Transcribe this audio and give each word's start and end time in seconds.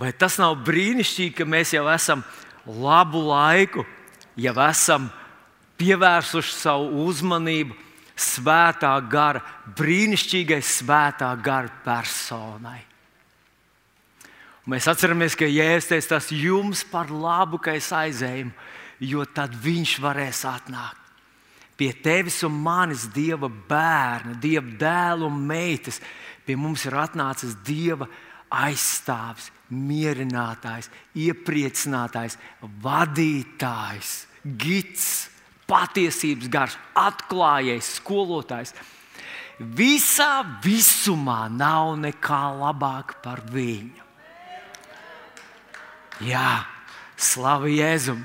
Vai 0.00 0.12
tas 0.16 0.38
nav 0.40 0.56
brīnišķīgi, 0.66 1.34
ka 1.36 1.46
mēs 1.48 1.74
jau 1.76 1.84
esam 1.92 2.22
labu 2.66 3.20
laiku, 3.28 3.84
jau 4.36 4.54
esam 4.66 5.10
pievērsuši 5.80 6.54
savu 6.56 7.04
uzmanību 7.06 7.76
svētā 8.16 8.94
gara, 9.10 9.42
brīnišķīgai 9.76 10.62
svētā 10.64 11.30
gara 11.42 11.70
personai? 11.84 12.80
Un 14.62 14.76
mēs 14.76 14.86
atceramies, 14.86 15.34
ka 15.34 15.48
Jēzus 15.48 15.88
teica, 15.90 16.14
tas 16.14 16.30
jums 16.30 16.84
par 16.86 17.10
labu, 17.10 17.58
ka 17.58 17.74
es 17.74 17.90
aizēju, 17.90 18.52
jo 19.02 19.24
tad 19.26 19.56
viņš 19.58 19.96
varēs 20.02 20.44
atnākt. 20.46 21.00
Pie 21.74 21.90
tevis 21.98 22.42
un 22.46 22.54
manis 22.62 23.08
Dieva 23.10 23.48
bērna, 23.50 24.36
Dieva 24.38 24.70
dēla 24.78 25.26
un 25.26 25.40
meitas, 25.48 25.98
pie 26.46 26.54
mums 26.54 26.84
ir 26.86 26.94
atnācis 26.94 27.56
Dieva 27.66 28.06
aizstāvis, 28.52 29.48
mierinātājs, 29.72 30.90
iepriecinātājs, 31.18 32.36
vadītājs, 32.84 34.14
gids, 34.44 35.06
patiesības 35.70 36.50
gars, 36.52 36.78
atklājējs, 36.98 37.96
skolotājs. 38.00 38.74
Visā 39.62 40.42
visumā 40.64 41.46
nav 41.52 41.94
nekā 42.00 42.42
labāka 42.58 43.20
par 43.24 43.42
viņu. 43.52 44.02
Jā, 46.22 46.62
slavu 47.18 47.70
Jēzum, 47.72 48.20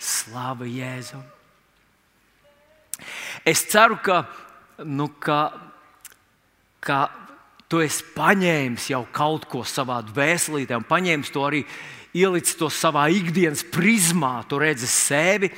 slavu 0.00 0.68
Jēzum. 0.68 1.22
Es 3.48 3.64
ceru, 3.70 3.96
ka, 4.04 4.22
nu, 4.84 5.08
ka, 5.22 5.40
ka 6.84 6.98
tu 7.72 7.80
esi 7.80 8.04
paņēmis 8.12 8.90
jau 8.92 9.06
kaut 9.16 9.46
ko 9.48 9.62
savā 9.64 10.02
dvēselītē, 10.04 10.76
un 10.76 10.84
paņēmis 10.84 11.32
to 11.32 11.44
arī 11.46 11.62
ielicis 12.12 12.58
to 12.60 12.68
savā 12.68 13.06
ikdienas 13.08 13.64
prizmā. 13.72 14.42
Tu 14.48 14.58
redzi 14.60 14.88
sevi, 14.92 15.48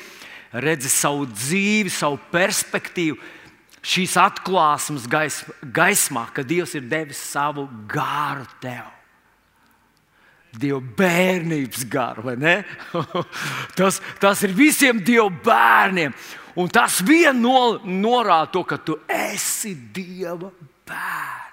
redzi 0.54 0.92
savu 0.92 1.26
dzīvi, 1.26 1.90
savu 1.90 2.20
perspektīvu. 2.30 3.18
Šīs 3.84 4.14
atklāsmes 4.16 5.08
gaismā, 5.10 6.28
ka 6.32 6.44
Dievs 6.46 6.76
ir 6.78 6.86
devis 6.88 7.18
savu 7.34 7.66
gāru 7.90 8.46
tev. 8.62 8.86
Dieva 10.54 10.78
bērnības 10.78 11.82
garu, 11.90 12.28
vai 12.28 12.36
ne? 12.38 12.54
tas, 13.78 13.98
tas 14.22 14.44
ir 14.46 14.54
visiem 14.54 15.02
Dieva 15.02 15.26
bērniem. 15.44 16.14
Un 16.62 16.70
tas 16.70 17.00
vien 17.02 17.34
no, 17.42 17.80
norāda 17.82 18.52
to, 18.54 18.62
ka 18.62 18.78
tu 18.78 19.00
esi 19.10 19.74
Dieva 19.74 20.54
bērns. 20.86 21.43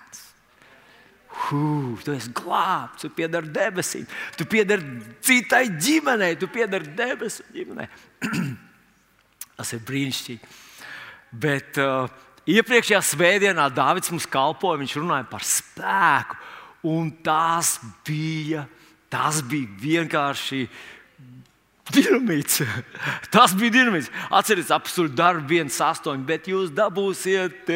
Hū, 1.41 1.97
tu 2.05 2.13
esi 2.13 2.31
glābts, 2.37 3.01
tu 3.03 3.11
piedari 3.15 3.49
debesīm, 3.53 4.03
tu 4.37 4.45
piedari 4.49 4.99
citai 5.25 5.63
ģimenei, 5.73 6.35
tu 6.39 6.49
piedari 6.51 6.91
debesu 6.97 7.45
ģimenei. 7.55 7.87
tas 9.57 9.71
ir 9.75 9.81
brīnišķīgi. 9.87 10.51
Bet 11.41 11.79
uh, 11.81 12.11
iepriekšējā 12.49 12.99
svētdienā 13.07 13.69
Dārvids 13.73 14.11
mums 14.13 14.27
kalpoja, 14.29 14.81
viņš 14.81 14.97
runāja 14.99 15.27
par 15.31 15.45
spēku, 15.47 16.37
un 16.91 17.11
tās 17.23 17.77
bija 18.05 18.67
Tas 19.11 19.41
bija 19.43 19.67
vienkārši 19.81 20.65
dinamīts. 21.93 22.61
Tas 23.33 23.53
bija 23.57 23.73
dinamīts. 23.77 24.09
Atcerieties, 24.33 24.71
apstāties 24.75 25.13
darbu, 25.17 25.45
viens 25.49 25.77
astoņi, 25.83 26.25
bet 26.27 26.49
jūs 26.51 26.71
dabūsiet 26.75 27.69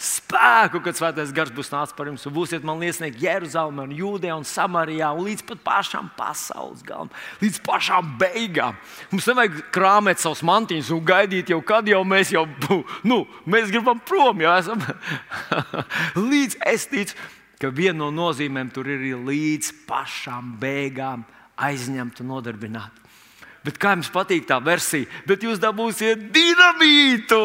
spēku, 0.00 0.82
kad 0.84 0.98
svētais 0.98 1.34
gars 1.34 1.52
būs 1.54 1.72
nācis 1.72 1.96
par 1.96 2.10
jums. 2.10 2.28
Būsiet 2.32 2.66
man 2.66 2.80
liecinieki 2.82 3.26
Jeruzalemē, 3.26 3.88
Jūdejā 3.96 4.38
un 4.38 4.46
Samarijā 4.48 5.10
un 5.16 5.26
līdz 5.28 5.44
pat 5.50 5.64
pašām 5.66 6.12
pasaules 6.18 6.86
galam, 6.86 7.12
līdz 7.42 7.60
pašām 7.66 8.14
beigām. 8.20 8.78
Mums 9.12 9.28
nevajag 9.32 9.60
krāpēt 9.74 10.22
savus 10.22 10.44
mantiņus 10.46 10.94
un 10.96 11.04
gaidīt 11.12 11.52
jau, 11.52 11.60
kad 11.66 11.88
jau 11.88 12.02
mēs 12.06 12.32
jau 12.34 12.46
nu, 13.08 13.22
mēs 13.46 13.70
gribam 13.72 14.00
prom. 14.00 14.40
Jau 14.42 14.56
esam 14.56 14.82
līdz 16.32 16.60
es 16.72 16.88
ticu 16.90 17.30
ka 17.62 17.70
viena 17.70 18.00
no 18.00 18.08
nozīmēm 18.10 18.72
tur 18.74 18.88
ir 18.90 19.04
līdz 19.22 19.68
pašām 19.86 20.56
beigām 20.58 21.22
aizņemt 21.62 22.24
un 22.24 22.32
nodarbināt. 22.34 23.01
Bet 23.62 23.78
kā 23.78 23.92
jums 23.94 24.10
patīk 24.10 24.48
tā 24.48 24.58
versija? 24.64 25.06
Bet 25.28 25.44
jūs 25.46 25.60
dabūsiet 25.62 26.24
dinamītu! 26.34 27.38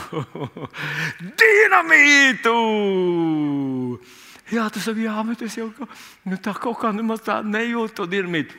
dinamītu! 1.42 2.56
Jā, 4.50 4.64
tas 4.72 4.88
ir 4.90 5.04
jā, 5.04 5.14
bet 5.28 5.44
es 5.46 5.58
jau 5.60 5.68
nu, 6.26 6.38
tā 6.40 6.54
kaut 6.56 6.80
kā 6.80 6.90
nemaz 6.94 7.22
tā 7.26 7.38
nejūtu 7.44 8.00
to 8.00 8.08
dinamītu. 8.10 8.56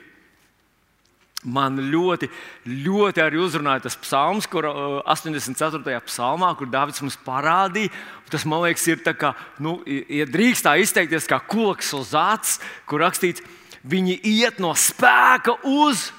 Man 1.42 1.80
ļoti, 1.90 2.28
ļoti 2.70 3.22
arī 3.24 3.40
uzrunāja 3.42 3.88
tas 3.88 3.96
psalms, 3.98 4.46
kur 4.46 4.68
84. 4.70 5.96
psalmā, 6.06 6.52
kur 6.58 6.70
Dārvids 6.70 7.02
mums 7.02 7.18
parādīja. 7.26 7.90
Tas 8.30 8.46
man 8.46 8.62
liekas, 8.68 8.86
ir 8.94 9.02
tā 9.02 9.16
kā, 9.18 9.34
nu, 9.58 9.80
ja 9.90 10.28
drīkst 10.30 10.68
tā 10.68 10.76
izteikties, 10.84 11.26
kā 11.28 11.42
koks 11.42 11.90
uz 11.98 12.14
acis, 12.14 12.62
kur 12.86 13.02
rakstīts, 13.02 13.42
viņi 13.84 14.20
iet 14.28 14.60
no 14.62 14.74
spēka 14.78 15.58
uz. 15.68 16.10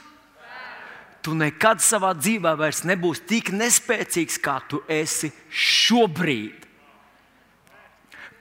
Tu 1.23 1.35
nekad 1.39 1.79
savā 1.83 2.11
dzīvē 2.19 2.57
vairs 2.59 2.83
nebūsi 2.89 3.23
tik 3.31 3.53
nespēcīgs, 3.55 4.41
kā 4.43 4.59
tu 4.67 4.83
esi 4.91 5.31
šobrīd. 5.49 6.59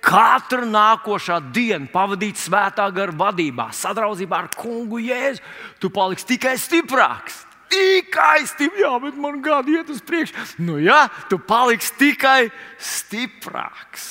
Katru 0.01 0.65
nākošā 0.65 1.37
dienu 1.53 1.85
pavadīt 1.93 2.39
svētā 2.41 2.87
gara 2.89 3.13
vadībā, 3.13 3.67
sadraudzībā 3.69 4.39
ar 4.39 4.49
kungu 4.57 4.97
Jēzu, 4.97 5.43
tu 5.77 5.91
paliksi 5.93 6.25
tikai 6.33 6.55
stiprāks. 6.57 7.43
Tikai 7.69 8.41
stiprāks, 8.49 8.81
jā, 8.81 8.95
bet 9.03 9.19
man 9.21 9.37
gadi 9.45 9.77
iet 9.77 9.91
uz 9.93 10.01
priekšu. 10.01 10.33
Nu, 10.65 10.79
jā, 10.81 11.05
tu 11.29 11.37
paliksi 11.37 11.93
tikai 12.01 12.49
stiprāks. 12.81 14.09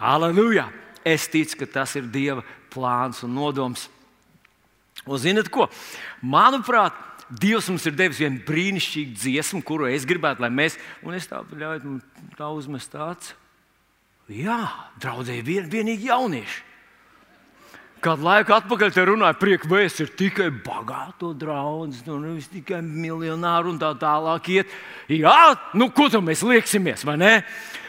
Aleluja! 0.00 0.70
Es 1.04 1.28
ticu, 1.28 1.60
ka 1.60 1.66
tas 1.66 1.92
ir 1.98 2.06
Dieva 2.08 2.44
plāns 2.72 3.20
un 3.26 3.34
nodoms. 3.36 3.88
Un 5.06 5.18
zinat 5.18 5.48
ko? 5.50 5.68
Manuprāt, 6.22 6.98
Dievs 7.32 7.70
mums 7.70 7.86
ir 7.88 7.94
devis 7.96 8.18
vienu 8.20 8.42
brīnišķīgu 8.44 9.14
dziesmu, 9.16 9.62
kuru 9.64 9.86
es 9.88 10.04
gribētu, 10.04 10.42
lai 10.44 10.50
mēs, 10.52 10.76
un 11.00 11.16
es 11.16 11.24
tādu 11.30 11.56
ļauju, 11.56 11.94
tā 12.36 12.50
uzmest 12.52 12.92
tāds. 12.92 13.32
Jā, 14.28 14.60
draudzēji 15.00 15.44
vien, 15.46 15.70
vienīgi 15.72 16.10
jaunieši. 16.10 16.60
Kādu 18.02 18.26
laiku 18.26 18.52
atpakaļ 18.56 18.92
te 18.92 19.04
runāja, 19.06 19.38
prieka 19.38 19.68
vēsts 19.70 20.02
ir 20.02 20.10
tikai 20.18 20.48
bagāto 20.50 21.30
draugs, 21.38 22.00
nu, 22.08 22.18
nevis 22.18 22.48
tikai 22.50 22.80
miljonāru 22.82 23.70
un 23.70 23.78
tā 23.78 23.92
tālāk. 24.00 24.48
Iet. 24.50 24.72
Jā, 25.06 25.52
nu, 25.78 25.86
ko 25.94 26.08
tam 26.10 26.26
mēs 26.26 26.42
lieksimies, 26.42 27.06
vai 27.06 27.14
ne? 27.22 27.32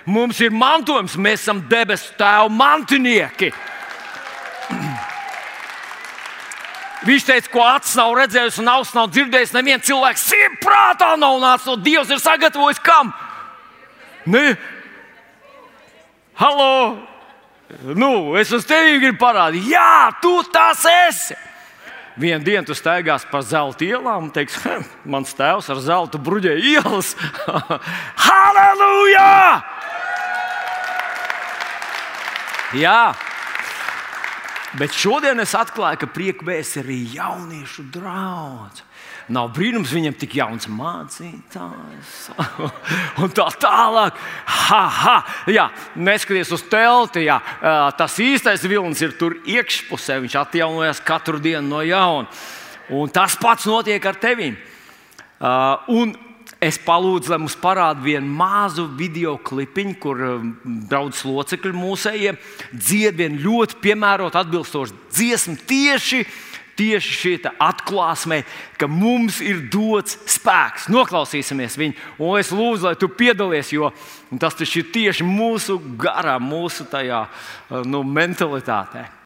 Mums 0.05 0.39
ir 0.45 0.53
mantojums, 0.53 1.17
mēs 1.17 1.41
esam 1.41 1.63
debesu 1.67 2.13
tēva 2.19 2.45
mantinieki. 2.53 3.49
Viņš 7.03 7.25
teica, 7.27 7.49
ko 7.51 7.63
acis 7.67 7.97
nav 7.99 8.13
redzējis, 8.15 8.61
un 8.63 8.69
auss 8.71 8.93
nav 8.95 9.09
dzirdējis. 9.11 9.55
Neviens 9.57 9.83
cilvēks 9.87 10.27
simtprātā 10.29 11.13
nav 11.19 11.41
nācis 11.41 11.67
no 11.67 11.75
Dievs, 11.83 12.13
ir 12.13 12.21
sagatavojis 12.23 12.79
kam? 12.83 13.11
Ne, 14.23 14.53
Halo! 16.33 16.97
Nu, 17.83 18.35
es 18.37 18.51
uz 18.53 18.65
tevi 18.65 18.97
gribu 19.01 19.19
parādīt, 19.21 19.67
jā, 19.69 20.09
tu 20.21 20.39
tas 20.53 20.81
esi! 20.89 21.37
Vienu 22.17 22.45
dienu 22.45 22.67
tu 22.67 22.75
staigās 22.77 23.23
pa 23.29 23.41
zelta 23.41 23.85
ielām 23.85 24.27
un 24.27 24.31
teiksi, 24.33 24.75
mans 25.09 25.33
tēvs 25.33 25.69
ar 25.73 25.79
zelta 25.81 26.19
bruģē 26.21 26.53
ielas. 26.57 27.13
Halleluja! 28.25 29.29
Jā, 32.77 32.99
bet 34.79 34.95
šodien 34.95 35.39
es 35.43 35.53
atklāju, 35.57 36.03
ka 36.03 36.09
priekšvēs 36.15 36.77
ir 36.79 36.87
arī 36.87 36.97
jauniešu 37.17 37.85
draugs. 37.93 38.83
Nav 39.31 39.53
brīnums 39.55 39.93
viņam 39.95 40.15
tik 40.19 40.33
jauns 40.35 40.67
mācītājs. 40.67 42.15
un 43.23 43.31
tā 43.31 43.45
tālāk, 43.55 44.17
ha, 44.67 44.81
ha, 44.97 45.15
jā, 45.47 45.69
neskaties 45.95 46.51
uz 46.57 46.65
telti. 46.67 47.23
Jā, 47.29 47.37
tas 47.95 48.17
īstais 48.19 48.65
vilnis 48.67 48.99
ir 49.05 49.15
tur 49.19 49.37
iekšpusē. 49.47 50.19
Viņš 50.25 50.35
atjaunojas 50.41 50.99
katru 51.07 51.39
dienu 51.39 51.63
no 51.69 51.79
jauna. 51.87 52.27
Un 52.91 53.11
tas 53.15 53.37
pats 53.39 53.63
notiek 53.69 54.03
ar 54.03 54.19
tevi. 54.19 54.51
Un 55.95 56.11
es 56.63 56.79
palūdzu, 56.81 57.31
lai 57.33 57.41
mums 57.41 57.57
parāda 57.59 58.03
vienu 58.03 58.29
mazu 58.39 58.87
video 58.97 59.35
klipiņu, 59.37 59.97
kur 60.01 60.23
daudz 60.89 61.23
locekļu 61.27 61.75
mūsējie 61.77 62.35
dzied 62.71 63.19
vienu 63.19 63.43
ļoti 63.43 63.79
piemērotu, 63.83 64.39
atbilstošu 64.39 64.97
dziesmu 65.13 65.59
tieši 65.69 66.23
tieši 66.73 67.15
šī 67.17 67.33
atklāsme, 67.61 68.41
ka 68.81 68.87
mums 68.89 69.39
ir 69.45 69.65
dots 69.73 70.17
spēks. 70.35 70.89
Noklausīsimies 70.93 71.77
viņu, 71.79 71.97
un 72.17 72.39
es 72.41 72.49
lūdzu, 72.53 72.87
lai 72.87 72.95
tu 72.99 73.09
piedalies, 73.13 73.73
jo 73.75 73.91
tas 74.41 74.57
ir 74.65 74.87
tieši 74.93 75.27
mūsu 75.27 75.77
garā, 75.99 76.39
mūsu 76.41 76.87
tajā 76.89 77.27
nu, 77.85 78.01
mentalitātē. 78.03 79.22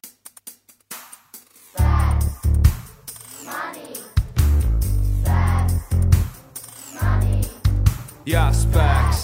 Jā, 8.28 8.50
spēks, 8.52 9.22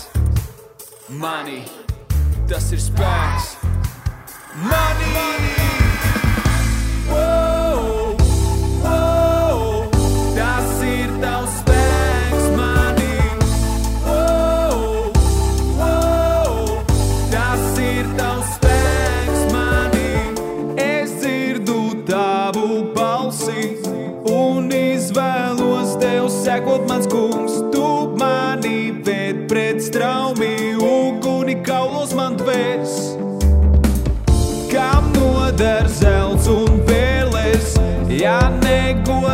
manī, 1.21 1.59
tas 2.49 2.71
ir 2.73 2.81
spēks, 2.81 3.51
manī! 4.65 5.13
manī. 7.13 7.44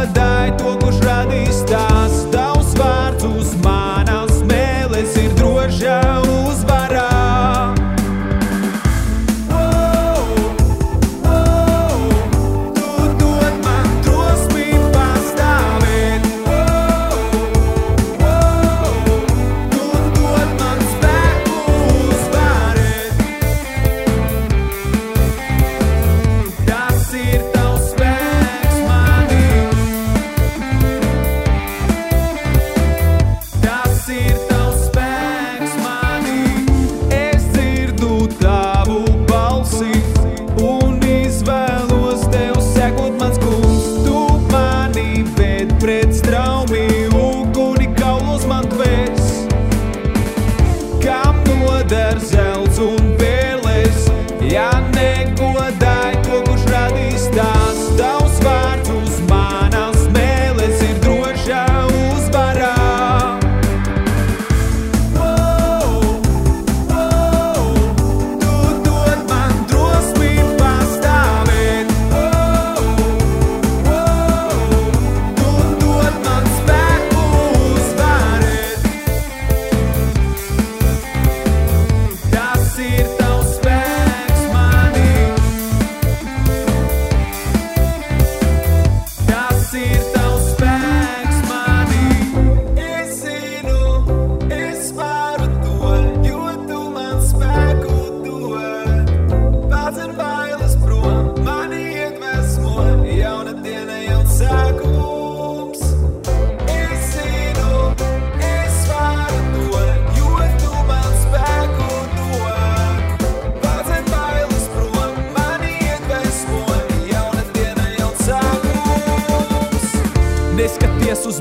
Negodāj 0.01 0.57
to, 0.57 0.80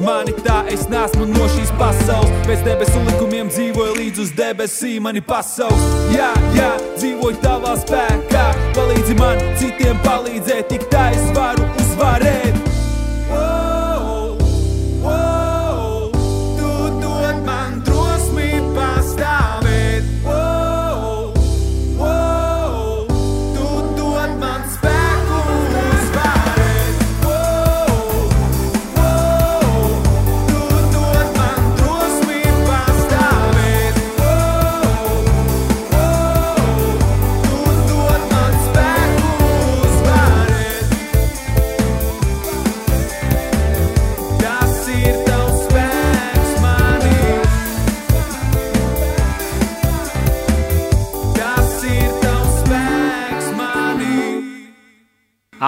mani 0.10 0.34
tā, 0.46 0.60
es 0.74 0.88
nesmu 0.90 1.28
no 1.30 1.48
šīs 1.54 1.72
pasaules. 1.80 2.32
Pēc 2.48 2.64
debesu 2.66 3.02
likumiem 3.08 3.52
dzīvoju 3.54 3.98
līdz 4.00 4.24
uz 4.24 4.32
debesīm, 4.38 5.06
mani 5.06 5.22
pasaules. 5.26 5.86
Jā, 6.16 6.32
jā, 6.58 6.72
dzīvoju 6.98 7.42
tavā 7.44 7.76
spēkā. 7.84 8.48
Palīdzi 8.78 9.20
man 9.20 9.44
citiem 9.62 10.02
palīdzēt, 10.06 10.66
tik 10.74 10.90
tā 10.94 11.10
es 11.18 11.30
varu 11.38 11.70
uzvarēt. 11.84 12.69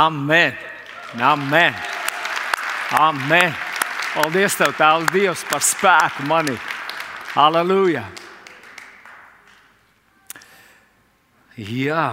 Amen! 0.01 0.55
Amen! 1.19 1.73
Amen! 2.91 3.53
Paldies, 4.15 4.55
Tev, 4.57 4.73
Tēvs, 4.73 5.11
Dievs, 5.13 5.43
par 5.45 5.61
spēku 5.61 6.25
manī! 6.25 6.55
Halleluja! 7.35 8.01
Jā! 11.55 12.05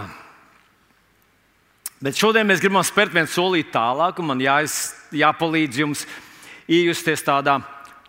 Bet 2.05 2.19
šodien 2.19 2.47
mēs 2.47 2.61
gribam 2.61 2.85
spērt 2.85 3.15
vienu 3.17 3.31
solīti 3.31 3.73
tālāk, 3.75 4.21
un 4.21 4.29
man 4.35 4.43
jāiz, 4.43 4.77
jāpalīdz 5.17 5.81
jums 5.81 6.05
iejusties 6.69 7.25
tādā 7.25 7.57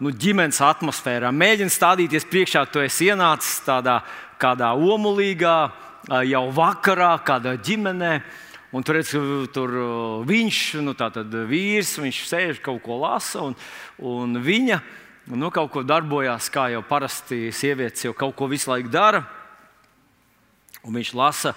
nu, 0.04 0.12
ģimenes 0.12 0.60
atmosfērā. 0.66 1.32
Mēģiniet 1.32 1.78
stādīties 1.78 2.28
priekšā, 2.28 2.66
tu 2.68 2.84
esi 2.84 3.08
ienācis 3.14 3.64
tādā 3.66 4.02
kādā 4.42 4.74
omulīgā, 4.76 5.58
jau 6.28 6.46
vakarā, 6.60 7.16
kādā 7.24 7.56
ģimenē. 7.64 8.14
Un 8.70 8.86
tur, 8.86 9.00
redz, 9.00 9.16
tur 9.50 9.72
viņš, 10.30 10.58
nu, 10.86 10.94
tātad 10.94 11.34
vīrs, 11.50 11.96
viņš 11.98 12.20
sēž 12.30 12.60
kaut 12.62 12.84
ko 12.86 13.00
lasa, 13.02 13.42
un, 13.48 13.56
un 13.98 14.38
viņa 14.46 14.78
nu, 15.34 15.50
kaut 15.54 15.72
ko 15.74 15.82
darbojās, 15.82 16.52
kā 16.54 16.68
jau 16.74 16.84
parasti 16.86 17.50
sievietes 17.56 18.06
jau 18.06 18.14
kaut 18.14 18.36
ko 18.38 18.50
visu 18.52 18.70
laiku 18.70 18.92
dara. 18.94 19.24
Un 20.86 20.94
viņš 20.96 21.16
lasa, 21.18 21.56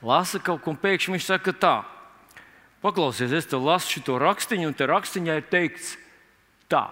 lasa 0.00 0.40
kaut 0.40 0.64
ko, 0.64 0.72
un 0.72 0.80
pēkšņi 0.80 1.14
viņš 1.14 1.28
saka, 1.28 1.52
tā, 1.52 1.74
paklausies, 2.84 3.32
es 3.36 3.48
te 3.48 3.60
lasu 3.60 4.00
šo 4.00 4.16
rakstīnu, 4.20 4.70
un 4.72 4.76
te 4.76 4.88
rakstiņā 4.88 5.36
ir 5.40 5.46
teikts, 5.52 5.94
tā, 6.72 6.88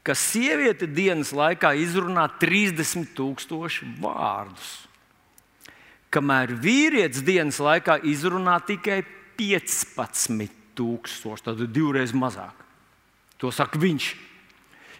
ka 0.00 0.16
sieviete 0.16 0.88
dienas 0.88 1.36
laikā 1.36 1.74
izrunā 1.84 2.30
30,000 2.40 4.00
vārdus, 4.00 4.85
kamēr 6.16 6.56
vīrietis 6.56 7.24
dienas 7.26 7.60
laikā 7.62 8.00
izrunā 8.08 8.56
tikai 8.64 9.02
15,000, 9.36 11.44
tad 11.44 11.60
divreiz 11.68 12.16
mazāk. 12.16 12.56
To 13.36 13.52
saka 13.52 13.76
viņš. 13.78 14.14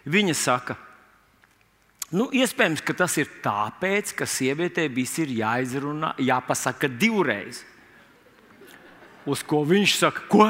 Viņa 0.07 0.35
saka, 0.37 0.77
Nu, 2.15 2.29
iespējams, 2.31 2.85
ka 2.87 2.95
tas 2.95 3.17
ir 3.19 3.27
tāpēc, 3.43 4.13
ka 4.15 4.29
sievietei 4.31 4.87
viss 4.87 5.19
ir 5.19 5.33
jāizrunā, 5.41 6.13
jāpasaka 6.23 6.87
divreiz. 6.87 7.65
Uz 9.27 9.43
ko 9.43 9.65
viņš 9.67 9.97
saka, 9.99 10.23
ko? 10.31 10.47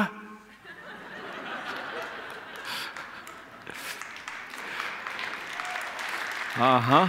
Aha. 6.61 7.01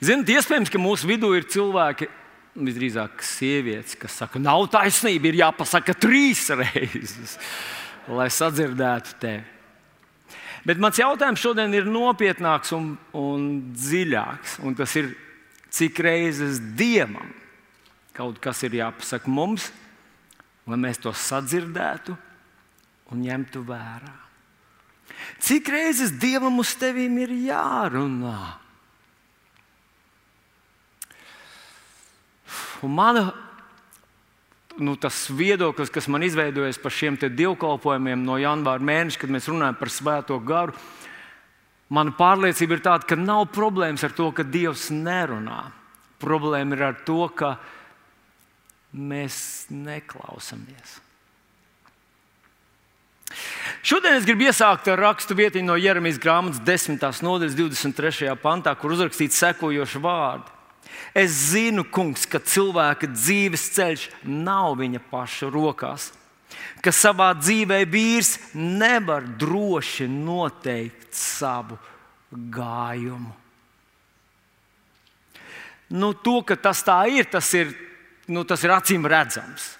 Ziniet, 0.00 0.30
iespējams, 0.32 0.70
ka 0.72 0.80
mūsu 0.80 1.08
vidū 1.10 1.34
ir 1.36 1.44
cilvēki, 1.50 2.08
visdrīzāk 2.56 3.20
sievietes, 3.24 3.98
kas 4.00 4.16
saka, 4.22 4.40
nav 4.40 4.64
taisnība, 4.72 5.28
ir 5.28 5.42
jāpasaka 5.42 5.94
trīs 6.00 6.46
reizes, 6.56 7.36
lai 8.18 8.30
sadzirdētu 8.32 9.18
tevi. 9.20 9.44
Bet 10.64 10.80
mans 10.80 10.98
jautājums 11.00 11.40
šodien 11.40 11.72
ir 11.72 11.88
nopietnāks 11.88 12.72
un, 12.76 12.92
un 13.16 13.44
dziļāks. 13.72 14.58
Un 14.64 14.76
tas 14.76 14.92
ir, 15.00 15.14
cik 15.72 16.02
reizes 16.04 16.60
dievam 16.76 17.30
kaut 18.16 18.40
kas 18.42 18.60
ir 18.66 18.76
jāpasaka 18.76 19.30
mums, 19.32 19.70
lai 20.68 20.76
mēs 20.80 21.00
to 21.00 21.12
sadzirdētu 21.16 22.16
un 23.10 23.22
ņemtu 23.24 23.62
vērā. 23.64 24.16
Cik 25.40 25.68
reizes 25.72 26.12
dievam 26.20 26.60
uz 26.60 26.74
tevīm 26.78 27.16
ir 27.24 27.32
jārunā? 27.48 28.59
Un 32.86 32.94
mana, 32.96 33.26
nu, 34.80 34.94
tas 34.96 35.26
viedoklis, 35.30 35.92
kas 35.92 36.08
man 36.08 36.24
izveidojas 36.24 36.78
par 36.80 36.94
šiem 36.94 37.18
dievkalpojumiem 37.20 38.22
no 38.24 38.38
janvāra 38.40 38.80
mēneša, 38.80 39.20
kad 39.20 39.34
mēs 39.34 39.50
runājam 39.50 39.76
par 39.80 39.92
svēto 39.92 40.38
garu, 40.40 40.76
mana 41.92 42.14
pārliecība 42.16 42.78
ir 42.78 42.84
tāda, 42.86 43.08
ka 43.08 43.18
nav 43.18 43.50
problēmas 43.52 44.06
ar 44.06 44.14
to, 44.16 44.30
ka 44.32 44.46
Dievs 44.46 44.88
nerunā. 44.94 45.66
Problēma 46.20 46.76
ir 46.76 46.82
ar 46.90 46.98
to, 47.04 47.24
ka 47.34 47.54
mēs 48.92 49.66
neklausāmies. 49.72 51.00
Šodien 53.86 54.16
es 54.18 54.26
gribu 54.26 54.48
iesākt 54.48 54.88
ar 54.90 55.00
rakstu 55.00 55.36
vietiņu 55.38 55.70
no 55.70 55.76
Jeremijas 55.78 56.18
grāmatas 56.20 56.60
10. 56.66 57.04
nodaļas 57.24 57.54
23. 57.56 58.32
pantā, 58.42 58.74
kur 58.76 58.92
uzrakstīts 58.96 59.38
sekojoši 59.40 60.02
vārdi. 60.02 60.59
Es 61.14 61.50
zinu, 61.50 61.84
kungs, 61.90 62.26
ka 62.30 62.38
cilvēka 62.38 63.08
dzīves 63.10 63.66
ceļš 63.74 64.06
nav 64.26 64.76
viņa 64.78 65.00
paša 65.10 65.50
rokās, 65.50 66.10
ka 66.84 66.92
savā 66.94 67.32
dzīvē 67.38 67.82
vīrs 67.90 68.36
nevar 68.54 69.26
droši 69.40 70.06
noteikt 70.10 71.10
savu 71.16 71.78
gājumu. 72.30 73.34
Nu, 75.90 76.12
to, 76.14 76.38
ka 76.46 76.54
tas 76.54 76.84
tā 76.86 77.02
ir, 77.10 77.26
tas 77.26 77.48
ir, 77.58 77.72
nu, 78.30 78.44
tas 78.46 78.62
ir 78.62 78.70
acīm 78.70 79.08
redzams. 79.10 79.72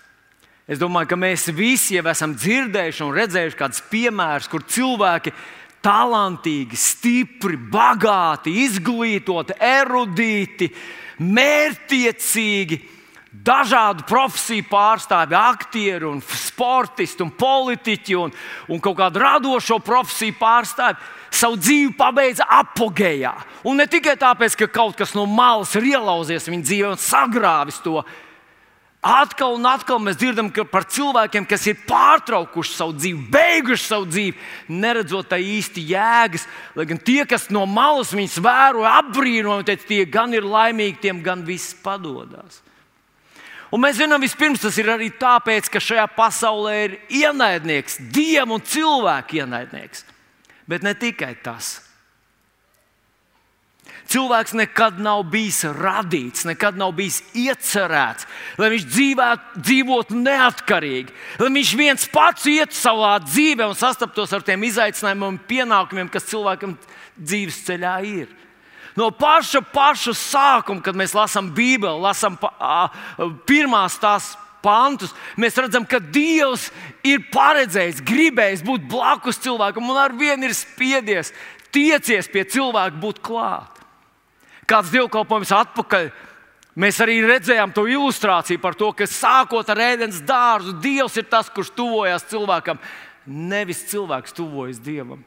Es 0.70 0.78
domāju, 0.78 1.12
ka 1.12 1.18
mēs 1.18 1.48
visi 1.54 1.96
jau 1.96 2.04
esam 2.10 2.34
dzirdējuši 2.34 3.04
un 3.06 3.14
redzējuši 3.14 3.58
kādus 3.58 3.82
piemērus, 3.90 4.48
kur 4.50 4.66
cilvēki 4.66 5.32
talantīgi, 5.82 6.78
stipri, 6.78 7.56
bagāti, 7.70 8.52
izglītoti, 8.66 9.56
erudīti, 9.66 10.68
mērķtiecīgi, 11.20 12.80
dažādu 13.30 14.04
profesiju 14.08 14.66
pārstāvji, 14.70 15.36
aktieri, 15.38 16.08
un 16.08 16.18
sportisti, 16.24 17.22
un 17.22 17.30
politiķi 17.30 18.16
un, 18.18 18.32
un 18.68 18.82
kaut 18.82 18.98
kādu 18.98 19.22
radošo 19.22 19.78
profesiju 19.84 20.34
pārstāvji 20.40 20.98
savu 21.30 21.60
dzīvi 21.60 21.94
pabeidza 21.98 22.46
apgājā. 22.50 23.32
Un 23.68 23.78
ne 23.78 23.86
tikai 23.90 24.16
tāpēc, 24.18 24.56
ka 24.58 24.70
kaut 24.72 24.98
kas 24.98 25.14
no 25.14 25.26
malas 25.30 25.76
ir 25.78 25.92
ielauzies 25.92 26.48
viņa 26.50 26.66
dzīvē 26.66 26.90
un 26.94 27.00
sagrāvis 27.00 27.80
to. 27.84 28.00
Atkal 29.00 29.54
un 29.56 29.64
atkal 29.64 29.96
mēs 30.04 30.18
dzirdam 30.20 30.50
par 30.68 30.84
cilvēkiem, 30.92 31.46
kas 31.48 31.62
ir 31.70 31.78
pārtraukuši 31.88 32.74
savu 32.76 32.92
dzīvi, 32.98 33.22
beiguši 33.32 33.86
savu 33.86 34.04
dzīvi, 34.10 34.34
neredzot 34.76 35.30
tā 35.30 35.38
īsti 35.40 35.86
jēgas. 35.88 36.44
Lai 36.76 36.84
gan 36.90 37.00
tie, 37.00 37.22
kas 37.24 37.48
no 37.48 37.64
malas 37.64 38.12
viņus 38.12 38.36
vēro, 38.44 38.84
apbrīno, 38.84 39.62
teica, 39.64 39.88
tie 39.88 40.04
gan 40.04 40.36
ir 40.36 40.44
laimīgi, 40.44 41.00
tiem 41.00 41.24
gan 41.24 41.46
viss 41.48 41.72
padodas. 41.80 42.60
Un 43.72 43.80
mēs 43.80 43.96
zinām, 44.02 44.20
vispirms 44.20 44.60
tas 44.60 44.76
ir 44.82 44.92
arī 44.92 45.08
tāpēc, 45.16 45.72
ka 45.72 45.80
šajā 45.80 46.04
pasaulē 46.12 46.76
ir 46.84 46.98
ienaidnieks, 47.22 48.02
dievu 48.12 48.58
un 48.58 48.66
cilvēku 48.68 49.40
ienaidnieks. 49.40 50.04
Bet 50.68 50.84
ne 50.84 50.92
tikai 50.92 51.38
tas. 51.40 51.78
Cilvēks 54.10 54.56
nekad 54.58 54.96
nav 54.98 55.20
bijis 55.30 55.60
radīts, 55.70 56.42
nekad 56.48 56.74
nav 56.74 56.96
bijis 56.98 57.20
iecerēts, 57.38 58.26
lai 58.58 58.72
viņš 58.72 58.88
dzīvētu, 58.90 59.62
dzīvotu 59.62 60.18
neatkarīgi, 60.18 61.14
lai 61.38 61.50
viņš 61.54 61.70
viens 61.78 62.08
pats 62.10 62.48
iet 62.50 62.74
savā 62.74 63.12
dzīvē 63.22 63.70
un 63.70 63.78
sastaptos 63.78 64.34
ar 64.34 64.42
tiem 64.42 64.66
izaicinājumiem 64.66 65.28
un 65.28 65.40
pienākumiem, 65.52 66.10
kas 66.10 66.26
cilvēkam 66.26 66.74
dzīves 67.14 67.62
ceļā 67.68 67.94
ir. 68.10 68.36
No 68.98 69.12
paša, 69.14 69.62
paša 69.70 70.18
sākuma, 70.18 70.82
kad 70.82 70.98
mēs 70.98 71.14
lasām 71.14 71.54
Bībeli, 71.54 72.02
lasām 72.02 72.34
pirmās 73.46 74.02
tās 74.02 74.32
pantus, 74.58 75.14
mēs 75.38 75.54
redzam, 75.54 75.86
ka 75.86 76.02
Dievs 76.02 76.72
ir 77.06 77.28
paredzējis, 77.30 78.02
gribējis 78.02 78.66
būt 78.66 78.90
blakus 78.90 79.38
cilvēkam 79.38 79.86
un 79.86 80.02
ar 80.02 80.18
vienu 80.18 80.50
ir 80.50 80.56
spiedies, 80.58 81.30
tiecies 81.70 82.26
pie 82.26 82.42
cilvēka 82.50 82.98
būt 82.98 83.22
klāt 83.22 83.79
kāds 84.70 84.92
dievkalpojums 84.94 85.54
atpakaļ. 85.60 86.10
Mēs 86.80 87.00
arī 87.02 87.18
redzējām 87.26 87.72
to 87.74 87.84
ilustrāciju 87.90 88.60
par 88.62 88.76
to, 88.78 88.92
ka 88.94 89.08
sākot 89.10 89.68
ar 89.72 89.80
ēdienas 89.90 90.22
dārzu, 90.26 90.76
Dievs 90.82 91.18
ir 91.18 91.26
tas, 91.28 91.50
kurš 91.50 91.72
tuvojas 91.74 92.28
cilvēkam, 92.30 92.78
nevis 93.26 93.82
cilvēks 93.90 94.36
tuvojas 94.36 94.78
Dievam. 94.82 95.24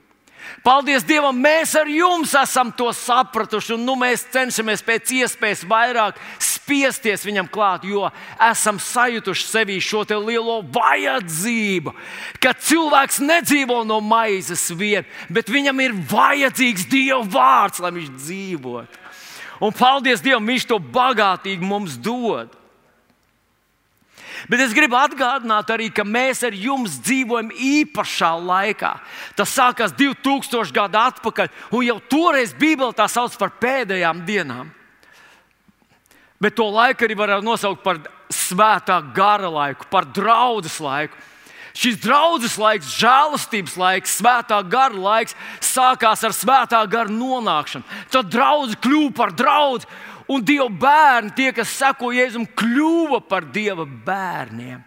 Paldies 0.63 1.05
Dievam, 1.07 1.37
mēs 1.39 1.71
ar 1.79 1.87
jums 1.87 2.33
esam 2.35 2.71
to 2.75 2.89
sapratuši, 2.95 3.75
un 3.75 3.85
nu 3.87 3.95
mēs 3.99 4.25
cenšamies 4.31 4.83
pēc 4.83 5.11
iespējas 5.19 5.63
vairāk 5.67 6.19
spiesties 6.43 7.23
viņam 7.27 7.47
klāt, 7.51 7.85
jo 7.87 8.07
esam 8.43 8.79
sajutuši 8.79 9.47
sevī 9.47 9.77
šo 9.83 10.03
lielo 10.23 10.61
vajadzību, 10.75 11.93
ka 12.43 12.55
cilvēks 12.55 13.21
nedzīvo 13.23 13.83
no 13.87 13.99
maizes 14.03 14.69
vien, 14.75 15.07
bet 15.29 15.51
viņam 15.51 15.79
ir 15.83 15.95
vajadzīgs 16.11 16.87
Dieva 16.91 17.23
vārds, 17.23 17.83
lai 17.83 17.95
viņš 17.95 18.11
dzīvotu. 18.19 19.02
Un 19.63 19.71
paldies 19.71 20.23
Dievam, 20.23 20.45
Viņš 20.49 20.67
to 20.67 20.79
bagātīgi 20.79 21.63
mums 21.63 21.95
dod. 21.95 22.51
Bet 24.49 24.59
es 24.59 24.73
gribu 24.75 24.97
atgādināt 24.99 25.69
arī, 25.71 25.87
ka 25.93 26.03
mēs 26.03 26.41
ar 26.43 26.55
jums 26.57 26.97
dzīvojam 27.05 27.51
īpašā 27.53 28.31
laikā. 28.43 28.91
Tas 29.37 29.53
sākās 29.55 29.93
2000 29.95 30.73
gadu 30.75 30.99
atpakaļ, 30.99 31.51
un 31.71 31.85
jau 31.87 31.99
toreiz 32.11 32.51
Bībelē 32.57 32.91
tā 32.97 33.07
sauc 33.11 33.37
par 33.39 33.53
pēdējām 33.61 34.23
dienām. 34.27 34.71
Bet 36.43 36.57
to 36.59 36.67
laiku 36.67 37.05
arī 37.05 37.15
var 37.15 37.37
nosaukt 37.39 37.85
par 37.85 38.01
svētā 38.33 38.97
gara 39.15 39.47
laiku, 39.47 39.87
par 39.87 40.09
draudzes 40.11 40.75
laiku. 40.83 41.15
Šis 41.73 41.97
draudzes 42.03 42.59
laiks, 42.61 42.91
žēlastības 43.01 43.75
laiks, 43.81 44.17
svētā 44.19 44.59
gara 44.69 44.93
laiks 44.93 45.33
sākās 45.65 46.21
ar 46.21 46.35
svētā 46.37 46.83
gara 46.89 47.09
nonākšanu. 47.09 47.87
Tad 48.13 48.29
draudzene 48.29 48.81
kļuva 48.83 49.13
par 49.17 49.33
draugu, 49.33 49.89
un 50.29 50.45
Dieva 50.45 50.69
bērni, 50.69 51.33
tie, 51.35 51.49
kas 51.55 51.73
seko 51.73 52.13
Jēzum, 52.13 52.45
kļuva 52.45 53.23
par 53.25 53.49
Dieva 53.49 53.85
bērniem. 53.85 54.83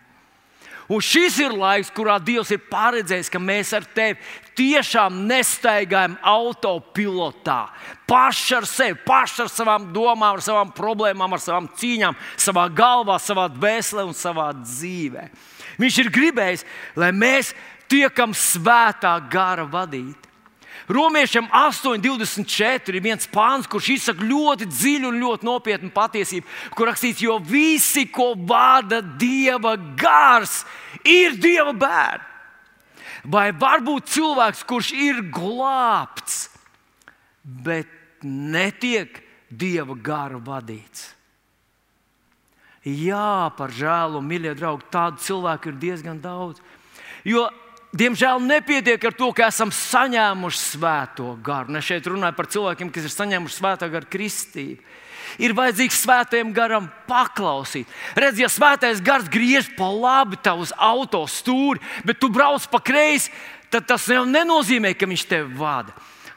Un 0.87 1.03
šis 1.03 1.41
ir 1.43 1.51
laiks, 1.51 1.91
kurā 1.91 2.21
Dievs 2.23 2.53
ir 2.55 2.63
paredzējis, 2.71 3.31
ka 3.35 3.41
mēs 3.43 3.73
ar 3.75 3.89
tevi 3.91 4.21
tiešām 4.55 5.25
nestaigājam 5.27 6.15
autopilotā. 6.23 7.65
Paši 8.07 8.55
ar 8.61 8.69
sevi, 8.71 9.01
paši 9.03 9.43
ar 9.43 9.51
savām 9.51 9.89
domām, 9.91 10.29
ar 10.37 10.45
savām 10.47 10.71
problēmām, 10.77 11.35
ar 11.35 11.43
savām 11.43 11.67
cīņām, 11.75 12.15
savā 12.39 12.69
galvā, 12.71 13.19
savā 13.19 13.49
dvēselē 13.51 14.07
un 14.07 14.15
savā 14.15 14.53
dzīvēm. 14.63 15.35
Viņš 15.81 15.99
ir 16.03 16.13
gribējis, 16.13 16.65
lai 16.97 17.11
mēs 17.13 17.53
tiekam 17.91 18.35
svētā 18.37 19.17
gara 19.31 19.67
vadīti. 19.69 20.27
Romiešiem 20.87 21.49
8,24 21.51 22.95
ir 22.95 23.03
viens 23.03 23.27
pāns, 23.27 23.67
kurš 23.67 23.89
izsaka 23.97 24.23
ļoti 24.23 24.69
dziļu 24.71 25.09
un 25.11 25.19
ļoti 25.19 25.49
nopietnu 25.49 25.91
patiesību, 25.95 26.47
kur 26.79 26.87
rakstīts, 26.93 27.25
jo 27.27 27.41
visi, 27.43 28.07
ko 28.07 28.35
vada 28.39 29.01
Dieva 29.03 29.75
gars, 29.99 30.61
ir 31.03 31.35
Dieva 31.43 31.75
bērni. 31.75 32.33
Vai 33.27 33.51
var 33.51 33.83
būt 33.83 34.13
cilvēks, 34.15 34.63
kurš 34.71 34.93
ir 34.95 35.25
glābts, 35.35 36.45
bet 37.43 37.91
netiek 38.23 39.19
Dieva 39.51 39.99
gara 39.99 40.39
vadīts? 40.39 41.16
Jā, 42.87 43.51
par 43.59 43.73
žēlu, 43.75 44.21
mīļie 44.23 44.53
draugi, 44.55 44.87
tādu 44.95 45.19
cilvēku 45.25 45.73
ir 45.73 45.79
diezgan 45.83 46.21
daudz. 46.23 46.61
Jo, 47.27 47.49
diemžēl, 47.91 48.39
nepietiek 48.47 49.03
ar 49.09 49.17
to, 49.19 49.33
ka 49.35 49.49
esam 49.51 49.73
saņēmuši 49.75 50.61
svēto 50.63 51.33
garu. 51.43 51.75
Es 51.75 51.89
šeit 51.89 52.07
runāju 52.07 52.37
par 52.39 52.47
cilvēkiem, 52.53 52.93
kas 52.95 53.09
ir 53.09 53.15
saņēmuši 53.17 53.59
svēto 53.59 53.91
garu 53.91 54.07
kristību. 54.13 54.79
Ir 55.43 55.57
vajadzīgs 55.59 55.99
svētajam 56.05 56.53
garam 56.55 56.87
paklausīt. 57.11 57.91
Redz, 58.15 58.39
ja 58.39 58.49
svētais 58.49 59.03
gars 59.05 59.27
griež 59.29 59.73
pa 59.75 59.91
labi 59.91 60.39
tavu 60.39 60.69
auto 60.79 61.25
stūri, 61.27 61.83
bet 62.07 62.23
tu 62.23 62.31
brauc 62.31 62.65
pa 62.71 62.79
kreisi, 62.79 63.35
tad 63.67 63.89
tas 63.91 64.07
jau 64.07 64.23
nenozīmē, 64.31 64.95
ka 64.95 65.11
viņš 65.11 65.27
tevi 65.27 65.59
vada. 65.59 65.91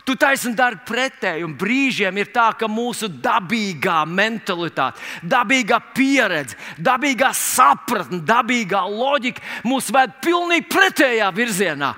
Tu 0.09 0.15
taisni 0.17 0.55
dari 0.57 0.79
pretēji, 0.81 1.43
un 1.45 1.51
brīžiem 1.53 2.15
ir 2.17 2.31
tā, 2.33 2.47
ka 2.57 2.65
mūsu 2.65 3.05
dabīgā 3.21 3.99
mentalitāte, 4.09 4.97
dabīgā 5.21 5.77
pieredze, 5.93 6.57
dabīgā 6.81 7.29
sapratne, 7.37 8.17
dabīgā 8.25 8.81
loģika 8.89 9.69
mūs 9.69 9.91
ved 9.93 10.15
pilnīgi 10.25 10.65
pretējā 10.65 11.29
virzienā, 11.29 11.91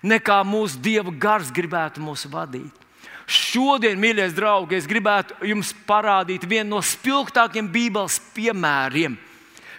nekā 0.00 0.38
mūsu 0.48 0.80
dieva 0.80 1.12
gars 1.12 1.52
gribētu 1.52 2.00
mūs 2.00 2.24
vadīt. 2.32 2.72
Šodien, 3.28 4.00
mīļie 4.00 4.32
draugi, 4.32 4.80
es 4.80 4.88
gribētu 4.88 5.36
jums 5.52 5.74
parādīt 5.84 6.48
vienu 6.48 6.78
no 6.78 6.80
spilgtākiem 6.80 7.68
Bībeles 7.68 8.22
piemēriem, 8.32 9.20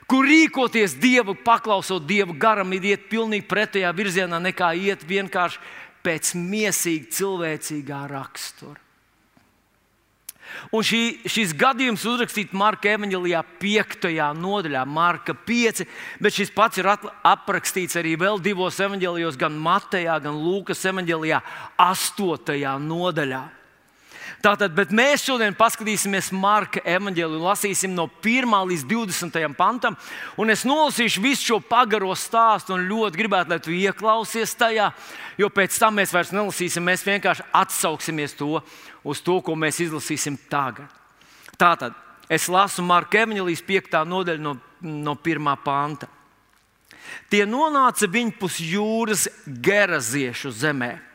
kur 0.05 0.29
rīkoties 0.29 0.99
Dievu, 1.01 1.33
paklausot 1.33 2.05
Dievu 2.05 2.37
garam, 2.37 2.77
ir 2.77 2.91
iet 2.93 3.09
pilnīgi 3.09 3.49
pretējā 3.49 3.89
virzienā 3.89 4.37
nekā 4.37 4.75
iet 4.77 5.01
vienkārši 5.01 5.80
pēc 6.05 6.33
mīsīga 6.37 7.11
cilvēcīgā 7.17 8.05
rakstura. 8.11 8.79
Un 10.75 10.83
šī, 10.83 11.21
šis 11.31 11.53
gadījums 11.55 12.03
uzrakstīts 12.07 12.55
Marka 12.57 12.91
evanģelijā, 12.91 13.39
5. 13.61 14.09
nodaļā, 14.35 14.83
Marka 14.83 15.35
5, 15.47 15.85
bet 16.19 16.35
šis 16.35 16.51
pats 16.55 16.81
ir 16.81 16.89
aprakstīts 16.91 17.95
arī 17.99 18.17
vēl 18.19 18.41
divos 18.43 18.79
evanģēlijos, 18.83 19.39
gan 19.39 19.55
Matejā, 19.55 20.17
gan 20.23 20.37
Lūkas 20.43 20.83
evanģelijā, 20.91 21.41
8. 21.79 22.75
nodaļā. 22.83 23.41
Tātad, 24.41 24.73
bet 24.73 24.89
mēs 24.89 25.21
šodien 25.21 25.53
paskatīsimies 25.53 26.31
Marka 26.33 26.81
evanģēliju 26.89 27.37
un 27.37 27.43
lasīsim 27.45 27.91
no 27.93 28.07
1 28.25 28.55
līdz 28.71 28.85
20 28.89 29.53
pantam. 29.57 29.97
Un 30.41 30.49
es 30.49 30.63
nolasīšu 30.65 31.21
visu 31.21 31.45
šo 31.45 31.59
pagaro 31.61 32.09
stāstu 32.17 32.73
un 32.73 32.87
ļoti 32.89 33.21
gribētu, 33.21 33.53
lai 33.53 33.59
tu 33.61 33.75
ieklausies 33.75 34.55
tajā, 34.57 34.87
jo 35.37 35.49
pēc 35.53 35.77
tam 35.77 35.99
mēs 36.01 36.13
vairs 36.15 36.33
nelasīsim, 36.33 36.81
mēs 36.89 37.05
vienkārši 37.05 37.45
atsauksimies 37.53 38.33
to 38.39 38.63
uz 39.05 39.21
to, 39.21 39.37
ko 39.45 39.53
mēs 39.53 39.77
izlasīsim 39.85 40.39
tagad. 40.49 40.89
Tātad 41.61 41.93
es 42.25 42.49
lasu 42.49 42.81
Marka 42.81 43.21
evanģēlijas 43.21 43.61
5. 43.69 44.01
nodaļu 44.09 44.41
no, 44.41 44.55
no 44.81 45.17
1. 45.21 45.53
panta. 45.61 46.09
Tie 47.29 47.45
nonāca 47.45 48.09
viņpus 48.09 48.57
jūras 48.71 49.29
geraziešu 49.45 50.49
zemē 50.49 51.10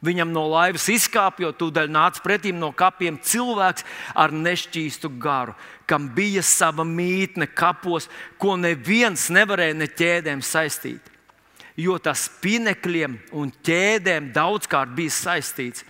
Viņam 0.00 0.30
no 0.32 0.46
laivas 0.48 0.86
izkāpjot, 0.88 1.58
tūdaļ 1.60 1.90
nāca 1.92 2.22
pretim 2.24 2.56
no 2.56 2.70
kapiem 2.72 3.18
cilvēks 3.20 3.84
ar 4.16 4.32
nešķīstu 4.32 5.10
garu, 5.20 5.52
kam 5.84 6.08
bija 6.16 6.40
sava 6.46 6.86
mītne 6.88 7.44
kapos, 7.52 8.08
ko 8.40 8.56
neviens 8.56 9.28
nevarēja 9.28 9.76
ne 9.76 9.90
ķēdēm 9.92 10.40
saistīt. 10.40 11.12
Jo 11.76 11.98
tas 12.00 12.30
pinekļiem 12.40 13.18
un 13.36 13.52
ķēdēm 13.64 14.32
daudzkārt 14.32 14.96
bija 14.96 15.12
saistīts. 15.12 15.84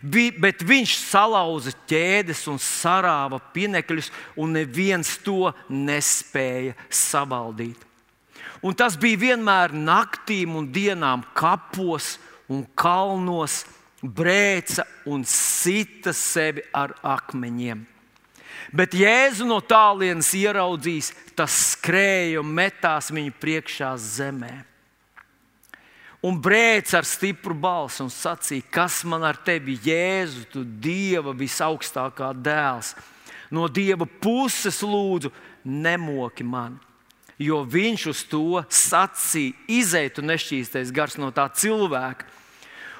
Bet 0.00 0.62
viņš 0.64 0.94
salauza 1.10 1.74
ķēdes 1.90 2.46
un 2.48 2.58
sarāva 2.62 3.40
pinekļus, 3.52 4.08
un 4.38 4.54
neviens 4.56 5.18
to 5.26 5.50
nespēja 5.68 6.78
savaldīt. 6.86 7.82
Un 8.62 8.76
tas 8.76 8.96
bija 9.00 9.18
vienmēr 9.26 9.74
naktīm 9.74 10.54
un 10.56 10.70
dienām 10.72 11.24
kapos 11.36 12.14
un 12.50 12.64
kalnos 12.74 13.62
brēca 14.02 14.84
un 15.06 15.24
sita 15.28 16.12
sevi 16.16 16.64
ar 16.74 16.96
akmeņiem. 17.04 17.84
Bet 18.74 18.94
Jēzu 18.94 19.46
no 19.48 19.58
tālienes 19.64 20.30
ieraudzījis, 20.36 21.10
tas 21.34 21.54
skrēja 21.74 22.42
un 22.42 22.50
metās 22.54 23.10
viņa 23.10 23.32
priekšā 23.42 23.94
zemē. 23.98 24.52
Un 26.26 26.36
brēc 26.36 26.92
ar 26.98 27.06
stipru 27.08 27.56
balsi 27.56 28.02
un 28.04 28.10
sacīja, 28.12 28.66
kas 28.70 29.00
man 29.08 29.24
ar 29.24 29.38
tevi, 29.40 29.78
Jēzu, 29.80 30.44
tu 30.52 30.64
Dieva 30.64 31.32
visaugstākā 31.32 32.34
dēls. 32.36 32.92
No 33.50 33.66
Dieva 33.72 34.06
puses 34.06 34.82
lūdzu, 34.84 35.32
nemoki 35.64 36.44
mani. 36.46 36.78
Jo 37.40 37.62
viņš 37.64 38.02
uz 38.12 38.20
to 38.28 38.60
sacīja, 38.68 39.56
izeitu 39.64 40.22
nešķīstais 40.22 40.92
gars 40.92 41.16
no 41.16 41.32
tā 41.32 41.48
cilvēka 41.48 42.28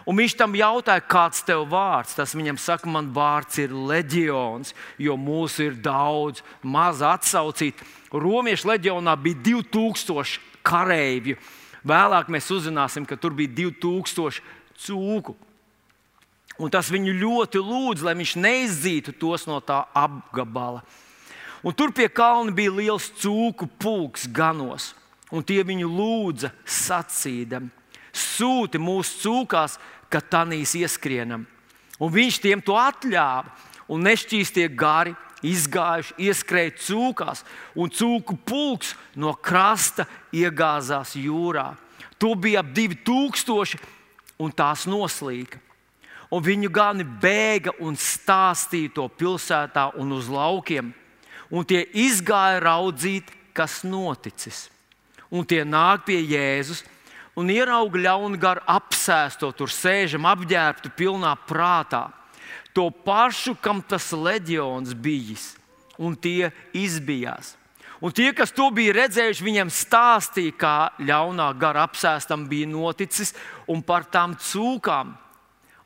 Un 0.08 0.16
viņš 0.16 0.34
tam 0.38 0.54
jautāja, 0.56 1.04
kāds 1.04 1.42
tev 1.44 1.66
vārds. 1.70 2.14
Tas 2.16 2.32
viņam 2.36 2.58
saka, 2.60 2.88
man 2.88 3.10
vārds 3.14 3.58
ir 3.60 3.74
leģions, 3.74 4.72
jo 4.98 5.16
mūsu 5.20 5.68
ir 5.68 5.76
daudz, 5.82 6.44
maz 6.62 7.02
atsaucīt. 7.04 7.80
Romiešu 8.10 8.70
leģionā 8.72 9.14
bija 9.20 9.42
2000 9.60 10.40
kareivju. 10.66 11.36
Vēlāk 11.86 12.28
mēs 12.32 12.48
uzzināsim, 12.52 13.06
ka 13.08 13.16
tur 13.20 13.36
bija 13.36 13.52
2000 13.62 14.40
cūku. 14.80 15.36
Un 16.60 16.72
tas 16.72 16.90
viņu 16.92 17.14
ļoti 17.16 17.60
lūdza, 17.64 18.04
lai 18.04 18.16
viņš 18.18 18.34
neizzītu 18.36 19.14
tos 19.16 19.46
no 19.48 19.60
tā 19.64 19.82
apgabala. 19.96 20.82
Un 21.64 21.76
tur 21.76 21.92
pie 21.92 22.08
kalna 22.12 22.52
bija 22.56 22.72
liels 22.72 23.08
cūku 23.20 23.68
pulks 23.80 24.26
ganos, 24.28 24.94
un 25.32 25.44
tie 25.44 25.60
viņu 25.64 25.88
lūdza 25.88 26.52
sacīdami 26.64 27.79
sūti 28.12 28.80
mūsu 28.80 29.22
cūkās, 29.24 29.78
ka 30.10 30.20
tanīs 30.20 30.74
ieskrienam. 30.78 31.46
Un 32.00 32.12
viņš 32.12 32.40
tiem 32.42 32.62
to 32.64 32.74
atļāva, 32.80 33.50
un 33.90 34.06
nešķīstie 34.06 34.66
gari 34.74 35.14
izgājuši, 35.46 36.16
ieskrēja 36.20 36.74
cūkās, 36.84 37.44
un 37.76 37.92
cūku 37.92 38.36
pulks 38.44 38.94
no 39.16 39.32
krasta 39.34 40.06
iegāzās 40.32 41.14
jūrā. 41.16 41.72
To 42.20 42.34
bija 42.36 42.60
ap 42.60 42.72
divi 42.76 42.98
tūkstoši, 43.06 43.80
un 44.40 44.52
tās 44.52 44.86
noslīka. 44.88 45.60
Un 46.30 46.44
viņu 46.46 46.70
gani 46.70 47.04
bēga 47.04 47.74
un 47.82 47.96
stāstīja 47.98 48.92
to 48.94 49.08
pilsētā 49.18 49.90
un 49.98 50.12
uz 50.14 50.28
laukiem, 50.30 50.92
un 51.50 51.66
tie 51.66 51.82
izgāja 51.90 52.60
raudzīt, 52.62 53.32
kas 53.52 53.80
noticis. 53.82 54.68
Un 55.30 55.46
tie 55.46 55.64
nāk 55.66 56.06
pie 56.06 56.20
Jēzus 56.22 56.84
un 57.38 57.50
ierauga 57.52 58.00
ļaunu 58.06 58.40
garu 58.40 58.64
apsēsto, 58.68 59.52
tur 59.54 59.70
sēžam, 59.72 60.26
apģērbtu 60.30 60.92
pilnā 60.96 61.34
prātā. 61.48 62.08
To 62.74 62.90
pašu, 62.90 63.56
kam 63.58 63.82
tas 63.82 64.10
leģions 64.14 64.94
bijis, 64.94 65.54
un 65.98 66.14
tie 66.14 66.50
izbijās. 66.76 67.56
Un 68.00 68.14
tie, 68.16 68.30
kas 68.32 68.54
to 68.56 68.70
bija 68.72 68.94
redzējuši, 68.96 69.44
viņam 69.44 69.70
stāstīja, 69.74 70.54
kā 70.56 70.76
ļaunā 71.04 71.50
gara 71.60 71.84
apsēstam 71.84 72.46
bija 72.48 72.68
noticis 72.70 73.34
un 73.68 73.82
par 73.84 74.06
tām 74.08 74.38
cūkām. 74.40 75.12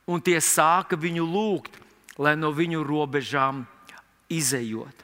Un 0.06 0.22
tie 0.22 0.36
sāka 0.38 0.94
viņu 1.00 1.24
lūgt, 1.26 1.80
lai 2.20 2.36
no 2.38 2.52
viņu 2.54 2.84
robežām 2.86 3.64
izējot. 4.30 5.02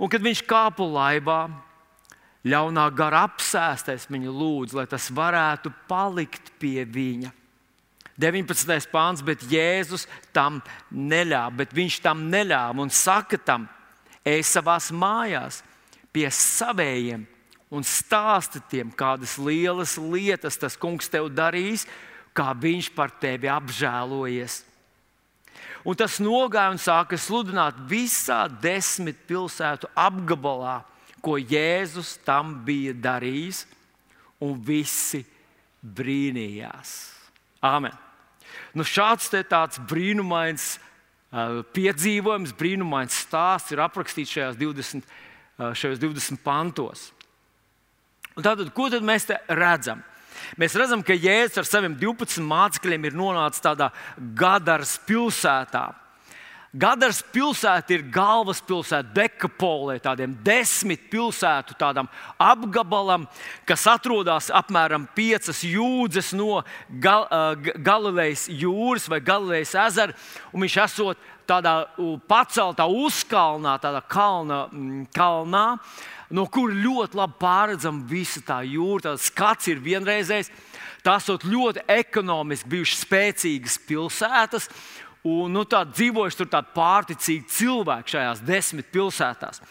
Un 0.00 0.10
kad 0.10 0.24
viņš 0.24 0.42
kāpa 0.48 0.86
laivā, 0.86 1.42
ļaunā 2.44 2.84
gara 2.96 3.24
apsēstais 3.28 4.08
viņu 4.10 4.32
lūdz, 4.34 4.76
lai 4.76 4.86
tas 4.90 5.08
varētu 5.14 5.72
palikt 5.88 6.52
pie 6.60 6.84
viņa. 6.84 7.32
19. 8.20 8.90
pāns, 8.92 9.24
bet 9.26 9.42
Jēzus 9.50 10.06
tam 10.34 10.60
neļāva, 10.90 11.50
bet 11.64 11.72
viņš 11.74 11.98
tam 12.04 12.28
neļāva 12.30 12.84
un 12.84 12.92
saka 12.94 13.40
tam, 13.42 13.66
ej 14.22 14.44
savās 14.46 14.92
mājās 14.94 15.62
pie 16.14 16.28
savējiem 16.30 17.24
un 17.74 17.82
stāsti 17.82 18.62
tiem, 18.70 18.92
kādas 18.94 19.34
lielas 19.40 19.96
lietas 19.98 20.60
tas 20.60 20.78
kungs 20.78 21.10
tev 21.10 21.26
darīs, 21.34 21.88
kā 22.34 22.52
viņš 22.54 22.92
par 22.94 23.10
tevi 23.18 23.50
apžēlojies. 23.50 24.62
Un 25.84 25.98
tas 25.98 26.20
nogāja 26.22 26.70
un 26.72 26.80
sāka 26.80 27.18
sludināt 27.20 27.76
visā 27.90 28.44
desmit 28.62 29.18
pilsētu 29.28 29.90
apgabalā 29.98 30.78
ko 31.24 31.38
Jēzus 31.40 32.18
tam 32.26 32.58
bija 32.66 32.92
darījis, 32.92 33.64
un 34.44 34.58
visi 34.60 35.24
brīnījās. 35.80 36.94
Amen. 37.64 37.94
Nu, 38.76 38.84
šāds 38.84 39.30
brīnumains 39.88 40.74
uh, 40.76 41.62
piedzīvojums, 41.74 42.54
brīnumains 42.58 43.22
stāsts 43.24 43.72
ir 43.72 43.82
aprakstīts 43.84 44.34
šajās 44.36 44.58
20, 44.60 45.04
uh, 45.58 45.72
šajos 45.72 46.02
20 46.02 46.42
pantos. 46.44 47.08
Un 48.34 48.42
tātad, 48.42 48.70
ko 48.74 48.90
tad 48.90 49.06
mēs 49.06 49.28
redzam? 49.48 50.02
Mēs 50.58 50.74
redzam, 50.76 51.02
ka 51.06 51.14
Jēzus 51.14 51.62
ar 51.62 51.68
saviem 51.68 51.94
12 51.98 52.42
mācekļiem 52.44 53.06
ir 53.08 53.16
nonācis 53.16 53.62
tādā 53.64 53.90
Gadaras 54.36 54.96
pilsētā. 55.06 55.86
Gadars 56.74 57.20
pilsēta 57.30 57.94
ir 57.94 58.02
galvaspilsēta 58.10 59.12
dekapolē, 59.14 60.00
tādiem 60.02 60.32
desmit 60.42 61.04
pilsētu 61.06 61.76
apgabalam, 62.42 63.28
kas 63.62 63.84
atrodas 63.86 64.50
apmēram 64.50 65.06
piecas 65.14 65.62
jūdzes 65.62 66.32
no 66.34 66.64
Gal 66.98 67.28
Galilejas 67.78 68.48
jūras 68.50 69.06
vai 69.06 69.20
Galilejas 69.22 69.76
ezera. 69.84 70.18
Viņš 70.50 70.76
esot 70.82 71.30
tādā 71.46 71.76
paceltā 72.26 72.88
uzkalnā, 72.90 73.76
tādā 73.78 74.02
kalna, 74.10 74.64
kalnā 75.14 75.66
no 76.34 76.46
kuras 76.50 76.80
ļoti 76.80 77.20
labi 77.20 77.38
pārredzama 77.38 78.08
visa 78.10 78.42
tā 78.42 78.62
jūra. 78.66 79.12
Tas 79.12 79.28
skats 79.30 79.70
ir 79.70 79.82
vienreizējs. 79.84 80.50
Tās 81.04 81.28
ļoti 81.28 81.82
ekonomiski 81.92 82.70
bijušas 82.72 83.02
spēcīgas 83.04 83.74
pilsētas, 83.84 84.70
un 85.24 85.52
nu, 85.56 85.64
dzīvojuši 85.64 86.40
tur 86.40 86.50
tādi 86.52 86.72
pārticīgi 86.76 87.48
cilvēki 87.56 88.16
šajās 88.16 88.42
desmit 88.44 88.90
pilsētās. 88.92 89.62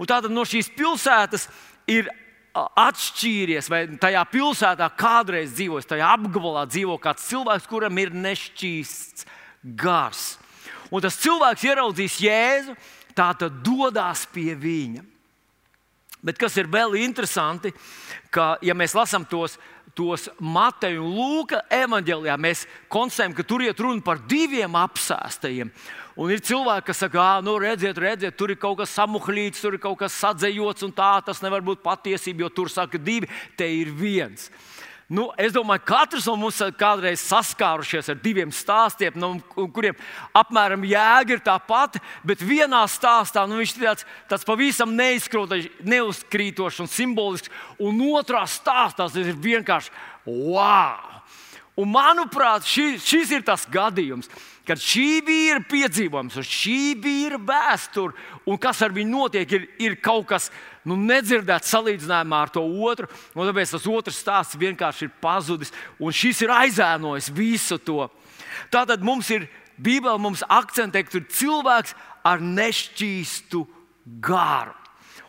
Un 0.00 0.08
tātad 0.10 0.32
no 0.32 0.46
šīs 0.48 0.72
pilsētas 0.74 1.48
ir 1.90 2.08
atšķīries, 2.54 3.68
vai 3.70 3.82
tajā 4.00 4.22
pilsētā 4.30 4.88
kādreiz 4.98 5.52
dzīvojis, 5.56 5.88
tajā 5.90 6.10
apgabalā 6.16 6.64
dzīvo 6.70 6.96
kāds 7.02 7.26
cilvēks, 7.30 7.68
kuram 7.70 7.98
ir 7.98 8.14
nešķīsts 8.14 9.26
gars. 9.78 10.36
Un 10.94 11.02
tas 11.02 11.18
cilvēks 11.18 11.64
ieraudzīs 11.66 12.20
Jēzu, 12.22 12.76
tā 13.18 13.32
tad 13.38 13.58
dodas 13.66 14.24
pie 14.30 14.54
viņa. 14.54 15.02
Bet 16.24 16.38
kas 16.40 16.54
ir 16.56 16.70
vēl 16.72 16.94
interesanti, 17.02 17.74
ka, 18.32 18.54
ja 18.64 18.72
mēs 18.76 18.94
lasām 18.96 19.26
tos, 19.28 19.58
tos 19.94 20.28
Mateja 20.42 21.00
un 21.02 21.14
Lūka 21.14 21.62
evanģēlijā, 21.72 22.34
mēs 22.40 22.64
konstatējam, 22.92 23.36
ka 23.38 23.46
tur 23.46 23.64
iet 23.64 23.80
runa 23.80 24.02
par 24.04 24.20
diviem 24.28 24.74
apsēstajiem. 24.78 25.70
Un 26.14 26.30
ir 26.30 26.42
cilvēki, 26.46 26.86
kas 26.86 27.00
saka, 27.02 27.22
ah, 27.22 27.40
nu, 27.42 27.56
redziet, 27.58 27.98
redziet, 27.98 28.36
tur 28.38 28.52
ir 28.54 28.58
kaut 28.60 28.78
kas 28.78 28.92
samuhlīts, 28.94 29.62
tur 29.62 29.74
ir 29.74 29.82
kaut 29.82 29.98
kas 29.98 30.14
sadzējots, 30.22 30.86
un 30.86 30.94
tā 30.94 31.10
tas 31.26 31.42
nevar 31.42 31.64
būt 31.66 31.82
patiesība, 31.82 32.44
jo 32.44 32.52
tur 32.54 32.70
saka 32.70 33.00
divi, 33.02 33.30
te 33.58 33.66
ir 33.66 33.90
viens. 33.90 34.46
Nu, 35.12 35.26
es 35.36 35.52
domāju, 35.52 35.82
ka 35.84 35.98
katrs 36.00 36.24
no 36.24 36.32
mums 36.40 36.62
kādreiz 36.80 37.20
saskārušies 37.28 38.08
ar 38.08 38.20
diviem 38.22 38.52
stāstiem, 38.54 39.18
no 39.20 39.34
kuriem 39.52 39.98
apmēram 40.32 40.86
jēga 40.88 41.36
ir 41.36 41.42
tā 41.44 41.58
pati, 41.60 42.00
bet 42.24 42.40
vienā 42.40 42.80
stāstā 42.88 43.44
nu, 43.44 43.60
viņš 43.60 43.74
ir 43.76 43.84
tāds, 43.84 44.06
tāds 44.32 44.48
pavisam 44.48 44.96
neuzkrītošs 44.96 46.80
un 46.80 46.88
simbolisks, 46.88 47.52
un 47.76 48.00
otrā 48.16 48.46
stāstā 48.48 49.04
tas 49.04 49.20
ir 49.20 49.36
vienkārši 49.36 49.92
wow! 50.24 51.14
Un, 51.74 51.90
manuprāt, 51.90 52.62
šis, 52.70 53.02
šis 53.02 53.32
ir 53.34 53.42
tas 53.42 53.64
gadījums, 53.66 54.28
kad 54.64 54.78
šī 54.78 55.18
vīra 55.26 55.58
piedzīvojums, 55.66 56.38
šī 56.46 56.94
vīra 57.02 57.40
vēsture 57.42 58.14
un 58.46 58.60
kas 58.62 58.80
ar 58.86 58.94
viņu 58.94 59.10
notiek, 59.10 59.56
ir, 59.58 59.66
ir 59.82 59.96
kaut 59.98 60.28
kas 60.30 60.52
nu, 60.88 60.96
nedzirdēts 61.00 61.72
salīdzinājumā 61.74 62.42
ar 62.44 62.52
to 62.54 62.62
otru. 62.62 63.08
Tāpēc 63.34 63.74
tas 63.74 63.88
otrs 63.90 64.20
stāsts 64.20 64.60
vienkārši 64.60 65.08
ir 65.08 65.16
pazudis, 65.22 65.72
un 65.98 66.14
šis 66.14 66.44
ir 66.44 66.54
aizēnojis 66.54 67.32
visu 67.34 67.80
to. 67.80 68.08
Tātad 68.72 69.04
mums 69.04 69.30
ir 69.34 69.48
Bībelē, 69.80 70.18
mums 70.22 70.44
akcentē, 70.46 71.02
ka 71.02 71.16
tur 71.16 71.24
ir 71.24 71.34
cilvēks 71.34 71.96
ar 72.24 72.42
nešķīstu 72.44 73.64
garu. 74.22 74.74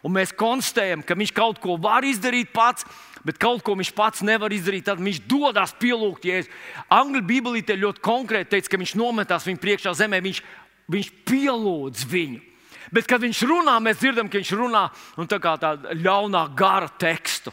Un 0.06 0.13
mēs 0.13 0.36
konstatējam, 0.38 1.02
ka 1.02 1.18
viņš 1.18 1.32
kaut 1.34 1.58
ko 1.63 1.80
var 1.82 2.06
izdarīt 2.06 2.52
pats, 2.54 2.86
bet 3.26 3.39
kaut 3.41 3.63
ko 3.65 3.74
viņš 3.74 3.89
pats 3.98 4.22
nevar 4.22 4.54
izdarīt, 4.54 4.86
tad 4.86 5.02
viņš 5.02 5.24
dodas 5.26 5.74
pielūgt 5.82 6.28
Jēzu. 6.30 6.52
Angļu 6.94 7.24
Bībelīte 7.26 7.78
ļoti 7.82 8.04
konkrēti 8.06 8.52
teica, 8.54 8.70
ka 8.70 8.82
viņš 8.84 8.94
nometās 9.02 9.48
viņa 9.50 9.63
priekšā 9.63 9.96
zemē, 9.98 10.22
viņš, 10.28 10.44
viņš 10.94 11.10
pielūdz 11.26 12.06
viņu. 12.12 12.44
Bet, 12.95 13.10
kad 13.12 13.23
viņš 13.25 13.41
runā, 13.49 13.75
mēs 13.84 13.99
dzirdam, 13.99 14.29
ka 14.31 14.39
viņš 14.39 14.51
runā 14.55 14.86
nu, 15.17 15.27
tā 15.27 15.39
kā 15.43 15.58
tādu 15.60 15.97
ļaunā 15.99 16.45
gara 16.55 16.88
tekstu. 16.88 17.51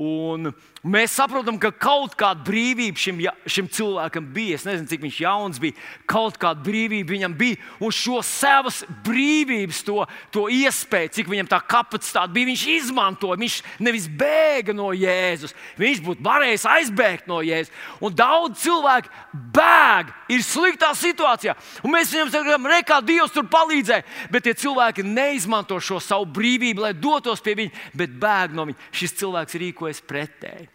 Un 0.00 0.48
mēs 0.80 1.12
saprotam, 1.12 1.58
ka 1.60 1.68
kaut 1.76 2.14
kāda 2.18 2.40
brīvība 2.46 3.00
šim, 3.00 3.18
šim 3.44 3.68
cilvēkam 3.68 4.24
bija. 4.32 4.56
Es 4.56 4.64
nezinu, 4.64 4.88
cik 4.88 5.02
viņš 5.04 5.18
jauns 5.20 5.60
bija. 5.60 5.76
Kaut 6.08 6.38
kāda 6.40 6.62
brīvība 6.64 7.12
viņam 7.14 7.34
bija. 7.36 7.58
Un 7.84 7.92
šo 7.94 8.20
savas 8.24 8.80
brīvības, 9.04 9.82
to, 9.84 10.06
to 10.32 10.46
iespēju, 10.52 11.12
cik 11.18 11.30
viņam 11.30 11.50
tā 11.52 11.60
kapacitāte 11.60 12.32
bija, 12.36 12.48
viņš 12.50 12.64
izmantoja. 12.76 13.40
Viņš 13.40 13.58
nevis 13.84 14.08
bēga 14.08 14.74
no 14.76 14.90
Jēzus, 14.96 15.54
viņš 15.80 16.02
būtu 16.06 16.24
varējis 16.24 16.66
aizbēgt 16.72 17.28
no 17.30 17.42
Jēzus. 17.44 17.74
Un 18.00 18.16
daudz 18.16 18.64
cilvēku 18.64 19.12
bēg, 19.52 20.14
ir 20.32 20.44
sliktā 20.46 20.94
situācijā. 20.96 21.56
Un 21.84 21.94
mēs 21.94 22.14
viņam 22.14 22.32
sakām, 22.32 22.68
re, 22.70 22.80
kā 22.86 23.02
Dievs 23.04 23.36
tur 23.36 23.44
palīdzēja. 23.52 24.06
Bet 24.32 24.48
tie 24.48 24.56
cilvēki 24.56 25.04
neizmanto 25.04 25.76
šo 25.82 26.00
savu 26.02 26.28
brīvību, 26.40 26.86
lai 26.86 26.94
dotos 26.96 27.44
pie 27.44 27.58
viņa, 27.58 27.86
bet 27.96 28.16
bēg 28.20 28.56
no 28.56 28.68
viņa. 28.70 28.90
Šis 28.96 29.18
cilvēks 29.20 29.60
rīkojas 29.60 30.04
pretēji. 30.08 30.69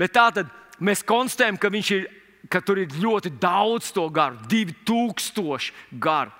Bet 0.00 0.14
tā 0.16 0.28
tad 0.34 0.50
mēs 0.80 1.04
konstatējam, 1.06 1.58
ka, 1.60 1.70
ir, 1.72 2.08
ka 2.52 2.60
tur 2.60 2.80
ir 2.82 2.98
ļoti 3.00 3.32
daudz 3.40 3.92
to 3.96 4.08
garu, 4.12 4.40
2000 4.50 5.72
garu. 6.00 6.34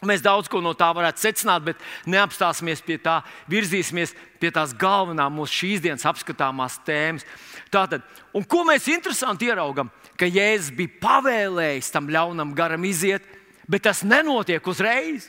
Mēs 0.00 0.22
daudz 0.24 0.48
ko 0.48 0.62
no 0.64 0.72
tā 0.72 0.86
varētu 0.96 1.20
secināt, 1.20 1.64
bet 1.66 1.80
neapstāsimies 2.08 2.80
pie 2.80 2.96
tā, 3.04 3.18
virzīsimies 3.52 4.14
pie 4.40 4.48
tās 4.54 4.72
galvenās 4.72 5.32
mūsu 5.34 5.58
šīs 5.58 5.82
dienas 5.84 6.06
apskatāmās 6.08 6.78
tēmas. 6.86 7.26
Tātad, 7.72 8.06
un 8.32 8.46
ko 8.48 8.62
mēs 8.64 8.88
interesanti 8.88 9.50
ieraugam, 9.50 9.90
ka 10.16 10.24
Jēzus 10.24 10.72
bija 10.76 10.96
pavēlējis 11.02 11.92
tam 11.92 12.08
ļaunam 12.08 12.54
garam 12.56 12.86
iziet, 12.88 13.26
bet 13.68 13.84
tas 13.84 14.00
nenotiek 14.00 14.64
uzreiz. 14.72 15.28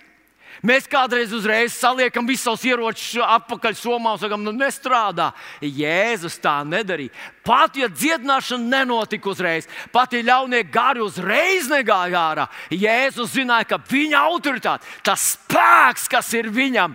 Mēs 0.61 0.85
kādreiz 0.89 1.31
uzreiz 1.33 1.73
saliekam 1.73 2.27
visus 2.27 2.43
savus 2.45 2.65
ieročus 2.67 3.21
atpakaļ 3.23 3.77
somā 3.79 4.15
un 4.15 4.21
sakām, 4.21 4.43
nu 4.45 4.53
nestrādā. 4.53 5.31
Jēzus 5.63 6.35
tā 6.43 6.59
nedarīja. 6.67 7.13
Pat 7.47 7.79
ja 7.79 7.87
dziedināšana 7.89 8.69
nenotika 8.75 9.31
uzreiz, 9.31 9.69
pat 9.93 10.13
ja 10.13 10.21
ļaunie 10.27 10.61
gari 10.69 11.01
uzreiz 11.01 11.71
negāja 11.71 12.21
ārā, 12.21 12.45
Jēzus 12.69 13.33
zināja, 13.33 13.71
ka 13.71 13.81
viņa 13.89 14.21
autoritāte, 14.27 14.85
tas 15.05 15.31
spēks, 15.33 16.05
kas 16.11 16.29
ir 16.37 16.51
viņam, 16.53 16.93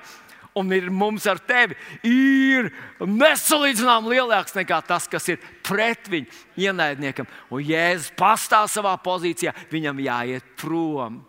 un 0.57 0.73
ir 0.73 0.89
mums 0.89 1.27
ar 1.29 1.41
tevi, 1.43 1.77
ir 2.07 2.71
nesalīdzināmāk 3.03 4.13
lielāks 4.15 4.57
nekā 4.57 4.81
tas, 4.87 5.09
kas 5.11 5.27
ir 5.35 5.41
pret 5.67 6.09
viņu 6.13 6.31
ienaidniekam. 6.69 7.29
Un 7.51 7.65
Jēzus 7.67 8.15
pastāv 8.17 8.71
savā 8.73 8.95
pozīcijā, 9.03 9.53
viņam 9.73 10.05
jāiet 10.07 10.55
prom. 10.61 11.25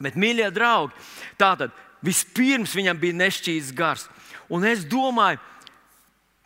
Bet, 0.00 0.16
mīļie 0.16 0.48
draugi, 0.54 0.94
tātad 1.40 1.74
vispirms 2.04 2.74
viņam 2.76 2.98
bija 2.98 3.18
nešķīsts 3.20 3.74
gars. 3.76 4.06
Un 4.52 4.64
es 4.68 4.84
domāju, 4.88 5.40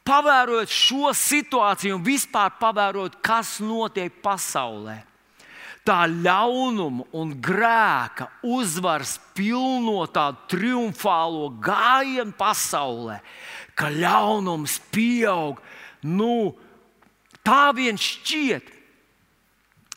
pavērojot 0.06 0.70
šo 0.70 1.10
situāciju 1.16 1.98
un 1.98 2.06
vispār 2.06 2.54
pavērojot, 2.60 3.18
kas 3.24 3.58
notiek 3.64 4.20
pasaulē. 4.22 5.00
Tā 5.86 6.00
ļaunuma 6.10 7.06
un 7.14 7.30
grēka 7.42 8.26
uzvaras 8.42 9.16
pilno 9.38 10.00
tādu 10.10 10.42
triumfālo 10.50 11.52
gājienu 11.62 12.34
pasaulē, 12.34 13.20
ka 13.78 13.92
ļaunums 13.94 14.80
pieaug. 14.90 15.60
Nu, 16.02 16.56
tā 17.46 17.70
vien 17.74 17.98
šķiet, 17.98 18.75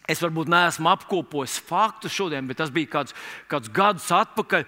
Es 0.10 0.24
varbūt 0.24 0.50
neesmu 0.50 0.90
apkopojis 0.90 1.60
faktus 1.68 2.16
šodien, 2.16 2.48
bet 2.50 2.58
tas 2.62 2.72
bija 2.74 2.90
kāds, 2.98 3.16
kāds 3.52 3.70
gadus 3.70 4.08
atpakaļ, 4.16 4.66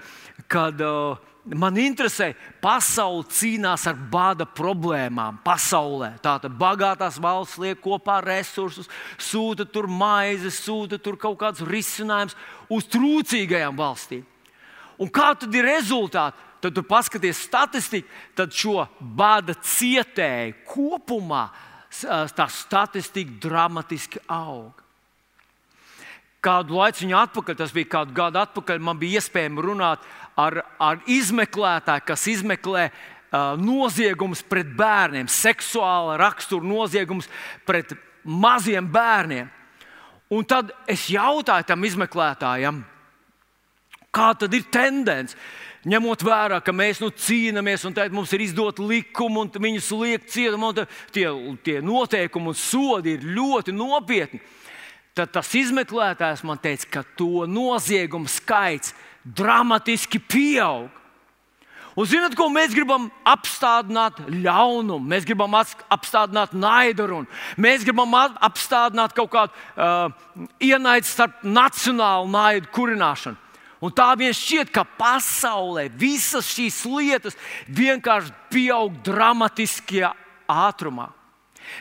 kad 0.52 0.84
uh, 0.86 1.32
man 1.58 1.78
interesē, 1.82 2.32
pasaule 2.62 3.26
cīnās 3.34 3.88
ar 3.90 3.98
bada 4.12 4.46
problēmām. 4.46 5.40
Pasaulē 5.46 6.14
tātad 6.22 6.54
bagātās 6.60 7.18
valsts 7.22 7.58
liek 7.62 7.82
kopā 7.82 8.20
resursus, 8.26 8.90
sūta 9.18 9.66
tur 9.66 9.90
maizi, 9.90 10.52
sūta 10.54 11.02
tur 11.02 11.18
kaut 11.20 11.40
kādus 11.42 11.66
risinājumus 11.66 12.38
uz 12.70 12.88
trūcīgajām 12.94 13.80
valstīm. 13.80 14.28
Un 15.02 15.10
kā 15.10 15.32
tad 15.40 15.54
ir 15.58 15.66
rezultāti? 15.66 16.50
Tad 16.62 16.76
tu 16.78 16.84
paskaties 16.86 17.40
statistiku, 17.48 18.06
tad 18.38 18.54
šo 18.54 18.84
bada 19.02 19.56
cietēju 19.58 20.60
kopumā 20.70 21.48
tā 22.38 22.46
statistika 22.54 23.34
dramatiski 23.48 24.22
aug. 24.30 24.81
Kādu 26.42 26.74
laiku 26.74 27.06
atpakaļ, 27.14 27.56
tas 27.60 27.74
bija 27.74 27.90
kādu 28.00 28.16
gadu 28.18 28.40
atpakaļ, 28.42 28.80
man 28.82 28.98
bija 28.98 29.20
iespējams 29.22 29.62
runāt 29.62 30.06
ar, 30.42 30.64
ar 30.82 31.02
izmeklētāju, 31.06 32.02
kas 32.08 32.24
izmeklē 32.32 32.88
uh, 32.90 33.54
noziegumus 33.62 34.42
pret 34.50 34.72
bērniem, 34.78 35.30
seksuāla 35.30 36.16
rakstura 36.18 36.66
noziegumus 36.66 37.30
pret 37.68 37.94
maziem 38.26 38.88
bērniem. 38.90 39.52
Un 40.34 40.48
tad 40.48 40.72
es 40.90 41.04
jautāju 41.14 41.68
tam 41.68 41.86
izmeklētājam, 41.86 42.80
kā 44.10 44.32
tad 44.40 44.56
ir 44.58 44.66
tendence. 44.74 45.38
Ņemot 45.82 46.22
vērā, 46.26 46.60
ka 46.62 46.74
mēs 46.74 47.00
nu, 47.02 47.10
cīnāmies, 47.10 47.86
un 47.90 47.96
mums 48.14 48.34
ir 48.34 48.44
izdota 48.46 48.86
likuma, 48.86 49.42
un 49.42 49.50
viņus 49.50 49.92
liek 49.98 50.26
cietumā, 50.30 50.74
tie, 51.14 51.26
tie 51.66 51.80
noteikumi 51.82 52.52
un 52.52 52.58
sodi 52.58 53.16
ir 53.18 53.26
ļoti 53.38 53.74
nopietni 53.74 54.42
tad 55.22 55.36
tas 55.38 55.52
izmeklētājs 55.58 56.42
man 56.48 56.60
teica, 56.62 56.88
ka 56.98 57.04
to 57.18 57.46
noziegumu 57.50 58.30
skaits 58.32 58.96
dramatiski 59.22 60.20
pieaug. 60.20 60.90
Un 61.92 62.08
zinot, 62.08 62.34
ko 62.40 62.48
mēs 62.48 62.72
gribam 62.72 63.10
apstādināt 63.28 64.22
ļaunumu, 64.32 65.04
mēs 65.12 65.26
gribam 65.28 65.58
apstādināt 65.60 66.54
naidu, 66.56 67.26
mēs 67.60 67.84
gribam 67.84 68.16
apstādināt 68.16 69.12
kaut 69.18 69.32
kādu 69.34 69.52
uh, 69.76 70.08
ienaidu 70.64 71.10
starp 71.10 71.44
nacionālu 71.44 72.32
naidu 72.32 72.72
kurināšanu. 72.72 73.36
Un 73.82 73.92
tā 73.98 74.12
vien 74.16 74.32
šķiet, 74.32 74.70
ka 74.72 74.86
pasaulē 74.86 75.90
visas 76.00 76.48
šīs 76.54 76.84
lietas 76.86 77.36
vienkārši 77.68 78.32
pieaug 78.54 79.02
dramatiskajā 79.04 80.14
ātrumā. 80.48 81.10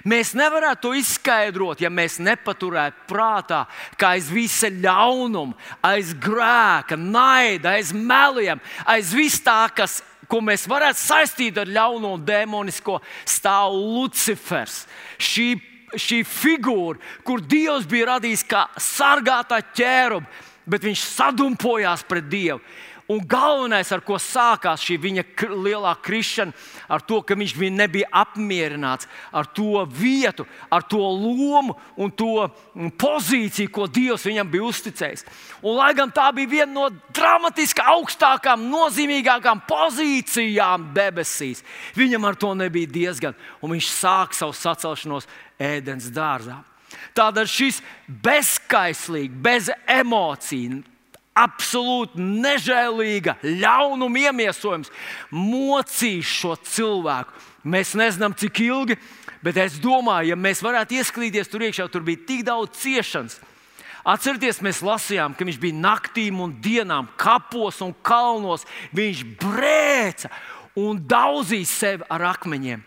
Mēs 0.04 0.32
nevarētu 0.38 0.82
to 0.86 0.92
izskaidrot, 0.96 1.80
ja 1.82 1.90
mēs 1.92 2.18
nepaturētu 2.22 3.06
prātā, 3.10 3.64
ka 4.00 4.14
aiz 4.16 4.30
visa 4.32 4.70
ļaunuma, 4.72 5.56
aiz 5.84 6.12
grēka, 6.14 6.98
naida, 6.98 7.76
aiz 7.76 7.92
meliem, 7.92 8.60
aiz 8.88 9.14
vis 9.16 9.40
tā, 9.44 9.62
kas, 9.76 10.00
ko 10.30 10.40
mēs 10.44 10.68
varētu 10.70 11.02
saistīt 11.02 11.58
ar 11.58 11.70
ļauno 11.70 12.14
un 12.16 12.24
demonisko, 12.24 13.00
stāv 13.28 13.74
Lucifers. 13.74 14.84
Šī, 15.18 15.52
šī 15.96 16.22
figūra, 16.26 17.00
kur 17.26 17.42
Dievs 17.42 17.88
bija 17.90 18.14
radījis 18.14 18.46
kā 18.48 18.68
sargātā 18.78 19.60
ķēruba, 19.74 20.28
bet 20.70 20.86
viņš 20.86 21.02
sadumpojās 21.16 22.04
pret 22.06 22.28
Dievu. 22.30 22.60
Un 23.10 23.18
galvenais, 23.26 23.88
ar 23.90 24.04
ko 24.06 24.20
sākās 24.22 24.84
šī 24.86 24.94
viņa 25.02 25.24
lielā 25.50 25.96
krišana, 25.98 26.54
ar 26.86 27.02
to, 27.02 27.18
ka 27.26 27.34
viņš 27.34 27.56
nebija 27.74 28.06
apmierināts 28.14 29.08
ar 29.34 29.48
to 29.50 29.82
vietu, 29.90 30.46
ar 30.70 30.84
to 30.86 31.00
lomu 31.00 31.74
un 31.98 32.12
to 32.14 32.46
mm, 32.46 32.92
pozīciju, 33.00 33.72
ko 33.74 33.88
Dievs 33.90 34.28
viņam 34.28 34.52
bija 34.52 34.68
uzticējis. 34.68 35.26
Un, 35.62 35.74
lai 35.80 35.90
gan 35.98 36.12
tā 36.14 36.28
bija 36.36 36.52
viena 36.52 36.70
no 36.70 36.86
dramatiski 37.10 37.82
augstākām, 37.82 38.68
nozīmīgākām 38.70 39.64
pozīcijām 39.66 40.92
debesīs, 40.94 41.64
viņam 41.98 42.30
ar 42.30 42.38
to 42.38 42.54
nebija 42.54 42.94
diezgan. 42.94 43.34
Un 43.58 43.74
viņš 43.74 43.90
sāk 43.90 44.38
savu 44.38 44.54
sacelšanos 44.54 45.26
ēdienas 45.58 46.12
dārzā. 46.14 46.60
Tādēļ 47.18 47.50
šis 47.50 47.82
bezskaislīgs, 48.22 49.34
bez 49.42 49.70
emociju, 49.90 50.84
absolūti 51.36 52.20
nežēlīga 52.20 53.36
ļaunuma 53.44 54.26
iemiesojums 54.26 54.90
mocīs 55.34 56.26
šo 56.40 56.56
cilvēku. 56.66 57.36
Mēs 57.70 57.94
nezinām, 57.98 58.34
cik 58.34 58.62
ilgi, 58.64 58.96
bet 59.44 59.58
es 59.60 59.78
domāju, 59.82 60.32
ja 60.32 60.36
mēs 60.36 60.62
varētu 60.64 60.98
ieskrīties 60.98 61.50
tur 61.52 61.66
iekšā, 61.68 61.88
tur 61.92 62.04
bija 62.06 62.24
tik 62.26 62.44
daudz 62.48 62.80
ciešanas. 62.80 63.38
Atcerieties, 64.10 64.62
mēs 64.64 64.80
lasījām, 64.80 65.34
ka 65.36 65.44
viņš 65.44 65.58
bija 65.60 65.76
naktīm 65.76 66.38
un 66.40 66.54
dienām, 66.64 67.10
kapos 67.20 67.82
un 67.84 67.92
kalnos. 68.02 68.64
Viņš 68.96 69.26
brēca 69.42 70.30
un 70.80 71.02
daudzīja 71.04 71.68
sevi 71.68 72.08
ar 72.08 72.24
akmeņiem. 72.32 72.86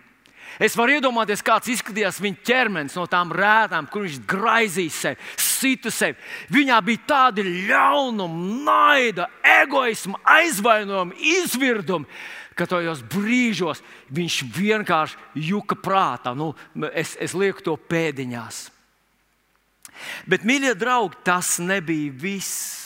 Es 0.61 0.75
varu 0.77 0.97
iedomāties, 0.97 1.41
kāds 1.45 1.69
izskatījās 1.73 2.19
viņa 2.21 2.43
ķermenis 2.45 2.97
no 2.97 3.05
tām 3.09 3.31
rētām, 3.33 3.87
kur 3.89 4.05
viņš 4.05 4.19
graizīja 4.29 4.93
sevi, 4.93 5.29
sita 5.63 5.91
sevi. 5.93 6.19
Viņā 6.53 6.77
bija 6.85 7.07
tādi 7.09 7.45
ļaunumi, 7.69 8.61
naida, 8.67 9.29
egoisma, 9.63 10.19
aizvainojumi, 10.35 11.17
izvirdumi, 11.39 12.09
ka 12.53 12.67
tajos 12.69 13.01
brīžos 13.09 13.81
viņš 14.13 14.37
vienkārši 14.53 15.47
juka 15.49 15.77
prātā. 15.79 16.35
Nu, 16.37 16.51
es, 16.93 17.15
es 17.21 17.33
lieku 17.37 17.65
to 17.65 17.75
pēdiņās. 17.89 18.67
Bet, 20.29 20.45
mīļie 20.47 20.73
draugi, 20.77 21.19
tas 21.25 21.57
nebija 21.61 22.13
viss. 22.23 22.81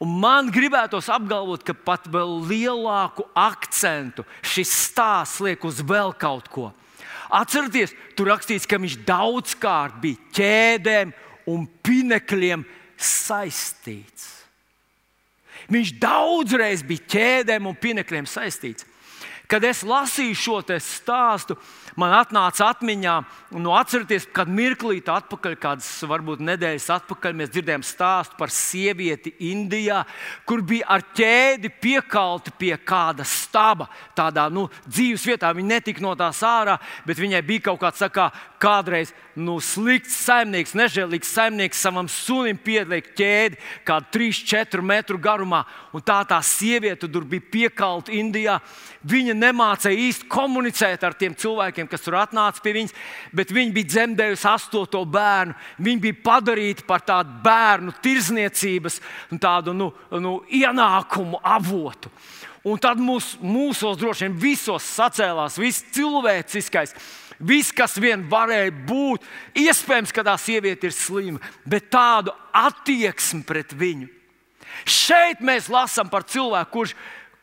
Un 0.00 0.14
man 0.22 0.48
gribētos 0.52 1.10
apgalvot, 1.12 1.62
ka 1.66 1.74
pat 1.76 2.06
vēl 2.08 2.38
lielāku 2.48 3.26
akcentu 3.36 4.24
šis 4.40 4.72
stāsts 4.88 5.42
liek 5.44 5.64
uz 5.68 5.82
vēl 5.84 6.14
kaut 6.16 6.48
ko. 6.52 6.70
Atcerieties, 7.30 7.92
tur 8.18 8.32
rakstīts, 8.32 8.66
ka 8.66 8.80
viņš 8.80 8.96
daudzkārt 9.06 10.00
bija 10.02 10.32
ķēdēm 10.34 11.12
un 11.50 11.66
pinekļiem 11.84 12.64
saistīts. 13.00 14.28
Viņš 15.70 15.92
daudzreiz 16.02 16.84
bija 16.86 17.10
ķēdēm 17.14 17.68
un 17.70 17.76
pinekļiem 17.78 18.28
saistīts. 18.28 18.86
Kad 19.50 19.64
es 19.66 19.80
lasīju 19.82 20.36
šo 20.38 20.56
stāstu, 20.78 21.56
man 21.98 22.12
atnāca 22.14 22.68
atmiņā, 22.70 23.14
nu, 23.58 23.72
atcerieties, 23.74 24.28
kad 24.30 24.46
mirklīt 24.46 25.08
atpakaļ, 25.10 25.56
kādas 25.58 25.88
varbūt 26.06 26.44
nedēļas 26.46 26.86
atpakaļ, 26.94 27.34
mēs 27.34 27.50
dzirdējām 27.50 27.82
stāstu 27.82 28.38
par 28.38 28.52
sievieti 28.54 29.32
Indijā, 29.50 30.04
kur 30.46 30.62
bija 30.62 30.86
ar 30.94 31.02
ķēdi 31.18 31.72
piekalti 31.82 32.54
pie 32.62 32.76
kāda 32.78 33.26
staba. 33.26 33.88
Tādā 34.14 34.46
nu, 34.54 34.68
dzīves 34.86 35.26
vietā 35.32 35.50
viņa 35.56 35.74
netika 35.74 36.06
no 36.06 36.14
tās 36.14 36.44
ārā, 36.46 36.78
bet 37.08 37.18
viņai 37.18 37.42
bija 37.50 37.66
kaut 37.72 37.82
kāds, 37.82 38.06
kā 38.14 38.30
kādreiz 38.60 39.14
nu, 39.40 39.56
slikts 39.64 40.14
saimnieks, 40.26 40.74
nežēlīgs 40.76 41.30
saimnieks 41.32 41.80
savam 41.80 42.08
sunim 42.10 42.58
pieliek 42.60 43.06
ķēdi, 43.16 43.58
kādu 43.88 44.10
3-4 44.16 44.84
metru 44.84 45.18
garumā. 45.22 45.62
Un 45.96 46.04
tā 46.04 46.18
tā 46.28 46.38
sieviete 46.44 47.08
tur 47.08 47.24
bija 47.28 47.46
piekalta 47.52 48.12
Indijā. 48.14 48.58
Viņa 49.08 49.36
nemācīja 49.38 50.02
īsti 50.08 50.28
komunicēt 50.30 51.06
ar 51.06 51.16
tiem 51.16 51.36
cilvēkiem, 51.40 51.88
kas 51.88 52.04
tur 52.04 52.18
atnāca 52.20 52.60
pie 52.60 52.74
viņas, 52.76 52.96
bet 53.36 53.54
viņa 53.56 53.74
bija 53.76 53.92
dzemdējusi 53.94 54.48
astoto 54.50 55.02
bērnu. 55.08 55.56
Viņa 55.80 56.04
bija 56.04 56.20
padarīta 56.26 56.84
par 56.88 57.06
tādu 57.06 57.40
bērnu 57.44 57.96
tirzniecības 58.04 59.00
un 59.32 59.40
tādu 59.40 59.76
nu, 59.76 59.88
nu, 60.20 60.36
ienākumu 60.60 61.40
avotu. 61.40 62.12
Un 62.68 62.76
tad 62.76 63.00
mūs, 63.00 63.38
mūsos 63.40 63.96
droši 63.96 64.26
vien 64.26 64.36
visos 64.36 64.84
sacēlās 64.84 65.56
viss 65.56 65.86
cilvēciskais. 65.96 66.92
Viss, 67.40 67.72
kas 67.72 67.96
vien 68.00 68.26
varēja 68.28 68.72
būt, 68.86 69.24
iespējams, 69.56 70.12
ka 70.12 70.24
tā 70.26 70.36
sieviete 70.40 70.90
ir 70.90 70.94
slima, 70.96 71.40
bet 71.64 71.88
tādu 71.92 72.34
attieksmi 72.52 73.40
pret 73.48 73.72
viņu. 73.72 74.10
Šeit 74.84 75.40
mēs 75.44 75.70
lasām 75.72 76.10
par 76.12 76.26
cilvēku, 76.28 76.70
kurš 76.74 76.94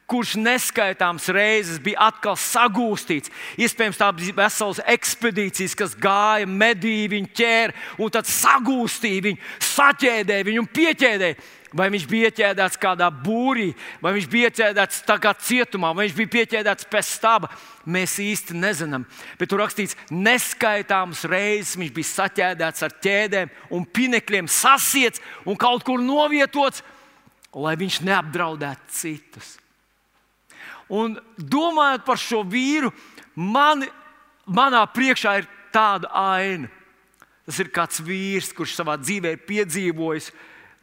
kurš 0.08 0.38
neskaitāms 0.40 1.28
reizes 1.36 1.82
bija 1.84 2.08
atkal 2.08 2.38
sagūstīts. 2.40 3.32
Iespējams, 3.60 4.00
tā 4.00 4.08
bija 4.16 4.38
veselas 4.38 4.80
ekspedīcijas, 4.96 5.76
kas 5.76 5.96
gāja, 6.00 6.48
medīja 6.48 7.12
viņu, 7.12 7.32
ķēra 7.36 7.76
un 8.00 8.14
tad 8.16 8.30
sagūstīja 8.32 9.26
viņu, 9.28 9.42
saķēdēja 9.74 10.48
viņu 10.48 10.64
un 10.64 10.70
pieķēdēja. 10.80 11.40
Vai 11.76 11.90
viņš 11.92 12.06
bija 12.08 12.30
ieķēdēts 12.30 12.80
kādā 12.80 13.10
būrī, 13.12 13.74
vai 14.00 14.14
viņš 14.16 14.28
bija 14.32 14.48
ieķēdēts 14.48 15.02
kā 15.20 15.34
cietumā, 15.36 15.92
vai 15.92 16.06
viņš 16.06 16.16
bija 16.16 16.32
pieķēdēts 16.38 16.88
pēc 16.88 17.10
staba. 17.10 17.50
Mēs 17.84 18.16
īsti 18.24 18.56
nezinām. 18.56 19.04
Bet 19.40 19.52
tur 19.52 19.60
rakstīts, 19.64 19.98
neskaitāmas 20.12 21.26
reizes 21.28 21.76
viņš 21.80 21.92
bija 21.96 22.12
saķēdēts 22.14 22.88
ar 22.88 22.96
ķēdēm 23.04 23.52
un 23.76 23.84
pinekļiem, 23.84 24.48
sasiets 24.48 25.24
un 25.44 25.60
kaut 25.60 25.84
kur 25.88 26.00
novietots, 26.00 26.86
lai 27.58 27.76
viņš 27.80 28.02
neapdraudētu 28.08 28.96
citus. 28.96 29.58
Un 30.88 31.18
domājot 31.36 32.08
par 32.08 32.20
šo 32.22 32.46
vīru, 32.48 32.94
mani, 33.36 33.90
manā 34.48 34.86
priekšā 34.88 35.40
ir 35.42 35.52
tāda 35.76 36.12
aina. 36.16 36.72
Tas 37.48 37.60
ir 37.64 37.72
kāds 37.72 38.00
vīrs, 38.04 38.54
kurš 38.56 38.76
savā 38.76 38.96
dzīvē 39.00 39.36
ir 39.36 39.44
piedzīvojis 39.48 40.32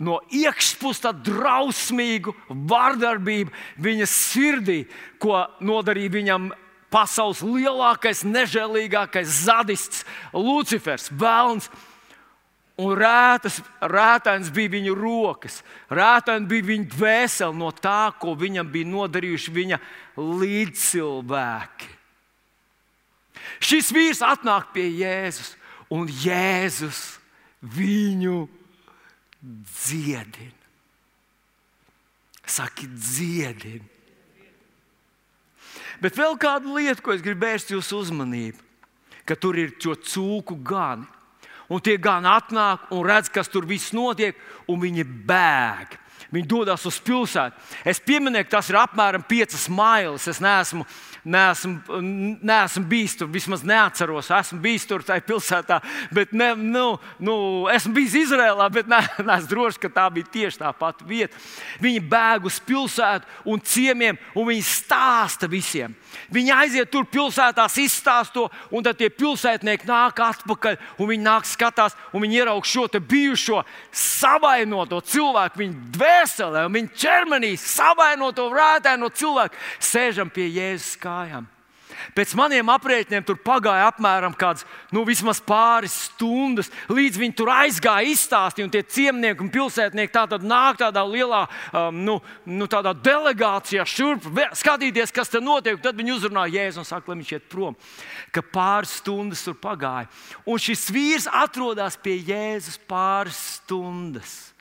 no 0.02 0.18
iekšpuses 0.34 1.04
tādu 1.04 1.30
drausmīgu 1.30 2.34
vardarbību 2.48 3.52
viņa 3.84 4.08
sirdī, 4.10 4.84
ko 5.22 5.44
nodarīja 5.62 6.16
viņam 6.16 6.52
pasaules 6.94 7.42
lielākais, 7.42 8.22
nežēlīgākais 8.26 9.42
zadists, 9.46 10.04
Lucifers, 10.32 11.10
Vēlns. 11.10 11.70
Un 12.74 12.96
rētas, 12.98 13.60
rētājs 13.86 14.48
bija 14.50 14.72
viņa 14.72 14.94
rokas, 14.98 15.60
rētājs 15.94 16.48
bija 16.50 16.66
viņa 16.72 16.88
dvēsele 16.90 17.54
no 17.54 17.68
tā, 17.70 18.10
ko 18.18 18.32
viņam 18.34 18.66
bija 18.72 18.90
nodarījuši 18.90 19.52
viņa 19.54 19.78
līdzcilvēki. 20.18 21.92
Šis 23.62 23.92
vīrs 23.94 24.24
atnāk 24.26 24.72
pie 24.74 24.88
Jēzus, 24.90 25.52
un 25.94 26.10
Jēzus 26.10 27.20
viņu 27.62 28.48
dziedina. 29.44 30.62
Saki, 32.44 32.88
dziedina. 32.88 33.84
Bet 36.02 36.18
vēl 36.18 36.36
kāda 36.40 36.68
lieta, 36.74 37.00
ko 37.00 37.14
es 37.14 37.22
gribu 37.24 37.46
vērst 37.46 37.70
jūsu 37.72 38.02
uzmanību, 38.02 38.60
ka 39.24 39.36
tur 39.38 39.56
ir 39.56 39.76
šo 39.80 39.94
cūku 39.96 40.58
gani 40.66 41.06
un 41.68 41.80
tie 41.80 41.96
gan 42.00 42.26
atnāk 42.28 42.90
un 42.92 43.04
redz, 43.06 43.30
kas 43.32 43.48
tur 43.48 43.66
viss 43.68 43.94
notiek, 43.96 44.36
un 44.68 44.80
viņi 44.82 45.04
bēg. 45.04 45.96
Viņi 46.34 46.50
dodas 46.50 46.84
uz 46.88 46.98
pilsētu. 47.04 47.60
Es 47.86 48.02
pieminēju, 48.02 48.48
ka 48.48 48.56
tas 48.58 48.70
ir 48.72 48.80
apmēram 48.80 49.22
5 49.28 49.68
mailas. 49.70 50.26
Es 50.30 50.42
neesmu 50.42 50.86
neesmu, 51.24 51.80
neesmu 52.42 52.84
bijis 52.84 53.16
tur, 53.16 53.28
vismaz 53.32 53.64
neatceros, 53.64 54.28
esmu 54.30 54.60
bijis 54.64 54.84
tur 54.88 55.04
tajā 55.04 55.24
pilsētā, 55.24 55.80
bet 56.12 56.34
ne, 56.36 56.50
nu, 56.58 56.84
nu, 57.18 57.36
esmu 57.72 57.94
bijis 57.96 58.16
Izrēlā, 58.24 58.68
bet 58.72 58.88
ne, 58.90 59.00
neesmu 59.28 59.50
drošs, 59.50 59.80
ka 59.80 59.90
tā 59.92 60.06
bija 60.12 60.30
tieši 60.36 60.60
tā 60.60 60.72
pati 60.76 61.08
vieta. 61.08 61.40
Viņi 61.82 62.04
bēg 62.12 62.48
uz 62.50 62.60
pilsētu 62.64 63.50
un 63.50 63.62
ciemiemiem, 63.64 64.20
un 64.36 64.50
viņi 64.52 64.66
stāsta 64.68 65.48
visiem. 65.50 65.96
Viņi 66.34 66.52
aiziet 66.54 66.92
tur 66.92 67.08
pilsētās, 67.10 67.78
izstāsto, 67.80 68.46
un 68.70 68.84
tad 68.84 69.00
tie 69.00 69.08
pilsētnieki 69.10 69.88
nāk 69.88 70.20
atpakaļ, 70.22 70.78
un 71.00 71.10
viņi 71.10 71.24
nāk 71.24 71.48
skatās, 71.48 71.96
un 72.12 72.22
viņi 72.24 72.40
ieraug 72.42 72.68
šo 72.68 72.86
bijušo 72.94 73.62
savainoto 73.90 75.00
cilvēku, 75.00 75.62
viņa 75.62 75.88
dvēseli 75.96 76.23
dvēselē, 76.24 76.66
un 76.66 76.78
viņa 76.78 76.94
ķermenī 76.98 77.54
savainoto 77.60 78.48
vrētāju 78.52 79.02
no 79.02 79.10
cilvēka, 79.12 79.58
sēžam 79.80 80.32
pie 80.32 80.48
Jēzus 80.48 80.96
kājām. 81.00 81.50
Pēc 82.14 82.32
maniem 82.36 82.68
aprēķiniem 82.68 83.22
tur 83.24 83.38
pagāja 83.40 83.86
apmēram 83.86 84.34
kāds, 84.36 84.64
nu, 84.92 85.04
pāris 85.46 85.94
stundas, 86.10 86.68
līdz 86.90 87.18
viņi 87.20 87.36
tur 87.38 87.48
aizgāja, 87.54 88.10
izstāstīja, 88.10 88.68
tie 88.68 88.82
ciemnieki 88.82 89.40
un 89.40 89.50
pilsētnieki 89.54 90.12
tā 90.12 90.38
nāk 90.42 90.80
tādā 90.82 91.04
lielā 91.06 91.44
um, 91.72 91.94
nu, 92.04 92.16
nu, 92.44 92.66
tādā 92.66 92.92
delegācijā 92.98 93.86
šurp, 93.86 94.26
skatīties, 94.52 95.14
kas 95.14 95.30
tur 95.30 95.40
notiek. 95.40 95.78
Tad 95.80 95.96
viņi 95.96 96.16
uzrunā 96.16 96.48
Jēzu 96.50 96.82
un 96.82 96.88
saka, 96.88 97.12
lai 97.12 97.20
viņš 97.22 97.32
iet 97.38 97.46
prom. 97.48 97.78
Ka 98.34 98.42
pāris 98.42 98.98
stundas 98.98 99.46
tur 99.46 99.54
pagāja. 99.54 100.10
Un 100.44 100.60
šis 100.60 100.90
vīrs 100.92 101.30
atrodas 101.30 101.96
pie 101.96 102.18
Jēzus 102.26 102.82
pāris 102.90 103.38
stundas. 103.60 104.53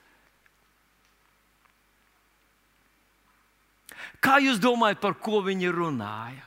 Kā 4.23 4.39
jūs 4.39 4.61
domājat, 4.63 5.01
par 5.03 5.17
ko 5.19 5.41
viņi 5.43 5.71
runāja? 5.73 6.45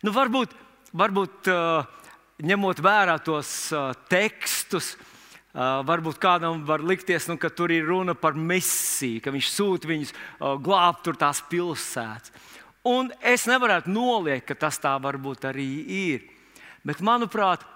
Nu, 0.00 0.14
varbūt, 0.16 0.54
varbūt 0.96 1.50
ņemot 2.48 2.78
vērā 2.80 3.18
tos 3.20 3.50
tekstus, 4.08 4.94
varbūt 5.52 6.20
kādam 6.22 6.62
var 6.64 6.80
likties, 6.80 7.26
nu, 7.28 7.36
ka 7.36 7.50
tur 7.52 7.74
ir 7.74 7.84
runa 7.90 8.14
par 8.16 8.38
misiju, 8.38 9.20
ka 9.20 9.34
viņš 9.34 9.50
sūta 9.52 9.90
viņus 9.90 10.14
glābt 10.64 11.04
tur 11.04 11.20
tās 11.20 11.42
pilsētas. 11.50 12.32
Un 12.88 13.10
es 13.20 13.44
nevaru 13.44 13.92
noliekt, 13.92 14.46
ka 14.48 14.56
tas 14.56 14.80
tā 14.80 14.94
varbūt 14.96 15.44
arī 15.50 15.68
ir. 15.84 16.24
Bet, 16.80 17.02
manuprāt, 17.04 17.66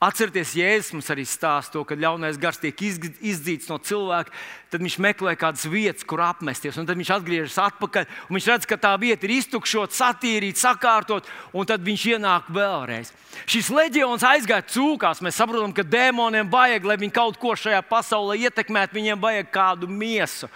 Atcerieties, 0.00 0.54
Jēzus 0.56 0.94
mums 0.94 1.10
arī 1.12 1.26
stāsta 1.28 1.74
to, 1.74 1.82
ka 1.84 1.92
ļaunais 1.92 2.38
gars 2.40 2.56
tiek 2.56 2.78
izdzīts 2.80 3.68
no 3.68 3.76
cilvēka, 3.84 4.32
tad 4.72 4.80
viņš 4.80 4.96
meklē 5.04 5.34
kādas 5.36 5.66
vietas, 5.68 6.06
kur 6.08 6.22
apmesties, 6.24 6.78
un 6.80 6.88
tad 6.88 6.96
viņš 6.96 7.10
atgriežas 7.18 7.58
atpakaļ. 7.66 8.06
Viņš 8.32 8.48
redz, 8.48 8.68
ka 8.70 8.80
tā 8.80 8.94
vieta 8.96 9.28
ir 9.28 9.34
iztukšota, 9.36 9.98
satīrīta, 9.98 10.62
sakārtot, 10.62 11.28
un 11.52 11.68
tad 11.68 11.84
viņš 11.84 12.06
ienāk 12.14 12.48
vēlreiz. 12.48 13.12
Šis 13.44 13.68
leģions 13.76 14.24
aizgāja 14.24 14.64
cūkās. 14.72 15.20
Mēs 15.20 15.36
saprotam, 15.36 15.76
ka 15.76 15.84
dēmoniem 15.84 16.48
vajag, 16.48 16.88
lai 16.88 17.00
viņi 17.04 17.18
kaut 17.20 17.36
ko 17.36 17.52
šajā 17.52 17.84
pasaulē 17.92 18.40
ietekmētu, 18.48 18.96
viņiem 18.96 19.20
vajag 19.20 19.52
kādu 19.52 19.84
miesu. 20.00 20.48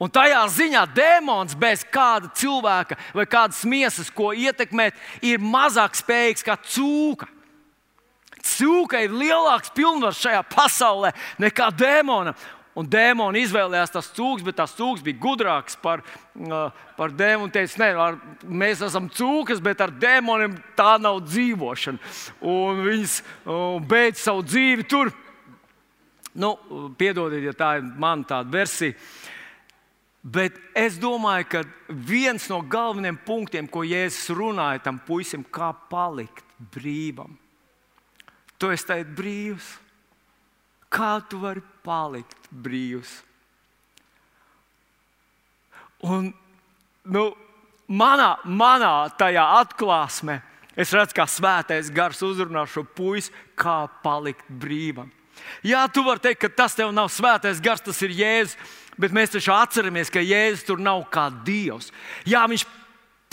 Un 0.00 0.08
tajā 0.08 0.46
ziņā 0.56 0.88
dēmons 0.96 1.58
bez 1.60 1.84
kāda 1.84 2.32
cilvēka 2.40 2.96
vai 3.12 3.28
kādas 3.28 3.66
miesas, 3.68 4.08
ko 4.08 4.32
ietekmēt, 4.32 4.96
ir 5.20 5.44
mazāk 5.44 6.00
spējīgs 6.00 6.48
kā 6.48 6.56
cūka. 6.56 7.34
Cūka 8.56 9.02
ir 9.04 9.14
lielāks 9.14 9.72
pilnvars 9.76 10.20
šajā 10.22 10.44
pasaulē 10.54 11.12
nekā 11.42 11.68
dēmona. 11.76 12.34
Un 12.78 12.86
dēmoni 12.86 13.40
izvēlējās 13.42 13.90
tas 13.90 14.10
cūks, 14.14 14.44
bet 14.46 14.54
tas 14.60 14.74
cūks 14.78 15.02
bija 15.02 15.18
gudrāks 15.18 15.74
par, 15.82 16.04
uh, 16.38 16.68
par 16.94 17.10
dēmonu. 17.10 17.50
Teica, 17.50 17.80
ne, 17.82 17.88
ar, 17.98 18.18
mēs 18.46 18.84
esam 18.86 19.08
cūkas, 19.10 19.58
bet 19.64 19.82
ar 19.82 19.90
dēmoniem 19.90 20.54
tā 20.78 20.92
nav 21.02 21.24
dzīvošana. 21.26 22.12
Un 22.46 22.84
viņas 22.84 23.16
uh, 23.24 23.80
beidz 23.82 24.22
savu 24.22 24.46
dzīvi 24.46 24.86
tur. 24.86 25.10
Nu, 26.38 26.52
piedodiet, 27.00 27.48
ja 27.48 27.56
tā 27.56 27.72
ir 27.80 27.90
mana 27.98 28.28
tāda 28.28 28.52
versija. 28.52 28.94
Bet 30.22 30.54
es 30.76 30.98
domāju, 31.00 31.46
ka 31.50 31.64
viens 31.88 32.46
no 32.50 32.60
galvenajiem 32.62 33.18
punktiem, 33.26 33.68
ko 33.70 33.84
Jēzus 33.86 34.34
runāja 34.36 34.84
tam 34.84 34.98
puisim, 35.02 35.42
kā 35.42 35.72
palikt 35.90 36.44
brīvam, 36.74 37.34
Tu 38.58 38.70
esi 38.74 38.88
tagad 38.88 39.10
brīvs. 39.18 39.68
Kā 40.90 41.18
tu 41.28 41.40
vari 41.42 41.62
palikt 41.84 42.48
brīvs? 42.50 43.10
Un, 46.08 46.30
nu, 47.10 47.24
manā, 47.90 48.36
manā 48.44 48.92
tajā 49.18 49.44
atklāsmē 49.58 50.38
es 50.78 50.92
redzu, 50.94 51.16
kā 51.18 51.26
svētais 51.26 51.90
gars 51.90 52.22
uzrunā 52.22 52.62
šo 52.70 52.84
puisi, 52.86 53.34
kā 53.58 53.82
palikt 54.04 54.46
brīvam. 54.48 55.10
Jā, 55.66 55.84
tu 55.90 56.04
vari 56.06 56.22
teikt, 56.22 56.40
ka 56.44 56.50
tas 56.62 56.76
tev 56.78 56.92
nav 56.94 57.10
svētais 57.10 57.60
gars, 57.62 57.82
tas 57.82 57.98
ir 58.06 58.14
Jēzus, 58.14 58.56
bet 58.98 59.14
mēs 59.14 59.34
taču 59.34 59.52
atceramies, 59.54 60.10
ka 60.10 60.22
Jēzus 60.22 60.66
tur 60.66 60.82
nav 60.82 61.04
kā 61.14 61.28
Dievs. 61.46 61.90
Jā, 62.26 62.44
viņš 62.50 62.64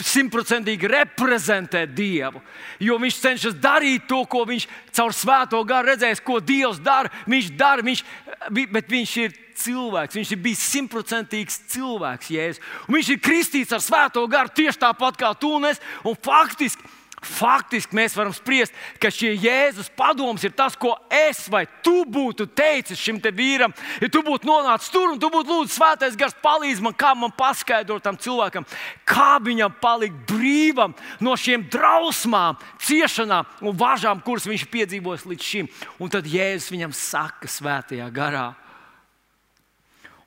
simtprocentīgi 0.03 0.89
reprezentē 0.91 1.86
Dievu. 1.88 2.41
Jo 2.84 2.97
viņš 2.99 3.19
cenšas 3.21 3.55
darīt 3.63 4.08
to, 4.10 4.21
ko 4.27 4.43
viņš 4.47 4.67
caur 4.95 5.15
svēto 5.15 5.62
garu 5.67 5.93
redzēs, 5.93 6.23
ko 6.23 6.41
Dievs 6.43 6.81
dara. 6.84 7.12
Viņš 7.29 7.51
dara, 7.55 7.86
viņš, 7.86 8.03
bet 8.51 8.91
viņš 8.91 9.15
ir 9.23 9.38
cilvēks. 9.55 10.17
Viņš 10.19 10.34
ir 10.36 10.41
bijis 10.43 10.65
simtprocentīgs 10.73 11.62
cilvēks, 11.71 12.31
Jēzus. 12.36 12.62
Un 12.89 12.99
viņš 12.99 13.13
ir 13.15 13.23
kristīts 13.23 13.75
ar 13.75 13.84
svēto 13.84 14.25
garu 14.31 14.51
tieši 14.55 14.84
tāpat 14.84 15.19
kā 15.21 15.31
tu 15.39 15.55
un 15.55 15.71
es. 15.71 15.81
Un 16.03 16.19
faktiski 16.19 16.84
Faktiski 17.26 17.98
mēs 17.98 18.14
varam 18.18 18.34
spriest, 18.36 18.74
ka 19.02 19.10
šie 19.10 19.32
Jēzus 19.34 19.90
padoms 19.98 20.44
ir 20.46 20.54
tas, 20.54 20.76
ko 20.78 20.94
es 21.10 21.46
vai 21.50 21.64
tu 21.84 22.04
būtu 22.06 22.46
teicis 22.54 23.02
šim 23.02 23.18
vīram. 23.26 23.74
Ja 24.02 24.10
tu 24.14 24.22
būtu 24.26 24.46
nonācis 24.46 24.92
tur 24.94 25.10
un 25.10 25.20
tu 25.20 25.32
būtu 25.34 25.50
lūdzis, 25.50 25.78
svētais 25.80 26.18
gars, 26.20 26.36
palīdz 26.44 26.84
man, 26.86 26.94
kā 26.94 27.16
man 27.18 27.34
paskaidrot 27.36 28.04
tam 28.06 28.20
cilvēkam, 28.22 28.68
kā 29.08 29.40
viņam 29.42 29.74
palikt 29.82 30.20
brīvam 30.30 30.94
no 31.20 31.34
šiem 31.36 31.66
drausmām, 31.72 32.60
ciešanām 32.86 33.50
un 33.66 33.80
važām, 33.80 34.22
kuras 34.22 34.46
viņš 34.46 34.68
piedzīvojis 34.70 35.26
līdz 35.32 35.50
šim. 35.50 35.72
Un 35.98 36.14
tad 36.14 36.30
Jēzus 36.30 36.70
viņam 36.76 36.94
saka, 36.94 37.50
svētajā 37.50 38.12
garā. 38.14 38.52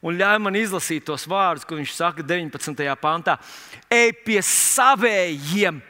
Un 0.02 0.14
ļauj 0.18 0.38
man 0.42 0.58
izlasīt 0.58 1.06
tos 1.06 1.26
vārdus, 1.26 1.66
ko 1.66 1.78
viņš 1.78 1.94
saka 1.94 2.22
19. 2.26 2.82
pantā. 3.02 3.38
Ej 3.90 4.12
pie 4.26 4.38
savējiem! 4.42 5.80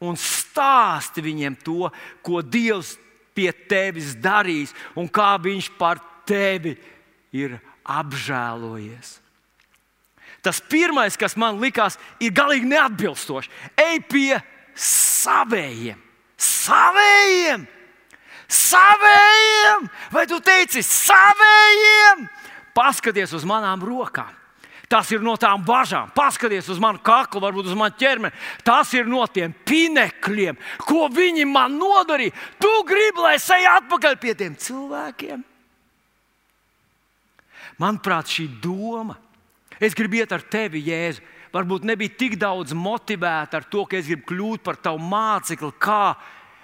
Un 0.00 0.16
stāsti 0.18 1.22
viņiem 1.24 1.56
to, 1.64 1.90
ko 2.24 2.40
Dievs 2.42 2.96
pie 3.36 3.50
tevis 3.52 4.14
darīs 4.16 4.74
un 4.98 5.08
kā 5.08 5.34
Viņš 5.40 5.70
par 5.78 6.00
tevi 6.28 6.76
ir 7.32 7.58
apžēlojies. 7.84 9.18
Tas 10.40 10.60
pirmais, 10.60 11.18
kas 11.20 11.36
man 11.36 11.60
likās, 11.60 11.98
ir 12.20 12.32
galīgi 12.32 12.68
neatbilstoši. 12.70 13.50
Ej 13.76 14.00
pie 14.08 14.40
savējiem, 14.72 16.00
savējiem, 16.40 17.66
savējiem! 18.48 19.88
Vai 20.14 20.24
tu 20.30 20.40
teici 20.40 20.80
savējiem? 20.86 22.24
Paskaties 22.72 23.36
uz 23.36 23.44
manām 23.44 23.84
rokām! 23.84 24.39
Tas 24.90 25.06
ir 25.14 25.22
no 25.22 25.36
tām 25.38 25.62
bažām. 25.62 26.08
Paskaties 26.16 26.66
uz 26.72 26.80
manu 26.82 26.98
kaklu, 27.06 27.38
varbūt 27.44 27.68
uz 27.70 27.76
manu 27.78 27.94
ķermeni. 27.94 28.34
Tas 28.66 28.90
ir 28.98 29.06
no 29.06 29.22
tiem 29.30 29.52
pinekļiem, 29.66 30.58
ko 30.82 31.06
viņi 31.14 31.46
man 31.46 31.76
nodarīja. 31.78 32.34
Tu 32.58 32.72
gribi, 32.88 33.22
lai 33.22 33.36
es 33.38 33.46
eju 33.54 33.68
atpakaļ 33.76 34.18
pie 34.18 34.34
tiem 34.40 34.56
cilvēkiem? 34.58 35.44
Manuprāt, 37.80 38.34
šī 38.34 38.48
doma, 38.60 39.14
es 39.78 39.94
gribu 39.96 40.18
iet 40.18 40.34
ar 40.34 40.42
tevi, 40.42 40.82
Jēzu, 40.90 41.22
varbūt 41.54 41.86
nebija 41.86 42.16
tik 42.18 42.34
daudz 42.40 42.74
motivēta 42.74 43.62
ar 43.62 43.70
to, 43.70 43.86
ka 43.86 43.96
es 43.96 44.10
gribu 44.10 44.26
kļūt 44.32 44.66
par 44.66 44.82
tavu 44.82 44.98
mācekli, 45.06 45.70
kā 45.78 46.16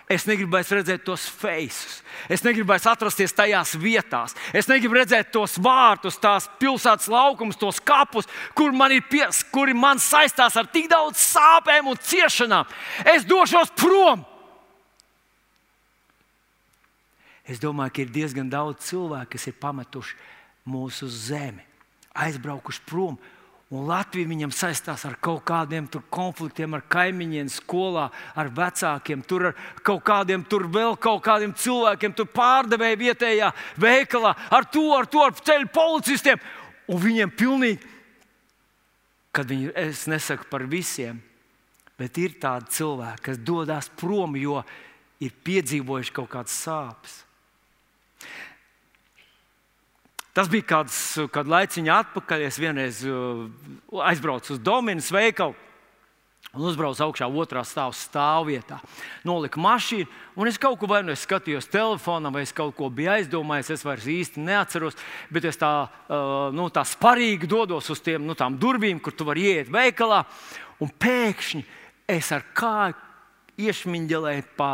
Es 0.06 0.22
negribēju 0.22 0.76
redzēt 0.78 1.02
tos 1.02 1.24
faces, 1.26 1.96
es 2.30 2.44
negribēju 2.46 2.86
atrasties 2.92 3.32
tajās 3.34 3.72
vietās, 3.74 4.36
es 4.54 4.68
negribu 4.70 5.00
redzēt 5.00 5.32
tos 5.34 5.56
vārtus, 5.58 6.20
tās 6.22 6.46
pilsētas 6.60 7.08
laukumus, 7.10 7.58
tos 7.58 7.80
kapus, 7.82 8.28
kur 8.54 8.70
man 8.70 8.94
ir 8.94 9.02
pies, 9.10 9.42
kuri 9.50 9.74
man 9.74 9.98
saistās 9.98 10.54
ar 10.54 10.70
tik 10.70 10.86
daudz 10.92 11.18
sāpēm 11.18 11.90
un 11.90 11.98
ciešanām. 11.98 12.70
Es 13.02 13.26
došos 13.26 13.74
prom. 13.74 14.22
Es 17.42 17.58
domāju, 17.62 17.96
ka 17.96 18.04
ir 18.04 18.14
diezgan 18.14 18.46
daudz 18.50 18.86
cilvēku, 18.86 19.32
kas 19.34 19.50
ir 19.50 19.58
pametuši 19.58 20.14
mūsu 20.70 21.10
zemi, 21.10 21.66
aizbraukuši 22.14 22.86
prom 22.86 23.18
Un 23.74 23.88
Latvija 23.88 24.28
viņam 24.30 24.52
saistās 24.54 25.02
ar 25.08 25.16
kaut 25.18 25.40
kādiem 25.48 25.88
konfliktiem, 26.14 26.76
ar 26.76 26.84
kaimiņiem, 26.86 27.48
skolā, 27.50 28.04
ar 28.38 28.50
vecākiem, 28.54 29.24
tur 29.26 29.48
ar 29.48 29.56
kaut 29.82 30.04
kādiem, 30.06 30.44
tur 30.46 30.68
vēl 30.70 30.94
kaut 31.02 31.24
kādiem 31.26 31.50
cilvēkiem, 31.58 32.14
tur 32.14 32.28
pārdevēja 32.30 33.00
vietējā 33.00 33.50
veikalā, 33.82 34.36
ar 34.54 34.68
to, 34.70 34.84
ar 34.94 35.10
to, 35.10 35.24
ar 35.26 35.34
ceļu 35.34 35.72
policistiem. 35.74 36.38
Un 36.86 37.02
viņiem 37.02 37.34
pilnīgi, 37.34 37.90
kad 39.34 39.50
viņi, 39.50 39.72
es 39.82 40.06
nesaku 40.06 40.46
par 40.52 40.62
visiem, 40.70 41.18
bet 41.98 42.22
ir 42.22 42.38
tādi 42.38 42.70
cilvēki, 42.78 43.24
kas 43.32 43.42
dodas 43.42 43.90
prom, 43.98 44.38
jo 44.38 44.60
ir 45.18 45.34
piedzīvojuši 45.42 46.14
kaut 46.14 46.30
kādas 46.36 46.54
sāpes. 46.54 47.24
Tas 50.36 50.50
bija 50.52 50.66
kāds, 50.68 50.96
kādu 51.32 51.48
laiciņu 51.48 51.92
atpakaļ. 51.94 52.42
Es 52.44 52.58
vienreiz 52.60 52.98
uh, 53.08 53.46
aizbraucu 54.04 54.52
uz 54.52 54.60
Dominas 54.60 55.08
veikalu. 55.14 55.56
Un 56.56 56.64
uzbraucu 56.68 57.02
augšā 57.06 57.26
otrā 57.28 57.62
stāvā 57.68 57.92
stāvvietā. 57.96 58.78
Noliku 59.28 59.60
mašīnu, 59.60 60.06
un 60.40 60.48
es 60.48 60.60
kaut 60.60 60.78
ko 60.80 60.88
vai 60.88 61.02
nu 61.04 61.12
es 61.12 61.24
skatījos 61.26 61.68
telefonā, 61.72 62.30
vai 62.32 62.44
es 62.46 62.52
kaut 62.56 62.76
ko 62.76 62.88
biju 62.92 63.14
aizdomājies. 63.16 63.72
Es 63.74 63.84
vairs 63.84 64.06
īsti 64.12 64.44
neatceros, 64.44 64.96
bet 65.32 65.48
es 65.48 65.60
tā, 65.60 65.72
uh, 65.88 66.52
nu, 66.56 66.68
tā 66.72 66.84
sparīgi 66.84 67.48
dodos 67.48 67.90
uz 67.92 68.04
tiem, 68.04 68.24
nu, 68.28 68.36
tām 68.36 68.60
durvīm, 68.60 69.00
kur 69.00 69.16
tu 69.16 69.24
vari 69.28 69.48
iet 69.56 69.72
veikalā. 69.72 70.22
Un 70.84 70.92
pēkšņi 70.92 71.64
es 72.12 72.32
ar 72.36 72.44
kāju 72.56 72.96
iešmiņģelēju 73.66 74.48
pa, 74.56 74.70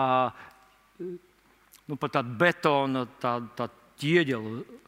nu, 0.98 1.98
pa 1.98 2.14
tādu 2.18 2.38
betonu, 2.38 3.06
tādu 3.22 3.50
tā 3.58 3.70
ķieģeli 4.02 4.81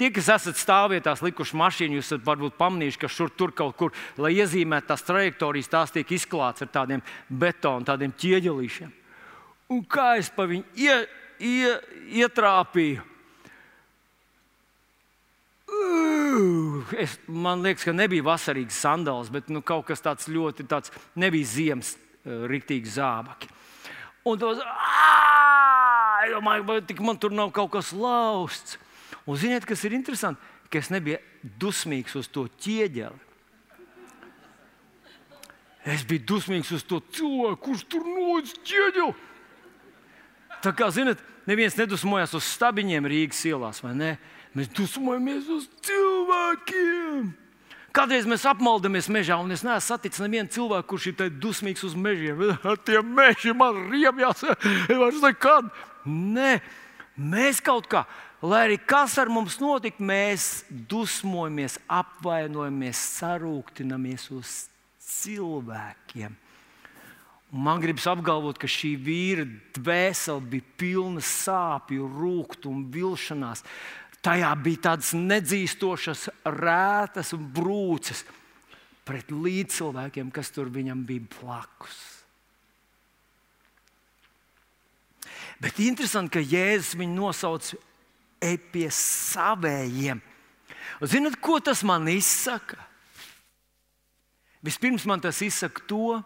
Tie, 0.00 0.08
kas 0.16 0.30
esat 0.32 0.56
stāvvietās 0.56 1.20
likuši 1.20 1.58
mašīnu, 1.60 1.98
jūs 1.98 2.06
esat 2.08 2.22
varbūt 2.24 2.54
pamanījuši, 2.56 3.00
ka 3.02 3.08
šur 3.12 3.34
tur 3.36 3.52
kaut 3.52 3.74
kur, 3.76 3.92
lai 4.16 4.30
iezīmētu 4.38 4.88
tās 4.88 5.04
trajektorijas, 5.04 5.68
tās 5.68 5.92
tiek 5.92 6.14
izklāts 6.16 6.64
ar 6.64 6.70
tādiem 6.72 7.02
betonu, 7.28 7.84
tādiem 7.84 8.14
ķieģelīšiem. 8.16 8.94
Un 9.76 9.84
kā 9.84 10.14
es 10.16 10.32
pa 10.32 10.48
viņu 10.48 10.64
ie, 10.80 10.96
ie, 11.44 11.74
ietrāpīju? 12.22 13.04
Es, 16.96 17.20
man 17.28 17.60
liekas, 17.60 17.84
ka 17.84 17.92
nebija 17.92 18.24
vasarīgs 18.32 18.80
sandāls, 18.80 19.28
bet 19.28 19.52
nu, 19.52 19.60
kaut 19.60 19.84
kas 19.92 20.00
tāds 20.00 20.32
ļoti 20.32 20.64
tāds 20.70 20.96
nebija 21.12 21.46
ziemas 21.46 21.92
rīktīgi 22.24 22.96
zābaki. 22.96 23.52
Un 24.24 24.40
tas, 24.40 24.64
vai 26.40 26.80
man 27.04 27.20
tur 27.20 27.36
nav 27.36 27.52
kaut 27.52 27.76
kas 27.76 27.92
lausts. 27.92 28.80
Un 29.30 29.38
ziniet, 29.38 29.66
kas 29.68 29.84
ir 29.86 29.94
interesanti? 29.94 30.42
Ka 30.70 30.80
es 30.80 30.90
nebiju 30.90 31.20
dusmīgs 31.62 32.16
uz 32.18 32.26
to 32.30 32.48
ķieģeli. 32.62 33.26
Es 35.90 36.02
biju 36.04 36.26
dusmīgs 36.34 36.70
uz 36.74 36.82
to 36.84 36.98
cilvēku, 37.14 37.60
kurš 37.68 37.84
tur 37.88 38.04
nolicis 38.04 38.58
ķieģeli. 38.68 39.14
Tā 40.60 40.74
kā, 40.76 40.90
zinot, 40.92 41.20
neviens 41.48 41.78
nedusmojas 41.78 42.34
uz 42.36 42.48
stabiņiem 42.56 43.06
Rīgas 43.08 43.40
ielās, 43.48 43.80
vai 43.80 43.94
ne? 43.96 44.10
Mēs 44.56 44.68
dusmojamies 44.76 45.46
uz 45.54 45.68
cilvēkiem. 45.86 47.30
Kādreiz 47.94 48.26
mēs 48.28 48.44
apmaldamies 48.46 49.08
mežā, 49.10 49.38
un 49.40 49.50
es 49.54 49.64
neesmu 49.66 49.82
saticis 49.82 50.22
nevienu 50.22 50.50
cilvēku, 50.52 50.88
kurš 50.92 51.08
ir 51.10 51.32
dusmīgs 51.42 51.86
uz 51.86 51.94
mežiem. 51.98 52.42
Tie 52.86 53.00
meži 53.02 53.54
man 53.56 53.86
riebjās, 53.90 54.44
vairs 54.90 55.22
nekad. 55.24 55.70
Nē, 56.06 56.58
mēs 57.16 57.62
kaut 57.64 57.88
kā 57.90 58.04
Lai 58.40 58.62
arī 58.64 58.78
kas 58.80 59.18
ar 59.20 59.28
mums 59.28 59.58
notika, 59.60 60.00
mēs 60.00 60.62
dusmojamies, 60.70 61.76
apvainojamies, 61.92 63.00
sarūktinamies 63.20 64.30
uz 64.32 64.52
cilvēkiem. 65.04 66.36
Un 67.50 67.64
man 67.66 67.82
gribas 67.82 68.06
apgalvot, 68.08 68.56
ka 68.56 68.70
šī 68.70 68.94
vīra 68.96 69.44
dvēsele 69.76 70.40
bija 70.52 70.68
pilna 70.80 71.20
sāpju, 71.20 72.06
rūkstu 72.14 72.70
un 72.70 72.86
vilšanās. 72.94 73.64
Tajā 74.24 74.54
bija 74.62 74.86
tādas 74.88 75.10
nedzīstošas, 75.16 76.28
rētas 76.46 77.34
brūces 77.34 78.24
pret 79.04 79.32
līdzcilvēkiem, 79.34 80.30
kas 80.32 80.52
tur 80.54 80.72
viņam 80.72 81.04
bija 81.08 81.26
blakus. 81.34 82.00
Bet 85.60 85.76
interesanti, 85.82 86.38
ka 86.38 86.40
Jēzus 86.40 86.96
viņu 86.96 87.18
nosauca 87.18 87.76
ej 88.40 88.58
pie 88.72 88.88
savējiem. 88.94 90.20
Un 91.00 91.08
zinat, 91.08 91.36
ko 91.40 91.60
tas 91.64 91.84
man 91.86 92.08
izsaka? 92.12 92.78
Vispirms 94.64 95.06
man 95.08 95.22
tas 95.24 95.40
izsaka 95.40 95.84
to, 95.88 96.20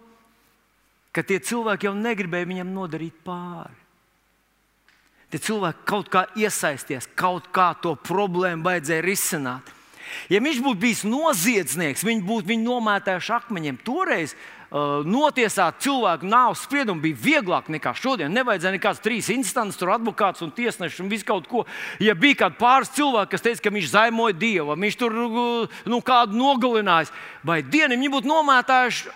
ka 1.14 1.22
tie 1.22 1.38
cilvēki 1.38 1.86
jau 1.86 1.94
negribēja 1.94 2.50
viņam 2.50 2.72
nodarīt 2.74 3.20
pāri. 3.26 3.78
Tie 5.30 5.40
cilvēki 5.42 5.86
kaut 5.86 6.10
kā 6.10 6.24
iesaisties, 6.38 7.06
kaut 7.18 7.48
kā 7.54 7.72
to 7.82 7.94
problēmu 8.06 8.66
vajadzēja 8.66 9.02
risināt. 9.06 9.70
Ja 10.30 10.38
viņš 10.42 10.60
būtu 10.62 10.80
bijis 10.82 11.02
noziedznieks, 11.06 12.04
viņi 12.06 12.22
būtu 12.26 12.50
viņu 12.52 12.66
nomētājuši 12.68 13.32
akmeņiem. 13.38 13.80
Toreiz 13.86 14.34
notiesāt 15.06 15.78
cilvēku 15.84 16.26
nāves 16.26 16.64
spriedumu 16.66 17.04
bija 17.04 17.18
vieglāk 17.22 17.68
nekā 17.70 17.92
šodien. 17.94 18.32
Nevajadzēja 18.34 18.74
nekādas 18.74 19.02
trīs 19.04 19.28
instances, 19.30 19.78
tur 19.78 19.92
advokāts 19.94 20.42
un 20.42 20.50
tiesnesis 20.54 20.98
un 21.04 21.10
viss 21.12 21.26
kaut 21.26 21.46
ko. 21.50 21.62
Ja 22.02 22.16
bija 22.18 22.40
kāds 22.44 22.58
pāris 22.58 22.90
cilvēki, 22.96 23.30
kas 23.36 23.44
teica, 23.44 23.62
ka 23.62 23.74
viņš 23.74 23.92
zaimoja 23.92 24.34
dievu, 24.34 24.74
viņš 24.74 24.98
tur 24.98 25.14
nu, 25.14 26.00
kādu 26.02 26.38
nogalinājis, 26.40 27.14
vai 27.46 27.60
dienu 27.62 27.94
viņi 27.94 28.12
būtu 28.16 28.32
nomētājuši 28.32 29.14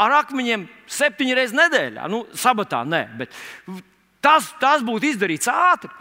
ar 0.00 0.18
akmeņiem 0.20 0.68
septiņas 0.90 1.38
reizes 1.38 1.56
nedēļā. 1.56 2.08
Nu, 2.12 2.26
sabatā 2.36 2.82
nē, 2.84 3.02
bet 3.20 3.32
tas, 4.20 4.52
tas 4.60 4.84
būtu 4.84 5.14
izdarīts 5.14 5.48
ātri. 5.48 5.92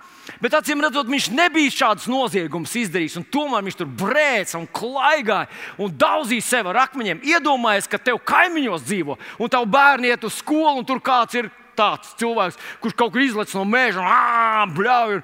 Bet 0.44 0.56
acīm 0.60 0.82
redzot, 0.84 1.10
viņš 1.10 1.30
nebija 1.36 1.74
šādus 1.74 2.08
noziegumus 2.12 2.76
izdarījis. 2.80 3.20
Tomēr 3.34 3.66
viņš 3.66 3.80
tur 3.80 3.90
brēca 4.02 4.60
un 4.60 4.68
klaigāja 4.72 5.50
un 5.82 5.94
daudzīja 6.00 6.46
sev 6.46 6.70
ar 6.72 6.84
akmeņiem. 6.86 7.24
Iedomājies, 7.36 7.90
ka 7.90 8.02
tev 8.02 8.22
kaimiņos 8.28 8.86
dzīvo 8.88 9.18
un 9.40 9.52
tavu 9.52 9.70
bērnu 9.74 10.12
iet 10.12 10.28
uz 10.28 10.40
skolu, 10.40 10.80
un 10.82 10.88
tur 10.88 11.02
kāds 11.04 11.38
ir 11.40 11.52
tāds 11.80 12.16
cilvēks, 12.20 12.60
kurš 12.84 12.98
kaut 13.00 13.14
kur 13.14 13.24
izlaiž 13.24 13.56
no 13.58 13.66
meža 13.68 14.04
un 14.04 14.76
bļauj. 14.76 15.22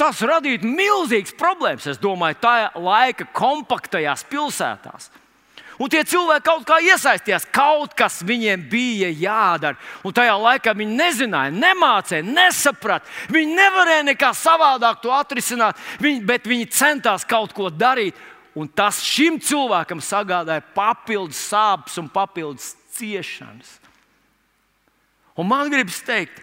Tas 0.00 0.22
radītu 0.24 0.66
milzīgas 0.66 1.34
problēmas, 1.38 1.86
es 1.90 2.00
domāju, 2.00 2.40
tajā 2.42 2.70
laika 2.80 3.28
kompaktajās 3.36 4.24
pilsētās. 4.30 5.10
Un 5.82 5.90
tie 5.90 6.04
cilvēki 6.06 6.44
kaut 6.46 6.66
kā 6.68 6.76
iesaistījās, 6.84 7.48
kaut 7.50 7.96
kas 7.98 8.20
viņiem 8.22 8.68
bija 8.70 9.08
jādara. 9.18 9.78
Un 10.06 10.14
tajā 10.14 10.36
laikā 10.38 10.74
viņi 10.78 10.94
nezināja, 10.94 11.54
nemācīja, 11.56 12.22
nesaprata. 12.22 13.10
Viņi 13.34 13.56
nevarēja 13.58 14.04
nekā 14.12 14.30
savādāk 14.38 15.00
to 15.02 15.10
atrisināt, 15.16 15.80
viņi, 16.02 16.22
bet 16.28 16.46
viņi 16.46 16.68
centās 16.70 17.26
kaut 17.26 17.56
ko 17.56 17.66
darīt. 17.72 18.14
Un 18.54 18.68
tas 18.68 19.00
šim 19.02 19.40
cilvēkam 19.42 20.02
sagādāja 20.04 20.62
papildus 20.76 21.40
sāpes 21.50 21.98
un 21.98 22.10
papildus 22.12 22.74
ciešanas. 22.94 23.80
Un 25.34 25.48
man 25.48 25.72
gribas 25.72 26.02
teikt, 26.04 26.36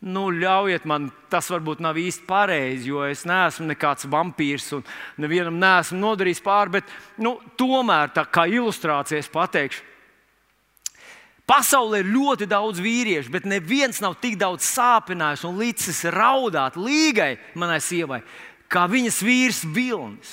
nu, 0.00 0.30
ļaujiet 0.32 0.86
man, 0.88 1.10
tas 1.32 1.50
varbūt 1.52 1.82
nav 1.84 1.98
īsti 2.00 2.24
pareizi, 2.28 2.88
jo 2.88 3.04
es 3.04 3.26
neesmu 3.28 3.68
nekāds 3.68 4.08
vampīrs 4.08 4.70
un 4.78 4.84
nevienam 5.20 5.58
neesmu 5.60 6.00
nodarījis 6.00 6.42
pāri, 6.44 6.78
bet 6.78 6.92
nu, 7.20 7.36
tomēr 7.60 8.12
tā 8.16 8.24
kā 8.32 8.46
ilustrācija 8.48 9.20
es 9.20 9.28
pateikšu. 9.32 9.86
Pasaulē 11.50 12.04
ir 12.04 12.12
ļoti 12.14 12.46
daudz 12.46 12.78
vīriešu, 12.78 13.32
bet 13.34 13.48
neviens 13.48 13.98
nav 14.00 14.14
tik 14.22 14.36
daudz 14.38 14.68
sāpinājis 14.70 15.42
un 15.48 15.58
līdzis 15.58 16.04
raudāt 16.14 16.76
līgai 16.78 17.34
manai 17.58 17.80
sievai, 17.82 18.20
kā 18.70 18.84
viņas 18.86 19.18
vīrs 19.26 19.64
Vilnis. 19.74 20.30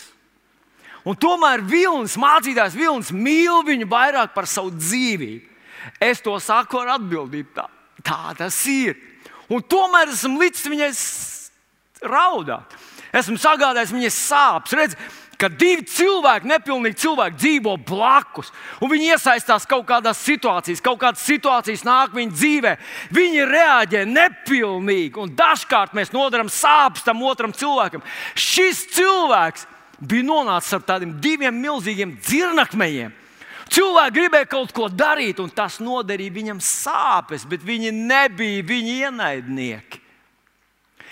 Un 1.07 1.17
tomēr 1.17 1.63
Vilnis, 1.65 2.19
mācītājs 2.19 2.77
Vilnis, 2.77 3.09
mīl 3.15 3.63
viņu 3.65 3.87
vairāk 3.89 4.35
par 4.35 4.45
savu 4.45 4.75
dzīvību. 4.75 5.55
Es 6.03 6.21
to 6.21 6.35
saku 6.43 6.83
ar 6.83 6.97
atbildību. 6.97 7.49
Tā, 7.55 7.65
tā 8.03 8.21
tas 8.37 8.59
ir. 8.69 9.06
Un 9.53 9.63
tomēr 9.63 10.11
esmu 10.11 10.41
līdz 10.41 10.65
viņai 10.73 10.91
raudāt. 12.11 12.75
Esmu 13.15 13.39
sagādājis 13.39 13.93
viņai 13.95 14.11
sāpes. 14.13 14.75
Redz, 14.75 14.97
ka 15.37 15.49
divi 15.53 15.85
cilvēki, 15.87 16.49
nepilnīgi 16.49 16.97
cilvēki, 17.03 17.37
dzīvo 17.37 17.75
blakus, 17.87 18.49
un 18.81 18.91
viņi 18.91 19.11
iesaistās 19.13 19.67
kaut 19.69 19.85
kādās 19.89 20.19
situācijās, 20.25 20.81
kaut 20.83 20.99
kādas 21.03 21.25
situācijas 21.27 21.85
nāk 21.87 22.15
viņu 22.17 22.33
dzīvē. 22.33 22.73
Viņi 23.15 23.45
reaģē 23.51 24.03
nepilnīgi, 24.09 25.13
un 25.21 25.35
dažkārt 25.37 25.95
mēs 25.97 26.13
nodaram 26.15 26.49
sāpes 26.51 27.05
tam 27.05 27.21
otram 27.23 27.53
cilvēkam. 27.55 28.03
Šis 28.33 28.87
cilvēks 28.97 29.67
bija 30.01 30.25
nonācis 30.25 30.75
ar 30.77 30.83
tādiem 30.89 31.15
diviem 31.21 31.61
milzīgiem 31.61 32.17
dzirnakmeņiem. 32.17 33.13
Cilvēki 33.73 34.15
gribēja 34.15 34.47
kaut 34.49 34.71
ko 34.75 34.87
darīt, 34.91 35.41
un 35.43 35.49
tas 35.53 35.79
nodarīja 35.83 36.35
viņam 36.35 36.59
sāpes, 36.63 37.45
bet 37.49 37.63
viņi 37.65 37.91
nebija 37.95 38.65
viņa 38.67 38.95
ienaidnieki. 39.07 40.03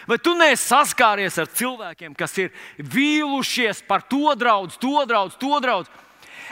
Vai 0.06 0.20
tu 0.22 0.36
neesi 0.38 0.68
saskāries 0.70 1.38
ar 1.41 1.49
cilvēkiem, 1.49 2.14
kas 2.18 2.36
ir 2.38 2.51
vīlušies 2.78 3.82
par 3.88 4.06
to 4.06 4.36
draugu, 4.38 4.76
to 4.80 5.06
draugu, 5.10 5.34
to 5.41 5.62
draugu? 5.64 6.01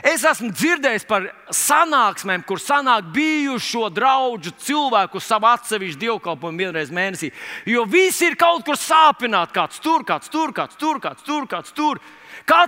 Es 0.02 0.24
esmu 0.26 0.50
dzirdējis 0.50 1.06
par 1.06 1.28
sanāksmēm, 1.54 2.42
kur 2.48 2.58
sanāk 2.58 3.12
bijušo 3.14 3.92
draugu 3.94 4.56
cilvēku 4.66 5.22
savu 5.22 5.52
atsevišķu 5.52 6.02
dievkalpojumu 6.02 6.64
vienreiz 6.66 6.90
mēnesī. 6.90 7.30
Jo 7.70 7.86
visi 7.86 8.26
ir 8.32 8.40
kaut 8.40 8.66
kur 8.66 8.80
sāpināti. 8.80 9.54
Kāds 9.54 9.78
tur, 9.84 10.02
kāds 10.08 10.34
tur, 10.34 10.50
kāds 10.56 10.80
tur, 10.82 10.98
kāds 11.04 11.22
tur. 11.22 11.46
Kāds 11.46 11.78
tur. 11.78 12.02
Kāds 12.02 12.23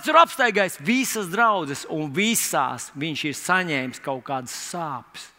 ir 0.07 0.17
apsteigājis 0.19 0.80
visas 0.80 1.28
draudzes, 1.32 1.86
un 1.91 2.11
visās 2.15 2.91
viņš 2.95 3.23
ir 3.28 3.39
saņēmis 3.39 4.03
kaut 4.03 4.23
kādas 4.28 4.53
sāpes. 4.71 5.32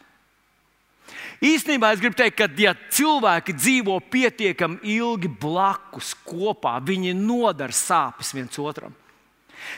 Īstenībā 1.45 1.93
es 1.95 2.01
gribu 2.03 2.17
teikt, 2.19 2.37
ka, 2.37 2.49
ja 2.61 2.73
cilvēki 2.75 3.55
dzīvo 3.57 3.97
pietiekami 4.13 4.81
ilgi 4.97 5.29
blakus 5.29 6.15
kopā, 6.27 6.77
viņi 6.85 7.15
nodara 7.17 7.73
sāpes 7.73 8.33
viens 8.37 8.59
otram. 8.61 8.95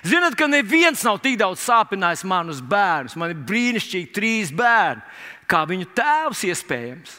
Ziniet, 0.03 0.35
ka 0.39 0.49
neviens 0.51 1.03
nav 1.07 1.21
tik 1.23 1.39
daudz 1.41 1.63
sāpinājis 1.65 2.25
manus 2.29 2.61
bērnus. 2.61 3.17
Man 3.19 3.33
ir 3.33 3.43
brīnišķīgi 3.49 4.13
trīs 4.15 4.53
bērni, 4.55 5.03
kā 5.51 5.63
viņu 5.69 5.89
tēvs 5.97 6.45
iespējams. 6.51 7.17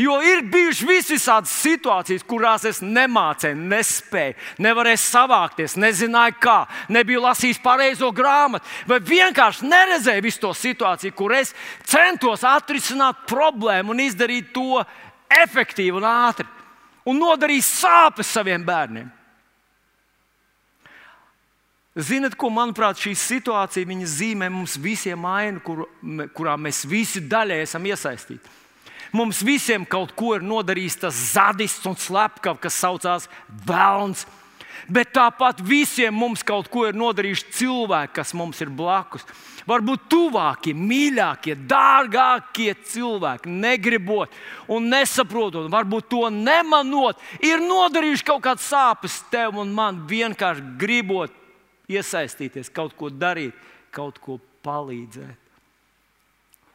Jo 0.00 0.16
ir 0.24 0.42
bijušas 0.48 1.08
visādas 1.10 1.52
situācijas, 1.62 2.24
kurās 2.26 2.64
es 2.68 2.80
nemācīju, 2.84 3.58
nespēju, 3.72 4.36
nevarēju 4.64 5.00
savākties, 5.02 5.76
nezināju, 5.80 6.38
kā, 6.42 6.58
nebiju 6.92 7.22
lasījis 7.26 7.60
pareizo 7.62 8.08
grāmatu, 8.14 8.66
vai 8.88 9.00
vienkārši 9.04 9.68
neredzēju 9.68 10.24
visu 10.24 10.42
to 10.46 10.52
situāciju, 10.56 11.16
kur 11.16 11.36
es 11.36 11.54
centos 11.84 12.44
atrisināt 12.48 13.26
problēmu 13.28 13.92
un 13.92 14.04
izdarīt 14.06 14.52
to 14.56 14.80
efektīvi 15.42 15.96
un 16.00 16.08
ātri, 16.08 16.48
un 17.08 17.20
nodarīt 17.20 17.66
sāpes 17.66 18.32
saviem 18.32 18.64
bērniem. 18.64 19.10
Ziniet, 21.92 22.38
ko 22.40 22.48
manuprāt, 22.48 22.96
šī 22.96 23.12
situācija 23.20 24.06
zīmē 24.08 24.48
mums 24.48 24.78
visiem 24.80 25.26
ainu, 25.28 25.60
kur, 25.60 25.84
kurā 26.32 26.56
mēs 26.56 26.86
visi 26.88 27.20
daļai 27.20 27.60
esam 27.66 27.84
iesaistīti. 27.84 28.61
Mums 29.12 29.42
visiem 29.44 29.84
kaut 29.84 30.14
ko 30.16 30.32
ir 30.38 30.44
nodarījis 30.44 31.02
tas 31.04 31.18
zadists 31.34 31.84
un 31.88 31.98
slepkavs, 32.00 32.62
kas 32.62 32.78
saucās 32.80 33.28
Vēlns. 33.68 34.24
Bet 34.90 35.12
tāpat 35.14 35.60
visiem 35.62 36.14
mums 36.16 36.42
kaut 36.42 36.66
ko 36.72 36.86
ir 36.88 36.96
nodarījuši 36.98 37.52
cilvēki, 37.54 38.14
kas 38.16 38.32
mums 38.34 38.58
ir 38.64 38.72
blakus. 38.72 39.24
Varbūt 39.68 40.08
tuvākie, 40.10 40.72
mīļākie, 40.74 41.54
dārgākie 41.70 42.72
cilvēki, 42.90 43.52
negribot 43.62 44.32
un 44.66 44.88
nesaprotot, 44.90 45.68
varbūt 45.70 46.08
to 46.10 46.24
nemanot, 46.34 47.20
ir 47.38 47.62
nodarījuši 47.62 48.26
kaut 48.26 48.42
kādas 48.48 48.66
sāpes 48.66 49.20
tev 49.30 49.60
un 49.62 49.70
man, 49.76 50.02
vienkārši 50.10 50.66
gribot 50.80 51.36
iesaistīties, 51.92 52.72
kaut 52.74 52.96
ko 52.98 53.12
darīt, 53.12 53.54
kaut 53.94 54.18
ko 54.18 54.40
palīdzēt. 54.66 55.38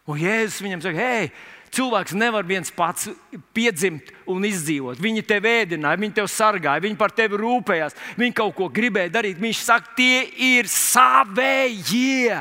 Un 0.08 0.20
Jēzus 0.22 0.64
viņam 0.64 0.86
saka, 0.86 1.04
hei, 1.04 1.32
cilvēks 1.74 2.16
nevar 2.18 2.46
viens 2.48 2.72
pats 2.74 3.10
piedzimt 3.56 4.12
un 4.30 4.46
izdzīvot. 4.48 5.02
Viņi 5.02 5.24
tevi 5.28 5.52
ēdināja, 5.64 6.00
viņi 6.02 6.16
tevi 6.20 6.32
sargāja, 6.32 6.84
viņi 6.84 7.00
par 7.00 7.14
tevi 7.16 7.40
rūpējās, 7.42 7.98
viņi 8.20 8.38
kaut 8.38 8.56
ko 8.58 8.70
gribēja 8.74 9.14
darīt. 9.18 9.42
Viņš 9.42 9.64
saka, 9.66 9.96
tie 9.98 10.24
ir 10.52 10.70
savējie. 10.72 12.40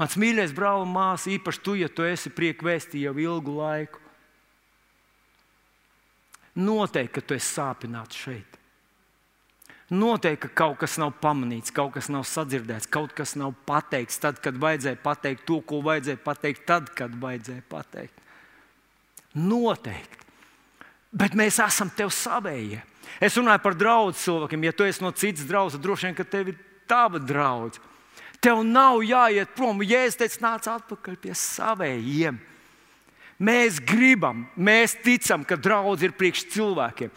Mans 0.00 0.16
mīļais 0.16 0.54
brāl 0.56 0.84
un 0.86 0.94
māsa, 0.94 1.32
īpaši 1.34 1.64
tu, 1.64 1.76
ja 1.76 1.90
tu 1.92 2.06
esi 2.08 2.32
priekvēstī 2.32 3.04
jau 3.04 3.16
ilgu 3.20 3.56
laiku. 3.58 4.00
Noteikti, 6.60 7.14
ka 7.18 7.24
tu 7.24 7.36
esi 7.36 7.52
sāpināts 7.54 8.16
šeit. 8.16 8.59
Noteikti, 9.90 10.46
ka 10.46 10.54
kaut 10.54 10.78
kas 10.84 10.94
nav 11.02 11.16
pamanīts, 11.18 11.72
kaut 11.74 11.96
kas 11.96 12.06
nav 12.12 12.22
sadzirdēts, 12.28 12.86
kaut 12.86 13.10
kas 13.16 13.34
nav 13.38 13.56
pateikts 13.66 14.20
tad, 14.22 14.38
kad 14.42 14.54
vajadzēja 14.62 15.00
pateikt 15.02 15.42
to, 15.48 15.58
ko 15.66 15.80
vajadzēja 15.82 16.20
pateikt, 16.22 16.62
tad, 16.68 16.92
kad 16.94 17.16
vajadzēja 17.18 17.64
pateikt. 17.70 18.20
Noteikti. 19.34 20.20
Bet 21.10 21.34
mēs 21.34 21.58
esam 21.62 21.90
tev 21.90 22.12
savējie. 22.14 22.84
Es 23.18 23.34
runāju 23.34 23.64
par 23.64 23.74
draugu 23.74 24.14
cilvēkiem. 24.14 24.68
Ja 24.68 24.72
tu 24.76 24.86
esi 24.86 25.02
no 25.02 25.10
citas 25.10 25.48
draudzes, 25.48 25.82
droši 25.82 26.06
vien, 26.06 26.18
ka 26.18 26.26
tev 26.26 26.52
ir 26.52 26.60
tava 26.90 27.18
draudzene. 27.18 27.88
Tev 28.40 28.62
nav 28.64 29.02
jāiet 29.04 29.50
prom. 29.56 29.82
Jēzus 29.84 30.16
teica, 30.16 30.40
nāc 30.46 30.68
atpakaļ 30.70 31.18
pie 31.20 31.34
savējiem. 31.36 32.38
Mēs 33.40 33.80
gribam, 33.84 34.46
mēs 34.56 34.94
ticam, 35.02 35.44
ka 35.44 35.58
draudzene 35.60 36.10
ir 36.10 36.16
priekš 36.16 36.46
cilvēkiem. 36.54 37.12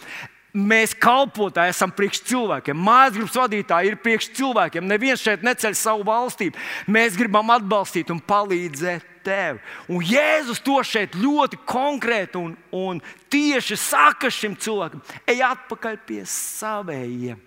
Mēs 0.54 0.92
kalpotāji 0.94 1.74
esam 1.74 1.90
priekš 1.98 2.20
cilvēkiem. 2.30 2.78
Mājasgrupas 2.78 3.40
vadītāji 3.42 3.90
ir 3.90 3.96
priekš 4.04 4.28
cilvēkiem. 4.38 4.86
Neviens 4.86 5.24
šeit 5.26 5.42
neceļ 5.42 5.74
savu 5.80 6.06
valstību. 6.06 6.60
Mēs 6.94 7.18
gribam 7.18 7.50
atbalstīt 7.56 8.12
un 8.14 8.20
palīdzēt 8.22 9.08
tev. 9.26 9.58
Un 9.90 10.04
Jēzus 10.06 10.62
to 10.62 10.78
šeit 10.86 11.18
ļoti 11.18 11.58
konkrēti 11.66 12.38
un, 12.38 12.54
un 12.70 13.02
tieši 13.34 13.80
saka 13.82 14.30
šim 14.30 14.54
cilvēkam: 14.62 15.02
ej 15.26 15.42
atpakaļ 15.48 15.98
pie 16.06 16.22
savējiem. 16.30 17.42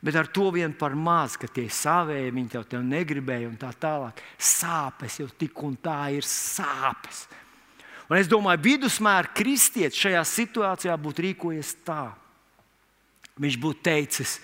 Bet 0.00 0.16
ar 0.16 0.30
to 0.32 0.48
vien 0.54 0.72
par 0.72 0.94
maz, 0.96 1.34
ka 1.36 1.50
tie 1.50 1.66
savēji 1.66 2.30
viņi 2.32 2.54
tev, 2.54 2.62
tev 2.70 2.86
negribēja 2.86 3.50
un 3.50 3.58
tā 3.60 3.74
tālāk. 3.76 4.22
Sāpes 4.38 5.18
jau 5.20 5.26
tik 5.36 5.60
un 5.66 5.74
tā 5.82 5.98
ir 6.14 6.24
sāpes. 6.24 7.26
Un 8.10 8.18
es 8.18 8.26
domāju, 8.26 8.64
vidusmēra 8.64 9.30
kristietis 9.30 10.00
šajā 10.02 10.24
situācijā 10.26 10.96
būtu 10.98 11.28
rīkojies 11.28 11.76
tā. 11.86 12.08
Viņš 13.40 13.58
būtu 13.62 13.84
teicis, 13.86 14.40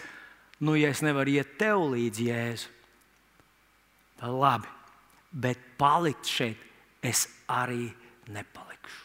nu, 0.62 0.76
ja 0.78 0.92
es 0.94 1.02
nevaru 1.02 1.34
iet 1.34 1.56
tev 1.58 1.82
līdzi, 1.90 2.28
Jēzu, 2.30 2.70
tad 4.20 4.36
labi, 4.38 4.70
bet 5.34 5.60
palikt 5.80 6.30
šeit 6.30 6.62
es 7.04 7.26
arī 7.50 7.90
nepalikšu. 8.30 9.02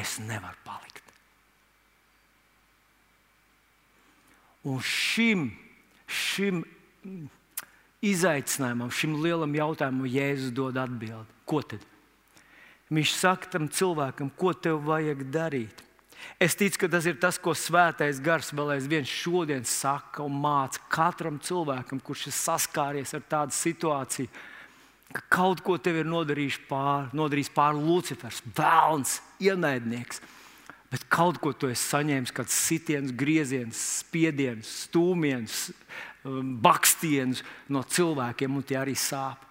Es 0.00 0.16
nevaru 0.24 0.56
palikt. 0.64 1.04
Un 4.64 4.80
šim, 4.84 5.46
šim 6.08 6.64
izaicinājumam, 8.04 8.90
šim 8.92 9.20
lielam 9.20 9.54
jautājumam, 9.56 10.08
Jēzus 10.08 10.56
dod 10.56 10.80
atbildi. 10.80 11.40
Ko 11.48 11.60
tad? 11.60 11.84
Viņš 12.90 13.12
saka 13.14 13.52
tam 13.52 13.68
cilvēkam, 13.70 14.32
ko 14.34 14.50
tev 14.52 14.82
vajag 14.88 15.22
darīt. 15.30 15.84
Es 16.40 16.56
ticu, 16.58 16.82
ka 16.82 16.88
tas 16.90 17.06
ir 17.08 17.18
tas, 17.20 17.38
ko 17.40 17.54
Svētais 17.56 18.20
Gars 18.20 18.50
vēl 18.52 18.74
aizvien 18.74 19.06
šodien 19.08 19.64
saka 19.68 20.24
un 20.24 20.36
māca 20.42 20.80
katram 20.92 21.38
cilvēkam, 21.40 22.00
kurš 22.04 22.26
ir 22.28 22.36
saskāries 22.36 23.14
ar 23.16 23.24
tādu 23.28 23.56
situāciju, 23.56 24.28
ka 25.14 25.22
kaut 25.38 25.62
ko 25.66 25.76
tev 25.80 26.00
ir 26.00 26.08
nodarījis 26.08 26.60
pāri, 26.68 27.10
nodarījis 27.16 27.52
pāri 27.54 27.82
Lucifers, 27.84 28.42
vēlns, 28.56 29.18
ienaidnieks. 29.42 30.22
Bet 30.90 31.06
kaut 31.06 31.38
ko 31.38 31.52
tu 31.54 31.70
esi 31.70 31.86
saņēmis, 31.86 32.32
kāds 32.34 32.56
sitiens, 32.66 33.12
grieziens, 33.14 33.78
spiediens, 34.00 34.70
stūmiens, 34.88 35.68
um, 36.26 36.56
bakstiens 36.62 37.44
no 37.70 37.84
cilvēkiem, 37.86 38.56
un 38.58 38.66
tie 38.66 38.80
arī 38.80 38.96
sāp. 38.98 39.49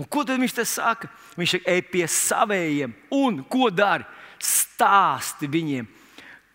Un 0.00 0.08
ko 0.10 0.24
tad 0.26 0.40
viņš 0.42 0.54
te 0.56 0.64
saka? 0.66 1.08
Viņš 1.38 1.56
saka, 1.56 1.70
ej 1.70 1.82
pie 1.90 2.06
saviem, 2.10 2.94
un 3.14 3.42
ko 3.46 3.70
dari? 3.70 4.06
Stāsti 4.42 5.46
viņiem, 5.48 5.86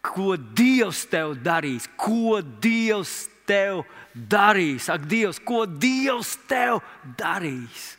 ko 0.03 0.35
Dievs 0.35 1.05
tev 1.09 1.37
darīs, 1.43 1.87
ko 1.97 2.41
Dievs 2.43 3.29
tev 3.47 3.85
darīs. 4.13 4.89
Ak, 4.91 5.07
Dievs, 5.09 5.39
ko 5.39 5.63
Dievs 5.65 6.35
tev 6.49 6.83
darīs? 7.17 7.95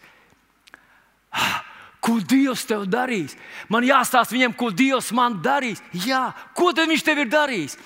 Ah, 1.33 1.65
ko 2.05 2.19
Dievs 2.21 2.67
tev 2.69 2.85
darīs? 2.91 3.35
Man 3.73 3.87
jāstāsta 3.89 4.37
viņiem, 4.37 4.55
ko 4.55 4.71
Dievs 4.75 5.11
man 5.17 5.41
darīs. 5.43 5.83
Jā, 6.05 6.29
ko 6.55 6.71
tad 6.77 6.91
viņš 6.91 7.07
tev 7.07 7.25
ir 7.25 7.33
darījis? 7.33 7.79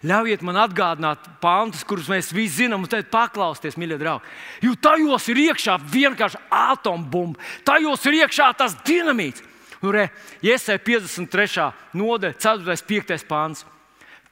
Ļaujiet 0.00 0.40
man 0.46 0.56
atgādināt 0.62 1.26
pantus, 1.42 1.82
kurus 1.84 2.08
mēs 2.08 2.30
visi 2.32 2.62
zinām, 2.62 2.86
un 2.86 2.88
tad 2.88 3.10
paklausieties, 3.12 3.76
mīļie 3.76 3.98
draugi. 4.00 4.30
Jo 4.64 4.72
tajos 4.80 5.28
ir 5.28 5.42
iekšā 5.42 5.76
vienkārši 5.92 6.40
atombumba, 6.56 7.40
tajos 7.68 8.06
ir 8.08 8.22
iekšā 8.22 8.48
tas 8.56 8.78
dinamīts. 8.86 9.44
Nu, 9.80 9.92
re, 9.92 10.08
Iesai 10.44 10.78
53. 10.84 11.68
nodaļa, 11.96 12.36
4. 12.36 12.68
un 12.68 12.84
5. 12.88 13.24
pāns. 13.28 13.64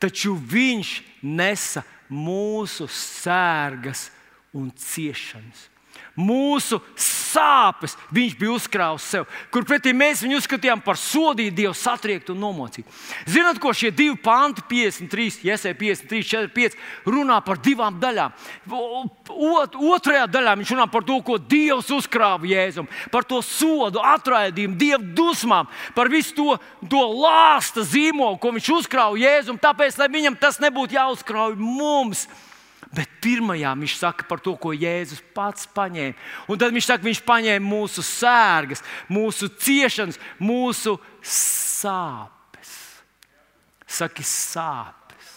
Taču 0.00 0.34
viņš 0.36 0.92
nesa 1.24 1.82
mūsu 2.08 2.86
sērgas 2.92 4.08
un 4.56 4.70
ciešanas 4.72 5.66
mūsu 6.18 6.80
sāpes 6.98 7.94
viņš 8.14 8.34
bija 8.38 8.54
uzkrājis 8.56 9.06
sev, 9.12 9.26
kur 9.52 9.66
pretī 9.68 9.92
mēs 9.96 10.22
viņu 10.24 10.40
uzskatījām 10.40 10.82
par 10.84 10.98
sodītu, 11.00 11.56
Dievu 11.58 11.74
satriektu 11.76 12.34
un 12.34 12.42
nomocītu. 12.42 12.92
Zināt, 13.28 13.58
ko 13.62 13.72
šie 13.74 13.90
divi 13.94 14.16
panti, 14.22 14.62
53, 14.68 15.40
Iesai 15.48 15.74
53, 15.78 16.22
45, 16.28 16.76
runā 17.08 17.38
par 17.44 17.60
divām 17.62 17.98
daļām. 18.02 18.34
Ot, 18.68 19.78
otrajā 19.78 20.26
daļā 20.30 20.56
viņš 20.60 20.74
runā 20.74 20.88
par 20.92 21.06
to, 21.08 21.18
ko 21.24 21.38
Dievs 21.38 21.90
uzkrāja 21.94 22.40
Jēzum, 22.48 22.88
par 23.12 23.26
to 23.28 23.40
sodu, 23.44 24.02
atraidījumu, 24.04 24.78
Dieva 24.78 25.00
dusmām, 25.02 25.70
par 25.96 26.10
visu 26.12 26.34
to, 26.36 26.58
to 26.90 27.04
lāsta 27.18 27.84
zīmolu, 27.86 28.38
ko 28.42 28.54
viņš 28.56 28.74
uzkrāja 28.80 29.22
Jēzum, 29.24 29.60
tāpēc, 29.62 29.98
lai 30.00 30.10
viņam 30.12 30.38
tas 30.40 30.60
nebūtu 30.62 30.98
jāuzkrauj 30.98 31.58
mums. 31.58 32.26
Bet 32.94 33.10
pirmajā 33.20 33.74
viņš 33.76 33.94
saka 34.00 34.24
par 34.28 34.40
to, 34.40 34.54
ko 34.56 34.72
Jēzus 34.72 35.20
pats 35.36 35.68
paņēma. 35.76 36.16
Un 36.48 36.60
tad 36.60 36.72
viņš 36.72 36.86
saka, 36.88 37.04
viņš 37.04 37.20
paņēma 37.26 37.64
mūsu 37.68 38.04
sērgas, 38.06 38.84
mūsu 39.12 39.50
ciešanas, 39.60 40.16
mūsu 40.40 40.96
sāpes. 41.20 42.70
Saki, 43.88 44.24
sāpes. 44.24 45.34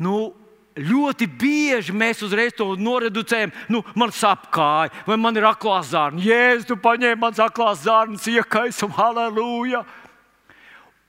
Nu, 0.00 0.32
ļoti 0.76 1.28
bieži 1.28 1.92
mēs 1.92 2.22
uzreiz 2.24 2.56
to 2.56 2.70
noreducējam. 2.80 3.52
Nu, 3.68 3.82
man 3.98 4.12
sāp 4.16 4.48
kāja, 4.54 4.92
vai 5.04 5.18
man 5.20 5.36
ir 5.36 5.46
aklā 5.48 5.82
zārna. 5.84 6.22
Jēzus, 6.24 6.70
tu 6.70 6.80
paņēmi 6.80 7.20
manas 7.20 7.42
aklās 7.44 7.84
zārnas, 7.84 8.28
iekaisam, 8.30 8.92
halleluja! 8.96 9.84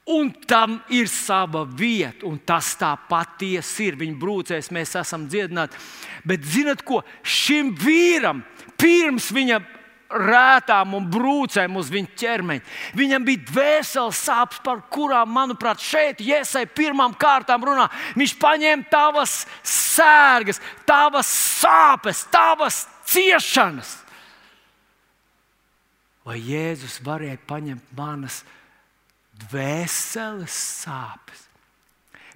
Un 0.04 0.34
tam 0.48 0.82
ir 0.92 1.08
sava 1.08 1.62
vieta, 1.64 2.26
un 2.28 2.36
tas 2.44 2.74
tā 2.76 2.92
patiesi 3.08 3.88
ir. 3.88 3.96
Viņa 4.02 4.18
brūcēs, 4.20 4.68
mēs 4.76 4.98
esam 5.00 5.30
dziedināti. 5.32 5.80
Bet 6.28 6.44
zinat 6.44 6.84
ko? 6.84 7.00
Šim 7.24 7.72
vīram, 7.80 8.42
pirms 8.76 9.30
viņa 9.32 9.62
rētām 10.14 10.98
un 10.98 11.06
brūcēm 11.12 11.78
uz 11.80 11.90
viņa 11.94 12.18
ķermeņa. 12.20 12.66
Viņam 13.00 13.26
bija 13.28 13.46
dvēseles 13.48 14.22
sāpes, 14.28 14.60
par 14.66 14.84
kurām, 14.94 15.32
manuprāt, 15.34 15.82
šeit 15.82 16.22
iesai 16.24 16.66
pirmām 16.68 17.16
kārtām 17.20 17.64
runā. 17.66 17.88
Viņš 18.20 18.36
paņēma 18.42 18.90
tavas 18.92 19.38
sērgas, 19.64 20.62
tavas 20.90 21.30
sāpes, 21.62 22.26
tavas 22.34 22.84
ciešanas. 23.10 24.02
Vai 26.28 26.38
Jēzus 26.40 27.02
varēja 27.04 27.40
paņemt 27.48 27.96
manas 27.98 28.44
dvēseles 29.42 30.58
sāpes? 30.84 31.48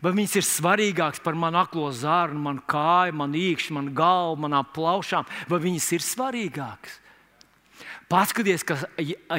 Vai 0.02 0.14
viņas 0.14 0.36
ir 0.38 0.46
svarīgākas 0.46 1.22
par 1.26 1.38
manu 1.38 1.58
aklo 1.64 1.90
zārnu, 1.90 2.38
manu 2.42 2.62
kāju, 2.70 3.16
manu 3.18 3.40
īkšķi, 3.40 3.74
manu 3.74 3.94
galvu, 3.98 4.38
manām 4.46 4.68
plaušām? 4.76 5.26
Vai 5.50 5.62
viņas 5.64 5.92
ir 5.98 6.06
svarīgākas? 6.06 7.00
Paskaties, 8.08 8.64
ka 8.64 8.78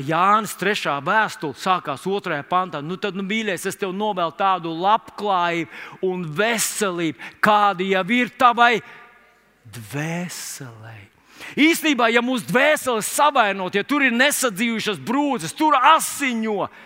Jānis 0.05 0.53
3. 0.61 0.99
vēstule 1.01 1.57
sākās 1.57 2.03
2. 2.05 2.43
pantā. 2.51 2.83
Nu, 2.85 2.99
tad, 3.01 3.17
nu, 3.17 3.25
mīļais, 3.25 3.65
es 3.71 3.79
tev 3.81 3.95
novēlu 3.97 4.35
tādu 4.37 4.75
labklājību 4.77 6.05
un 6.11 6.27
veselību, 6.37 7.31
kāda 7.41 7.87
jau 7.95 8.05
ir 8.19 8.35
tavai 8.37 8.75
dvēselē. 9.73 10.99
Īstenībā, 11.57 12.11
ja 12.13 12.21
mūsu 12.21 12.51
dvēseles 12.51 13.09
savainot, 13.09 13.79
ja 13.79 13.87
tur 13.89 14.05
ir 14.05 14.13
nesadzījušas 14.13 15.01
brūces, 15.01 15.55
tur 15.57 15.79
asiņo, 15.79 16.67
tad 16.67 16.77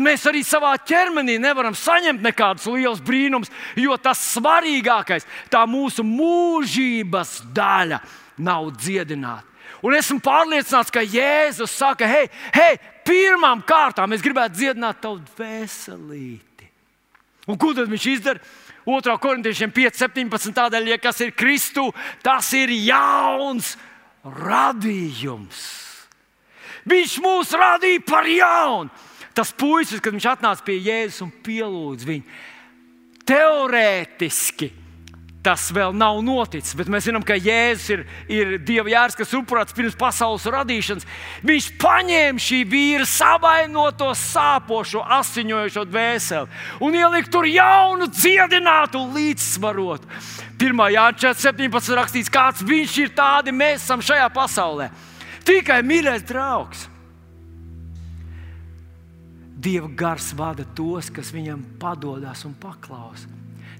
mēs 0.00 0.24
arī 0.30 0.40
savā 0.46 0.72
ķermenī 0.86 1.36
nevaram 1.42 1.74
saņemt 1.76 2.22
nekādus 2.24 2.68
lielus 2.70 3.02
brīnumus, 3.04 3.50
jo 3.76 3.96
tas 4.00 4.20
svarīgākais, 4.36 5.26
tā 5.52 5.64
mūsu 5.68 6.04
mūžības 6.06 7.40
daļa, 7.52 7.98
nav 8.42 8.70
dziedināta. 8.78 9.48
Un 9.82 9.96
esmu 9.98 10.20
pārliecināts, 10.22 10.92
ka 10.94 11.02
Jēzus 11.02 11.74
saka, 11.74 12.06
hei, 12.06 12.28
hei 12.54 12.78
pirmām 13.06 13.64
kārtām 13.66 14.14
es 14.14 14.22
gribētu 14.22 14.60
dziedināt 14.60 15.00
tavu 15.02 15.18
dvēselīti. 15.34 16.68
Un 17.50 17.58
ko 17.58 17.72
tad 17.74 17.90
viņš 17.90 18.06
izdara? 18.12 18.42
2. 18.86 19.14
korintiešiem 19.22 19.70
5, 19.74 19.98
17. 19.98 20.54
Tādēļ, 20.54 20.88
ja 20.94 20.98
kas 21.02 21.20
ir 21.22 21.34
Kristu, 21.38 21.88
tas 22.22 22.48
ir 22.58 22.70
jauns 22.82 23.76
radījums. 24.22 25.62
Viņš 26.86 27.16
mūs 27.22 27.52
radīja 27.58 28.02
par 28.06 28.26
jaunu. 28.26 28.90
Tas 29.36 29.52
puisis, 29.56 30.02
kad 30.02 30.12
viņš 30.12 30.28
atnāca 30.34 30.64
pie 30.66 30.76
Jēzus 30.82 31.24
un 31.24 31.32
pielūdza 31.44 32.08
viņu, 32.08 32.38
teorētiski 33.28 34.72
tas 35.42 35.66
vēl 35.74 35.90
nav 35.98 36.20
noticis, 36.22 36.74
bet 36.78 36.86
mēs 36.92 37.08
zinām, 37.08 37.24
ka 37.26 37.34
Jēzus 37.34 37.88
ir, 37.90 38.04
ir 38.30 38.52
Dieva 38.62 38.92
jērs, 38.92 39.16
kas 39.18 39.32
upurēts 39.34 39.74
pirms 39.74 39.96
pasaules 39.98 40.46
radīšanas. 40.54 41.06
Viņš 41.42 41.68
paņēma 41.82 42.42
šī 42.42 42.60
vīra 42.70 43.06
savainoto, 43.08 44.12
sāpošo, 44.18 45.02
asiņojošo 45.18 45.84
dvēseli 45.90 46.62
un 46.86 46.98
ielika 46.98 47.32
tur 47.34 47.48
jaunu, 47.50 48.06
dziedinātu, 48.06 49.02
līdzsvarotu. 49.16 50.06
1. 50.62 50.84
Jānis 50.94 51.42
17. 51.42 51.96
rakstīts, 51.98 52.30
kāds 52.30 52.62
viņš 52.62 52.96
ir, 53.02 53.12
tādi 53.16 53.54
mēs 53.54 53.82
esam 53.82 54.04
šajā 54.04 54.30
pasaulē. 54.34 54.92
Tikai 55.42 55.82
mīļais 55.82 56.22
draugs. 56.28 56.86
Dieva 59.62 59.88
gars 59.94 60.32
vada 60.34 60.66
tos, 60.74 61.10
kas 61.14 61.30
viņam 61.34 61.62
padodas 61.78 62.42
un 62.48 62.56
paklausa. 62.58 63.30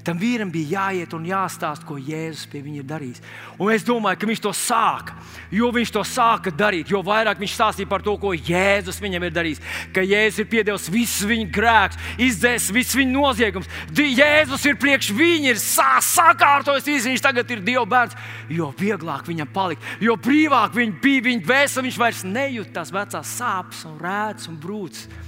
Tam 0.03 0.19
vīram 0.19 0.51
bija 0.51 0.81
jāiet 0.81 1.13
un 1.15 1.23
jāstāsta, 1.29 1.87
ko 1.87 1.95
Jēzus 1.95 2.49
pie 2.51 2.59
viņa 2.65 2.81
ir 2.81 2.87
darījis. 2.91 3.21
Un 3.63 3.71
es 3.71 3.85
domāju, 3.87 4.19
ka 4.19 4.27
viņš 4.27 4.43
to 4.43 4.51
sāka. 4.59 5.15
Jo 5.55 5.71
viņš 5.75 5.93
to 5.95 6.03
sāka 6.09 6.51
darīt, 6.59 6.91
jo 6.91 7.05
vairāk 7.07 7.39
viņš 7.39 7.55
stāstīja 7.55 7.91
par 7.91 8.03
to, 8.03 8.17
ko 8.19 8.33
Jēzus 8.35 8.99
viņam 9.03 9.29
ir 9.29 9.37
darījis. 9.37 9.63
Ka 9.95 10.03
Jēzus 10.03 10.43
ir 10.43 10.51
piedevis 10.51 10.91
visus 10.91 11.29
viņa 11.31 11.49
grēkus, 11.55 12.03
izdzēsis 12.27 12.75
visus 12.75 12.99
viņa 12.99 13.15
noziegumus. 13.15 13.71
Jēzus 13.95 14.67
ir 14.67 14.79
priekš 14.83 15.15
viņa, 15.15 15.55
ir 15.55 15.63
sakārtojis 15.63 16.91
visu, 16.91 17.13
viņš 17.13 17.27
tagad 17.31 17.55
ir 17.55 17.63
Dieva 17.63 17.87
bērns. 17.87 18.19
Jo 18.51 18.73
vieglāk 18.75 19.31
viņam 19.31 19.55
palikt, 19.55 19.87
jo 20.03 20.19
brīvāk 20.19 20.75
viņš 20.75 21.03
bija, 21.05 21.29
viņa 21.31 21.47
vēsam, 21.47 21.87
viņš 21.87 22.03
vairs 22.03 22.27
nejūt 22.27 22.75
tās 22.75 22.91
vecās 22.91 23.37
sāpes 23.39 23.87
un 23.87 24.01
rētas 24.03 24.51
un 24.51 24.59
brūces. 24.59 25.22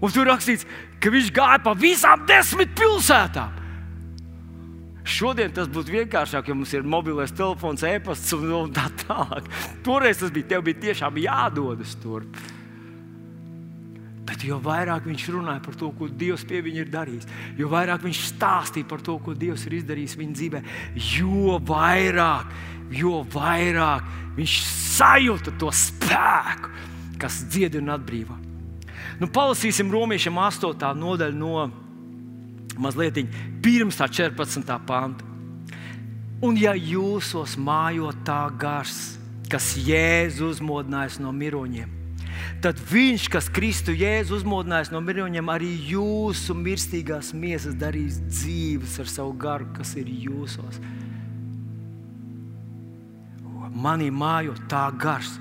Un 0.00 0.12
tur 0.12 0.28
rakstīts, 0.28 0.66
ka 1.00 1.12
viņš 1.12 1.30
gāja 1.36 1.60
pa 1.64 1.72
visām 1.78 2.26
desmit 2.28 2.74
pilsētām. 2.76 3.62
Šodien 5.06 5.52
tas 5.54 5.68
būtu 5.70 5.94
vienkāršāk, 5.94 6.48
jo 6.50 6.56
mums 6.58 6.72
ir 6.74 6.82
mobilais 6.82 7.30
telefons, 7.30 7.84
e-pasts 7.86 8.34
un 8.34 8.72
tā 8.74 8.88
tālāk. 9.04 9.46
Toreiz 9.86 10.18
tas 10.18 10.32
bija, 10.34 10.50
tev 10.56 10.64
bija 10.66 10.82
tiešām 10.88 11.20
jādodas 11.22 11.94
tur. 12.02 12.26
Bet 14.26 14.42
jo 14.42 14.58
vairāk 14.58 15.06
viņš 15.06 15.28
runāja 15.30 15.62
par 15.62 15.76
to, 15.78 15.92
ko 15.94 16.08
Dievs 16.10 16.42
pie 16.48 16.58
viņa 16.66 16.82
ir 16.82 16.90
darījis, 16.90 17.28
jo 17.60 17.70
vairāk 17.70 18.02
viņš 18.02 18.22
stāstīja 18.32 18.88
par 18.90 19.04
to, 19.06 19.14
ko 19.22 19.36
Dievs 19.38 19.68
ir 19.68 19.76
izdarījis 19.78 20.16
viņa 20.18 20.34
dzīvē, 20.40 20.62
jo 21.20 21.60
vairāk, 21.70 22.50
jo 22.98 23.20
vairāk 23.36 24.10
viņš 24.34 24.56
sajūta 24.96 25.54
to 25.62 25.70
spēku, 25.70 26.74
kas 27.22 27.44
dziedina 27.46 27.92
un 27.92 27.94
atbrīvo. 28.00 28.45
Nu, 29.16 29.28
palasīsim 29.32 29.88
romiešiem 29.92 30.36
8. 30.36 30.92
nodaļu 31.00 31.38
no 31.40 31.66
mazliet 32.76 33.22
pirms 33.64 33.96
tā 33.96 34.08
14. 34.12 34.76
panta. 34.86 35.24
Un 36.44 36.58
ja 36.60 36.74
jūsos 36.76 37.54
mājo 37.56 38.10
tā 38.26 38.42
gars, 38.60 39.16
kas 39.48 39.70
Jēzu 39.80 40.50
uzmodinājis 40.52 41.16
no 41.24 41.32
miroņiem, 41.32 41.94
tad 42.60 42.76
viņš, 42.90 43.24
kas 43.32 43.48
Kristu 43.48 43.94
Jēzu 43.96 44.36
uzmodinājis 44.36 44.92
no 44.92 45.00
miroņiem, 45.00 45.48
arī 45.48 45.70
jūsu 45.94 46.52
mirstīgās 46.60 47.32
miesas 47.32 47.78
darīs 47.80 48.20
dzīves 48.28 48.98
ar 49.00 49.08
savu 49.08 49.32
garu, 49.40 49.70
kas 49.78 49.94
ir 49.96 50.12
jūsos. 50.12 50.76
Manī 53.76 54.10
mājo 54.12 54.52
tā 54.68 54.90
gars, 55.00 55.38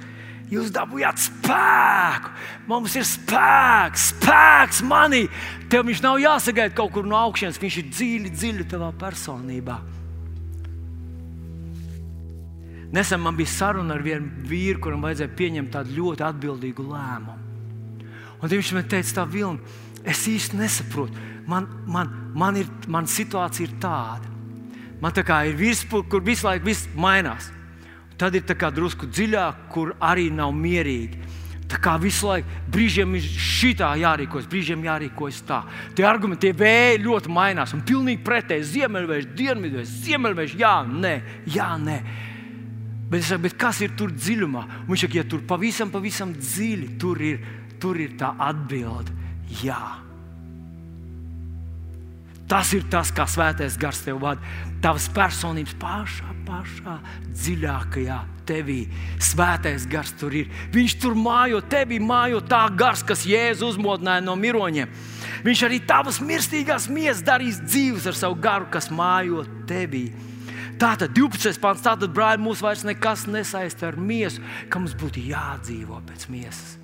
Jūs 0.52 0.70
dabūjāt 0.74 1.24
spēku. 1.24 2.32
Mums 2.70 2.96
ir 3.00 3.06
spēks, 3.08 4.12
spēks 4.14 4.84
manī. 4.86 5.24
Tev 5.72 5.88
viņš 5.88 6.04
nav 6.06 6.20
jāsagaida 6.22 6.76
kaut 6.78 6.94
kur 6.94 7.08
no 7.08 7.18
augšas, 7.18 7.58
viņš 7.62 7.78
ir 7.82 7.88
dziļi, 7.90 8.34
dziļi 8.36 8.68
tavā 8.76 8.92
personībā. 9.00 9.80
Nesen 12.96 13.20
man 13.20 13.36
bija 13.36 13.52
saruna 13.52 13.98
ar 13.98 14.06
vienu 14.06 14.46
vīru, 14.48 14.80
kuram 14.86 15.02
vajadzēja 15.04 15.34
pieņemt 15.36 15.74
tādu 15.74 15.98
ļoti 15.98 16.24
atbildīgu 16.30 16.86
lēmumu. 16.94 17.42
Un 18.40 18.52
viņš 18.52 18.72
man 18.78 18.86
teica, 18.92 19.18
tā 19.18 19.26
vilna, 19.26 19.74
es 20.06 20.22
īsti 20.30 20.60
nesaprotu. 20.60 21.26
Man, 21.50 21.66
man, 21.90 22.14
man, 22.38 22.62
ir, 22.62 22.70
man 22.88 23.10
situācija 23.10 23.66
ir 23.68 23.76
tāda. 23.82 24.30
Man 25.02 25.14
tā 25.14 25.26
kā 25.26 25.42
ir 25.50 25.58
virsma, 25.58 26.04
kur 26.10 26.24
visu 26.24 26.48
laiku 26.48 26.70
viss 26.70 26.88
mainās. 26.96 27.50
Tad 28.18 28.36
ir 28.36 28.46
drusku 28.48 29.08
dziļāk, 29.12 29.66
kur 29.72 29.96
arī 30.00 30.30
nav 30.32 30.54
mierīgi. 30.56 31.34
Tā 31.66 31.80
kā 31.82 31.96
visu 31.98 32.28
laiku 32.30 32.48
brīžiem 32.70 33.16
ir 33.18 33.26
šitā 33.26 33.90
jārīkojas, 33.98 34.46
brīžiem 34.50 34.84
jārīkojas 34.86 35.42
tā. 35.48 35.64
Tie 35.98 36.06
argumenti, 36.06 36.46
tie 36.46 36.54
vēji 36.54 37.02
ļoti 37.02 37.34
mainās. 37.34 37.74
Un 37.74 37.82
pilnīgi 37.82 38.22
pretēji 38.24 38.68
ziemeļvējš, 38.70 39.28
dienvidvējš, 39.36 39.98
ziemeļvējš, 40.06 40.56
jā, 40.62 40.76
nē, 40.86 41.16
jā, 41.56 41.72
nē. 41.82 41.98
Bet, 43.10 43.26
saku, 43.26 43.48
bet 43.48 43.58
kas 43.58 43.82
ir 43.82 43.98
tur 43.98 44.14
dziļumā? 44.14 44.64
Viņš 44.86 45.08
saka, 45.08 45.20
ja 45.20 45.28
tur 45.30 45.42
pavisam, 45.50 45.92
pavisam 45.94 46.34
dziļi, 46.38 46.90
tur 47.02 47.22
ir, 47.22 47.42
tur 47.82 47.98
ir 48.02 48.14
tā 48.22 48.36
atbilde. 48.46 49.14
Jā. 49.66 50.05
Tas 52.46 52.70
ir 52.78 52.84
tas, 52.94 53.10
kā 53.10 53.26
svētais 53.26 53.74
gars 53.82 54.04
tev 54.06 54.20
vada. 54.22 54.42
Tavas 54.84 55.08
personības 55.10 55.74
pašā, 55.82 56.28
pašā 56.46 57.00
dziļākajā 57.32 58.20
tevī. 58.46 58.84
Svētais 59.18 59.88
gars 59.90 60.14
tur 60.20 60.36
ir. 60.38 60.52
Viņš 60.74 60.96
tur 61.02 61.18
mājo, 61.18 61.64
tevī 61.66 61.98
mājo 61.98 62.44
tā 62.46 62.68
gars, 62.78 63.02
kas 63.06 63.26
Jēzu 63.26 63.72
uzmodināja 63.74 64.22
no 64.28 64.38
miroņiem. 64.38 64.94
Viņš 65.46 65.64
arī 65.66 65.82
tavas 65.90 66.22
mirstīgās 66.22 66.86
miesas 66.90 67.26
darīs 67.26 67.58
dzīves 67.66 68.06
ar 68.12 68.20
savu 68.20 68.38
garu, 68.42 68.70
kas 68.70 68.92
mājo 68.94 69.42
tevī. 69.70 70.06
Tātad 70.78 71.16
12. 71.16 71.58
pāns, 71.64 71.82
tātad 71.82 72.14
brāļi, 72.14 72.44
mūs 72.46 72.62
vairs 72.62 72.84
nekas 72.86 73.26
nesaista 73.32 73.88
ar 73.90 73.98
miesu, 73.98 74.44
ka 74.70 74.82
mums 74.82 74.94
būtu 75.00 75.24
jādzīvo 75.32 76.02
pēc 76.06 76.28
miesas. 76.30 76.76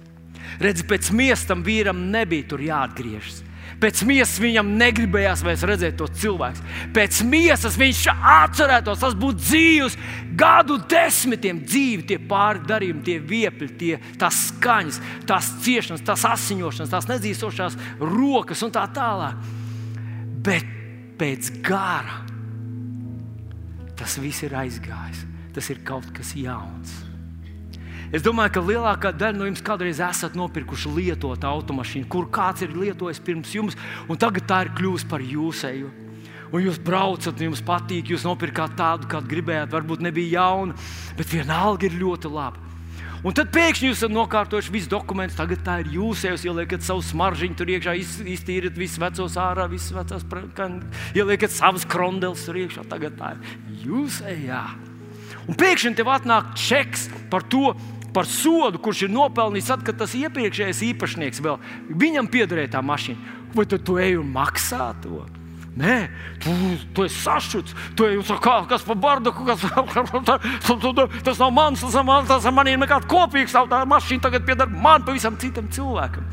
Redzi, 0.62 0.88
pēc 0.88 1.12
miesas 1.14 1.46
tam 1.50 1.62
vīram 1.66 2.08
nebija 2.10 2.48
tur 2.50 2.64
jāatgriežas. 2.64 3.44
Pēc 3.82 4.04
miesas 4.06 4.38
viņam 4.42 4.76
negribējās 4.78 5.42
vairs 5.46 5.64
redzēt 5.66 5.96
to 5.98 6.06
cilvēku. 6.22 6.62
Pēc 6.94 7.24
miesas 7.26 7.78
viņš 7.82 8.04
atcerētos, 8.14 9.02
tas 9.02 9.16
būtu 9.18 9.42
dzīves, 9.42 9.98
gadu 10.38 10.78
desmitiem 10.92 11.64
dzīvi, 11.66 12.06
tie 12.12 12.20
pāri 12.30 12.62
darījumi, 12.70 13.02
tie 13.08 13.18
viepļi, 13.32 13.70
tie, 13.80 13.96
tās 14.22 14.44
skaņas, 14.52 15.02
tās 15.30 15.50
ciešanas, 15.66 16.06
tās 16.06 16.28
asiņošanas, 16.30 16.94
tās 16.94 17.10
nedzīvošās 17.10 17.80
rokas 18.00 18.62
un 18.68 18.76
tā 18.78 18.86
tālāk. 18.94 19.50
Bet 20.46 20.78
pēc 21.18 21.50
gara 21.66 22.22
tas 24.02 24.18
viss 24.22 24.46
ir 24.46 24.56
aizgājis. 24.58 25.26
Tas 25.54 25.68
ir 25.70 25.82
kaut 25.86 26.08
kas 26.16 26.32
jauns. 26.38 27.11
Es 28.12 28.24
domāju, 28.26 28.52
ka 28.58 28.64
lielākā 28.68 29.14
daļa 29.16 29.40
no 29.40 29.46
jums 29.48 29.62
kādreiz 29.64 30.02
esat 30.04 30.34
nopirkuši 30.36 30.90
lietotu 30.92 31.48
automašīnu, 31.48 32.10
kur 32.12 32.28
kāds 32.28 32.66
ir 32.66 32.74
lietojis 32.76 33.22
pirms 33.24 33.54
jums, 33.56 33.78
un 34.12 34.20
tagad 34.20 34.50
tā 34.50 34.58
ir 34.66 34.74
kļuvusi 34.76 35.08
par 35.08 35.24
jūsēju. 35.24 35.92
Un 36.52 36.66
jūs 36.66 36.82
braucat, 36.84 37.40
jums 37.40 37.62
patīk, 37.64 38.12
jūs 38.12 38.26
nopirkāt 38.28 38.76
tādu, 38.76 39.08
kādu 39.08 39.32
gribējāt. 39.32 39.72
Varbūt 39.72 40.04
nebija 40.04 40.42
jauna, 40.42 40.76
bet 41.16 41.32
vienalga 41.32 41.88
ir 41.88 41.96
ļoti 42.02 42.32
laba. 42.34 42.68
Un 43.22 43.36
tad 43.38 43.52
pēkšņi 43.54 43.88
jūs 43.88 44.00
esat 44.00 44.12
nokārtojuši 44.12 44.74
visus 44.74 44.90
dokumentus. 44.92 45.38
Tagad 45.38 45.62
tā 45.64 45.78
ir 45.84 45.92
jūs, 45.94 46.26
jūs 46.26 46.44
ieliekat 46.50 46.84
savu 46.84 47.04
smaržģiņu, 47.06 47.56
tur 47.56 47.72
iekšā 47.72 47.94
iztīriet 48.34 48.76
visus 48.76 49.00
vecos 49.00 49.38
ārā, 49.40 49.68
visas 49.72 49.94
vecās, 49.94 50.26
ieliekat 51.16 51.54
savas 51.54 51.86
krondeles 51.88 52.44
tur 52.44 52.58
iekšā. 52.66 52.84
Tagad 52.90 53.16
tā 53.22 53.36
ir 53.38 53.86
jūs, 53.86 54.20
jā. 54.42 54.66
Un 55.46 55.58
pēkšņi 55.58 55.94
tev 56.02 56.10
atnāk 56.12 56.56
čeks 56.60 57.08
par 57.32 57.46
to, 57.46 57.76
par 58.14 58.30
sodu, 58.30 58.80
kurš 58.82 59.06
ir 59.08 59.14
nopelnījis, 59.16 59.70
tad, 59.74 59.86
kad 59.88 60.00
tas 60.02 60.16
iepriekšējais 60.18 60.82
īpašnieks 60.92 61.44
vēl 61.44 61.60
viņam 61.90 62.32
piederēja 62.32 62.78
tā 62.78 62.82
mašīna. 62.86 63.38
Vai 63.56 63.68
tu, 63.68 63.80
tu 63.80 63.98
ej 64.00 64.18
un 64.20 64.32
maksā 64.32 64.92
to? 65.04 65.26
Nē, 65.72 66.10
tu, 66.44 66.52
tu 66.92 67.06
esi 67.08 67.16
sašuts. 67.24 67.76
Tu 67.96 68.08
esi 68.18 68.38
kā, 68.44 68.58
kas 68.68 68.84
par 68.84 68.98
bardaku, 69.00 69.46
kas 69.48 69.64
tas 71.28 71.40
nav 71.40 71.54
mans, 71.56 71.84
tas, 71.84 71.96
man, 72.04 72.28
tas 72.28 72.48
ar 72.48 72.56
maniem 72.56 72.84
nekāds 72.84 73.08
kopīgs. 73.12 73.56
Tā 73.56 73.84
mašīna 73.88 74.28
tagad 74.28 74.48
pieder 74.48 74.68
man, 74.72 75.06
pavisam 75.08 75.40
citam 75.40 75.72
cilvēkam. 75.72 76.28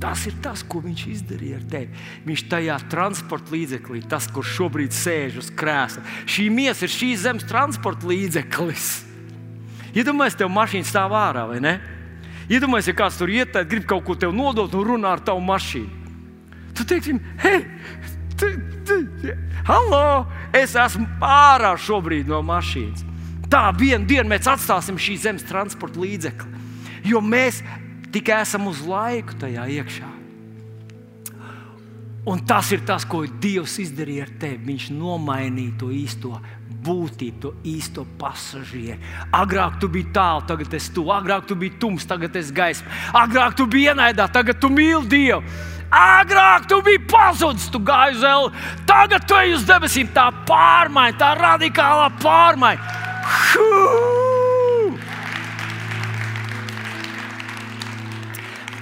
Tas 0.00 0.24
ir 0.28 0.36
tas, 0.44 0.64
ko 0.68 0.80
viņš 0.84 1.02
izdarīja 1.12 1.60
ar 1.60 1.66
tevi. 1.70 2.02
Viņš 2.26 2.44
tajā 2.50 2.76
transporta 2.92 3.54
līdzeklī, 3.54 4.02
tas, 4.08 4.26
kurš 4.32 4.56
šobrīd 4.58 4.96
sēž 4.96 5.38
uz 5.44 5.48
krēsla. 5.54 6.04
Šī 6.28 6.48
miesa 6.52 6.84
ir 6.84 6.92
šīs 6.92 7.24
zemes 7.24 7.46
transporta 7.48 8.08
līdzeklis. 8.10 9.13
Iedomājieties, 9.94 10.38
tev 10.40 10.50
mašīna 10.50 10.88
stāv 10.88 11.14
ārā, 11.14 11.44
vai 11.50 11.60
ne? 11.62 11.74
Iedomājieties, 12.50 12.90
ja 12.90 12.98
kāds 12.98 13.18
tur 13.20 13.30
iet, 13.30 13.52
tad 13.54 13.68
grib 13.70 13.86
kaut 13.88 14.04
ko 14.06 14.16
tev 14.18 14.34
nodot 14.34 14.72
un 14.74 14.88
runā 14.88 15.14
ar 15.14 15.22
tavu 15.24 15.42
mašīnu. 15.44 16.02
Tu 16.74 16.86
teiksi, 16.90 17.14
hei, 17.44 17.60
tu, 18.34 18.50
tu, 18.88 18.98
hallo, 19.68 20.24
es 20.54 20.74
esmu 20.74 21.06
ārā 21.22 21.76
šobrīd 21.78 22.26
no 22.30 22.42
mašīnas. 22.44 23.06
Tā 23.50 23.68
vienu 23.78 24.08
dienu 24.10 24.32
mēs 24.32 24.48
atstāsim 24.50 24.98
šī 24.98 25.14
zemes 25.28 25.46
transporta 25.46 26.02
līdzekli, 26.02 26.66
jo 27.06 27.22
mēs 27.22 27.62
tikai 28.14 28.42
esam 28.42 28.66
uz 28.66 28.82
laiku 28.82 29.38
tajā 29.38 29.68
iekšā. 29.78 30.10
Un 32.24 32.40
tas 32.48 32.70
ir 32.72 32.80
tas, 32.88 33.04
ko 33.04 33.26
Dievs 33.28 33.76
izdarīja 33.82 34.24
ar 34.24 34.30
tevi. 34.40 34.62
Viņš 34.70 34.86
nomainīja 34.96 35.74
to 35.82 35.90
īsto 35.92 36.32
būtību, 36.84 37.40
to 37.40 37.52
īsto 37.68 38.04
pasažieru. 38.20 38.98
Agrāk 39.34 39.78
tu 39.80 39.88
biji 39.88 40.10
tālu, 40.14 40.44
tagad 40.48 40.74
es 40.76 40.88
tu, 40.92 41.06
agrāk 41.12 41.46
tu 41.48 41.56
biji 41.58 41.78
tums, 41.80 42.08
tagad 42.08 42.36
es 42.36 42.50
gaismu. 42.54 42.88
Agrāk 43.16 43.56
tu 43.58 43.66
biji 43.70 43.92
ienaidā, 43.92 44.28
tagad 44.32 44.60
tu 44.60 44.72
mīli 44.72 45.08
Dievu. 45.08 45.42
Agrāk 45.94 46.66
tu 46.68 46.80
biji 46.82 47.04
pazudis, 47.10 47.68
tu 47.70 47.78
gāji 47.78 48.18
uz 48.18 48.26
eļļu, 48.26 48.50
tagad 48.88 49.28
tu 49.28 49.38
ej 49.38 49.54
uz 49.60 49.68
debesīm. 49.68 50.10
Tā 50.16 50.30
pārmaiņa, 50.48 51.18
tā 51.20 51.32
radikālā 51.38 52.10
pārmaiņa. 52.24 53.00
Huu! 53.54 54.23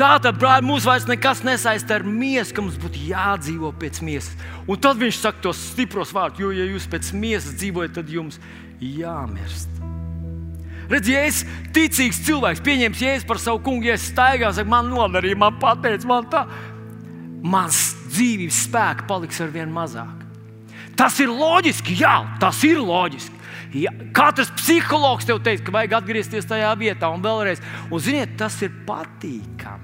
Tā 0.03 0.17
tad, 0.19 0.35
brāl, 0.35 0.65
mūs 0.67 0.83
vairs 0.83 1.05
nekas 1.07 1.45
nesaista 1.47 1.95
ar 1.95 2.03
miesu, 2.03 2.51
ka 2.57 2.63
mums 2.65 2.75
būtu 2.83 3.05
jādzīvo 3.07 3.69
pēc 3.79 4.01
miesas. 4.03 4.33
Un 4.67 4.81
tad 4.83 4.99
viņš 4.99 5.21
saka 5.23 5.45
tos 5.45 5.61
stipros 5.71 6.11
vārdus, 6.11 6.43
jo, 6.43 6.49
ja 6.51 6.65
jūs 6.67 6.89
pēc 6.91 7.13
miesas 7.15 7.55
dzīvojat, 7.61 7.93
tad 8.01 8.11
jums 8.11 8.41
jāmirst. 8.83 9.71
Redziet, 10.91 11.13
ja 11.15 11.21
es 11.29 11.45
ticīgs 11.77 12.19
cilvēks, 12.27 12.65
pieņems 12.67 13.03
jēzu 13.05 13.29
par 13.29 13.39
savu 13.39 13.61
kungu, 13.63 13.87
ja 13.93 13.95
es 13.95 14.09
staigāju, 14.11 14.57
saka, 14.57 14.73
man 14.73 14.91
nodarīja, 14.91 15.39
man 15.39 15.61
pateica, 15.63 16.11
man 16.11 16.27
tā. 16.35 16.43
Mans 17.55 17.79
dzīvības 18.09 18.59
spēks 18.67 19.07
paliks 19.07 19.39
ar 19.45 19.55
vien 19.55 19.71
mazāk. 19.71 20.27
Tas 20.99 21.15
ir 21.23 21.31
loģiski, 21.31 21.95
jā, 22.03 22.17
tas 22.43 22.59
ir 22.67 22.83
loģiski. 22.83 23.39
Ja, 23.85 23.95
katrs 24.19 24.51
psihologs 24.59 25.31
tev 25.31 25.39
teiks, 25.47 25.63
ka 25.63 25.79
vajag 25.79 25.95
atgriezties 26.03 26.51
tajā 26.51 26.75
vietā 26.83 27.15
un 27.15 27.23
vēlreiz. 27.23 27.63
Un, 27.87 28.03
ziniet, 28.03 28.35
tas 28.43 28.59
ir 28.67 28.75
patīkami. 28.91 29.82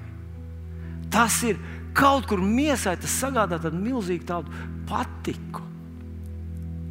Tas 1.13 1.39
ir 1.47 1.59
kaut 1.97 2.27
kur 2.29 2.41
miesai, 2.43 2.97
tas 3.01 3.13
sagādā 3.21 3.59
tādu 3.61 3.79
milzīgu 3.81 4.27
tādu 4.29 4.53
patiku. 4.89 5.65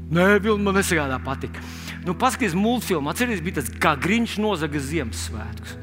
Nē, 0.09 0.39
Vilni, 0.41 0.64
man 0.64 0.79
nesagādā 0.79 1.19
patika. 1.21 1.61
Nu, 2.07 2.14
Paskatieties, 2.16 2.57
multfilmu. 2.57 3.11
Atcerieties, 3.12 3.45
bija 3.45 3.61
tas 3.61 3.69
kā 3.83 3.93
Grīņš 4.01 4.39
nozaga 4.41 4.81
Ziemassvētkus. 4.81 5.77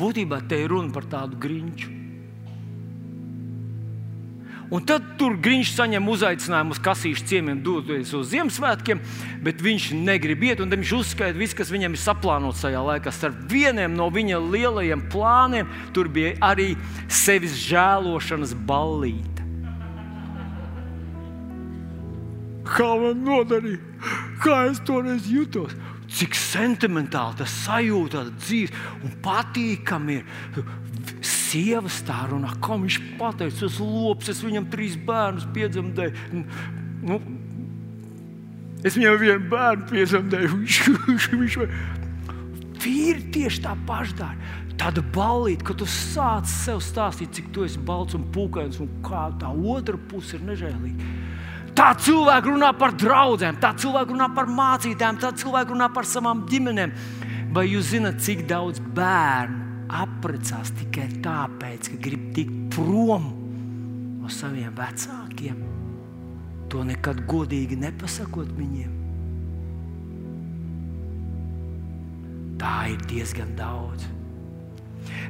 Būtībā 0.00 0.40
te 0.48 0.58
ir 0.64 0.72
runa 0.72 0.90
par 0.94 1.06
tādu 1.12 1.38
grīņu. 1.40 1.99
Un 4.70 4.84
tad 4.86 5.02
tur 5.18 5.34
Grīņš 5.42 5.72
saņem 5.74 6.08
uzaicinājumu 6.12 6.76
uz 6.76 6.80
kasīšu 6.84 7.24
ciemiemiem 7.26 7.62
doties 7.66 8.12
uz 8.14 8.28
Ziemassvētkiem, 8.30 9.00
bet 9.42 9.62
viņš 9.66 9.88
negrib 9.98 10.44
iet. 10.46 10.62
Viņš 10.62 10.92
uzskaita 10.94 11.38
visu, 11.38 11.56
kas 11.58 11.72
viņam 11.74 11.96
ir 11.96 12.02
saplānots 12.02 12.62
tajā 12.62 12.84
laikā. 12.86 13.10
Starp 13.10 13.40
vieniem 13.50 13.96
no 13.98 14.06
viņa 14.14 14.38
lielajiem 14.44 15.02
plāniem 15.10 15.70
tur 15.96 16.10
bija 16.12 16.36
arī 16.52 16.76
sevis 17.10 17.58
žēlošanas 17.64 18.54
ballīte. 18.68 19.42
Kā 22.70 22.92
man 23.02 23.24
nodarīja? 23.26 23.82
Kā 24.44 24.60
es 24.70 24.78
toreiz 24.86 25.26
jutos? 25.26 25.74
Cik 26.10 26.34
sentimentāli 26.34 27.38
tas 27.38 27.52
sajūta, 27.66 28.24
dzīve 28.38 29.02
un 29.06 29.12
patīkami 29.22 30.16
ir 30.20 30.70
sieva 31.24 31.90
tā 32.06 32.24
runā, 32.30 32.52
kā 32.62 32.78
viņš 32.80 32.98
pateica, 33.20 33.66
tas 33.66 33.78
lops, 33.82 34.30
es 34.32 34.42
viņam 34.44 34.68
trīs 34.72 34.96
bērnus 35.06 35.46
piedzemdēju. 35.54 36.42
Nu, 37.04 37.20
es 38.84 38.96
viņam 38.96 39.20
vienu 39.20 39.50
bērnu 39.52 39.88
piedzemdēju. 39.90 40.52
Viņš, 40.60 41.30
viņš, 41.34 41.58
Vīri 42.80 43.26
tieši 43.34 43.60
tā 43.66 43.74
paša 43.84 44.14
dara. 44.16 44.52
Tāda 44.80 45.02
balīta, 45.12 45.66
ka 45.68 45.74
tu 45.76 45.84
sāc 45.84 46.48
sev 46.48 46.78
stāstīt, 46.80 47.34
cik 47.36 47.50
tu 47.52 47.66
esi 47.66 47.80
balts 47.84 48.16
un 48.16 48.22
pūkains, 48.32 48.78
un 48.80 48.88
kā 49.04 49.26
tā 49.36 49.50
otra 49.52 50.00
puse 50.08 50.38
ir 50.38 50.46
nežēlīga. 50.48 51.10
Tā 51.76 51.90
cilvēka 52.00 52.48
runā 52.48 52.70
par 52.80 52.94
draugiem, 52.96 53.58
tā 53.60 53.74
cilvēka 53.76 54.14
runā 54.14 54.30
par 54.32 54.48
mācītājiem, 54.48 55.20
tā 55.20 55.34
cilvēka 55.42 55.74
runā 55.74 55.90
par 55.92 56.08
savām 56.08 56.46
ģimenēm. 56.48 56.96
Vai 57.52 57.66
jūs 57.68 57.92
zināt, 57.92 58.22
cik 58.24 58.46
daudz 58.48 58.80
bērnu 58.96 59.69
apprecās 60.02 60.72
tikai 60.78 61.08
tāpēc, 61.24 61.90
ka 61.92 62.00
grib 62.04 62.30
tikt 62.36 62.56
prom 62.74 63.28
no 64.20 64.30
saviem 64.32 64.72
vecākiem. 64.76 65.58
To 66.70 66.84
nekad 66.86 67.24
godīgi 67.30 67.78
nepasakot 67.80 68.52
viņiem. 68.54 68.96
Tā 72.60 72.74
ir 72.92 73.04
diezgan 73.10 73.54
daudz. 73.58 74.06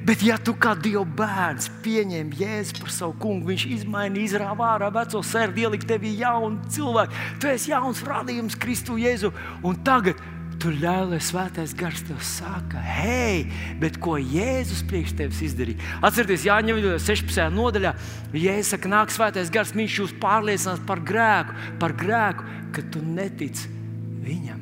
Bet, 0.05 0.23
ja 0.25 0.39
tu 0.41 0.55
kā 0.57 0.73
Dieva 0.81 1.05
bērns 1.05 1.69
pieņem 1.85 2.33
Jēzu 2.39 2.81
par 2.81 2.93
savu 2.95 3.15
kungu, 3.21 3.51
viņš 3.53 3.67
izmaina, 3.77 4.19
izrāva 4.21 4.73
ārā 4.75 4.89
veco 4.95 5.21
sēriju, 5.25 5.69
ielika 5.69 5.91
tevī 5.93 6.15
jaunu 6.19 6.71
cilvēku. 6.73 7.17
Tu 7.41 7.51
esi 7.53 7.73
jauns 7.75 8.01
radījums 8.07 8.57
Kristu 8.61 8.97
Jēzu. 9.01 9.33
Un 9.67 9.79
tagad 9.87 10.21
Tu 10.61 10.69
ļauj, 10.77 11.07
lai 11.09 11.19
svētais 11.25 11.73
gars 11.73 12.03
tev 12.05 12.19
saka, 12.21 12.83
hei, 12.85 13.47
bet 13.81 13.97
ko 14.03 14.19
Jēzus 14.21 14.83
priekš 14.91 15.15
tevis 15.17 15.41
izdarīja? 15.47 15.81
Atcerieties, 16.05 16.45
Jāņa 16.45 16.99
16. 17.01 17.47
nodaļā, 17.57 17.95
Jēzus 18.37 18.75
saka, 18.75 18.91
nāk 18.93 19.15
svētais 19.15 19.49
gars, 19.53 19.73
viņš 19.73 19.97
jūs 20.03 20.13
pārliecinās 20.21 20.83
par 20.85 21.01
grēku, 21.01 21.57
par 21.81 21.97
grēku, 21.97 22.45
ka 22.77 22.85
tu 22.93 23.01
netici 23.01 23.73
viņam. 24.21 24.61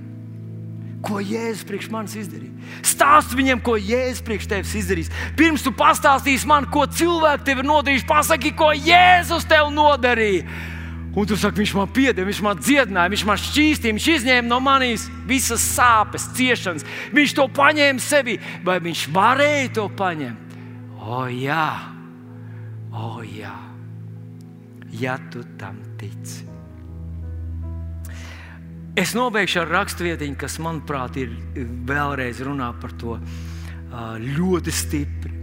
Ko 1.02 1.18
Jēzus 1.18 1.66
priekš 1.66 1.90
manis 1.90 2.14
izdarīja? 2.22 2.54
Stāst 2.86 3.34
viņam, 3.34 3.58
ko 3.66 3.74
Jēzus 3.74 4.22
priekš 4.26 4.50
tevis 4.54 4.78
izdarīs. 4.78 5.10
Pirms 5.38 5.66
tu 5.66 5.74
pastāstīsi 5.74 6.46
man, 6.46 6.70
ko 6.70 6.86
cilvēki 6.86 7.46
tev 7.46 7.64
ir 7.64 7.72
nodarījuši, 7.72 8.06
pasaki, 8.06 8.54
ko 8.54 8.70
Jēzus 8.70 9.50
tev 9.50 9.74
nodarīja. 9.74 10.46
Un 11.16 11.26
tu 11.26 11.36
saki, 11.40 11.62
viņš 11.62 11.74
man 11.74 11.92
piedeva, 11.94 12.28
viņš 12.28 12.40
man 12.44 12.58
dziedināja, 12.60 13.12
viņš 13.14 13.26
man 13.26 13.40
šķīstīja, 13.42 13.96
viņš 13.96 14.08
izņēma 14.14 14.48
no 14.50 14.58
manis 14.62 15.08
visas 15.26 15.64
sāpes, 15.64 16.28
ciešanas. 16.36 16.86
Viņš 17.16 17.36
to 17.38 17.48
paņēma 17.56 18.02
sevi, 18.02 18.36
vai 18.66 18.76
viņš 18.84 19.06
varēja 19.14 19.70
to 19.80 19.88
paņemt? 19.98 20.58
O, 21.08 21.24
jā, 21.32 21.70
O, 22.98 23.22
jā, 23.22 23.54
ja 24.98 25.18
tu 25.30 25.44
tam 25.58 25.76
tici. 26.00 26.46
Es 28.98 29.12
nobeigšu 29.14 29.60
ar 29.62 29.70
rakstvietiņu, 29.70 30.34
kas, 30.40 30.56
manuprāt, 30.62 31.18
ir 31.20 31.36
vēlreiz 31.86 32.40
runā 32.42 32.72
par 32.82 32.96
to 32.98 33.18
ļoti 34.24 34.74
stipri. 34.74 35.34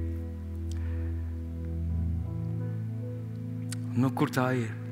Nu, 3.95 4.11
kur 4.11 4.33
tā 4.35 4.49
ir? 4.59 4.84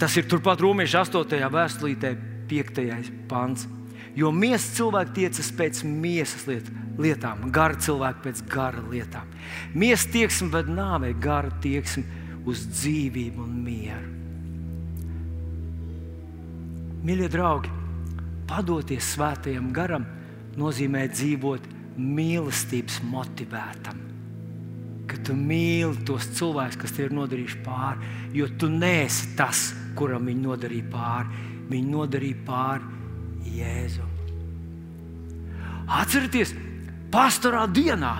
Tas 0.00 0.16
ir 0.16 0.24
turpat 0.24 0.62
Romas 0.64 0.94
8. 0.96 1.36
vēstulītē, 1.52 2.14
5. 2.48 3.10
pāns. 3.28 3.66
Jo 4.16 4.30
miesas 4.32 4.72
cilvēki 4.78 5.12
tiecas 5.18 5.50
pēc 5.54 5.82
miesas 5.84 6.46
liet, 6.48 6.70
lietām, 6.98 7.50
gara 7.52 7.76
cilvēki 7.76 8.24
pēc 8.24 8.40
gara 8.50 8.80
lietām. 8.90 9.28
Miesas 9.76 10.08
tieksme 10.10 10.48
ved 10.54 10.70
nāvei, 10.72 11.12
gara 11.14 11.52
tieksme 11.62 12.04
uz 12.48 12.64
dzīvību 12.72 13.44
un 13.44 13.58
mieru. 13.64 14.08
Mīļie 17.04 17.28
draugi, 17.32 17.70
padoties 18.48 19.12
svētajam 19.14 19.68
garam 19.76 20.08
nozīmē 20.60 21.06
dzīvot 21.12 21.68
mīlestības 22.00 22.98
motivētam. 23.08 24.00
Ka 25.10 25.20
tu 25.26 25.36
mīli 25.36 26.04
tos 26.08 26.28
cilvēkus, 26.38 26.80
kas 26.80 26.96
tev 26.96 27.08
ir 27.08 27.16
nodarījuši 27.18 27.62
pāri, 27.64 28.10
jo 28.36 28.48
tu 28.60 28.68
neesi 28.72 29.32
tas, 29.38 29.70
kuram 29.98 30.28
viņi 30.30 30.44
nodarīja 30.44 30.88
pāri. 30.92 31.44
Viņi 31.70 31.92
nodarīja 31.92 32.40
pāri 32.46 33.54
Jēzu. 33.60 34.06
Atcerieties, 35.90 36.54
pastorā 37.10 37.64
dienā 37.70 38.14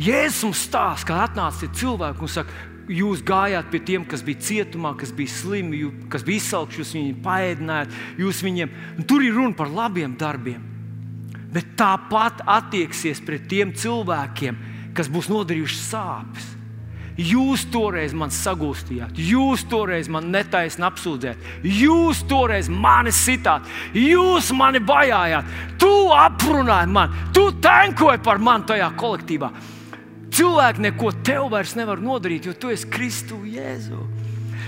Jēzus 0.00 0.42
mums 0.48 0.62
stāsta, 0.66 1.06
ka 1.06 1.18
atnāca 1.28 1.68
cilvēki 1.70 2.24
un 2.26 2.30
saka, 2.30 2.62
jūs 2.90 3.22
gājāt 3.24 3.70
pie 3.70 3.80
tiem, 3.86 4.04
kas 4.08 4.24
bija 4.26 4.42
cietumā, 4.42 4.94
kas 4.98 5.12
bija 5.14 5.30
slimi, 5.30 5.84
kas 6.10 6.24
bija 6.26 6.42
izsalkuši, 6.42 6.80
jūs 6.82 6.94
viņus 6.96 7.20
paēdinājāt, 7.24 7.98
jūs 8.20 8.42
viņiem 8.44 8.74
tur 9.08 9.24
ir 9.24 9.36
runa 9.38 9.54
par 9.56 9.70
labiem 9.72 10.16
darbiem. 10.18 10.62
Bet 11.54 11.76
tāpat 11.78 12.42
attieksies 12.50 13.22
pret 13.22 13.46
tiem 13.48 13.70
cilvēkiem, 13.78 14.58
kas 14.98 15.06
būs 15.10 15.30
nodarījuši 15.30 15.78
sāpes. 15.78 16.53
Jūs 17.14 17.68
toreiz 17.70 18.10
man 18.16 18.32
sagūstījāt, 18.34 19.18
jūs 19.22 19.62
toreiz 19.70 20.08
man 20.10 20.32
netaisni 20.34 20.82
apsūdzējāt, 20.88 21.44
jūs 21.62 22.24
toreiz 22.26 22.66
mani 22.66 23.12
sitāt, 23.14 23.68
jūs 23.94 24.50
mani 24.56 24.82
vajājāt, 24.82 25.52
tu 25.78 25.92
aprunāji 26.10 26.90
mani, 26.90 27.28
tu 27.36 27.46
tenkoji 27.62 28.18
par 28.24 28.42
mani 28.42 28.66
tajā 28.72 28.90
kolektīvā. 28.98 29.52
Cilvēki 30.34 30.82
neko 30.88 31.12
tev 31.22 31.46
vairs 31.52 31.76
nevar 31.78 32.02
nodarīt, 32.02 32.48
jo 32.50 32.58
tu 32.58 32.74
esi 32.74 32.90
Kristu 32.90 33.44
Jēzu. 33.46 34.02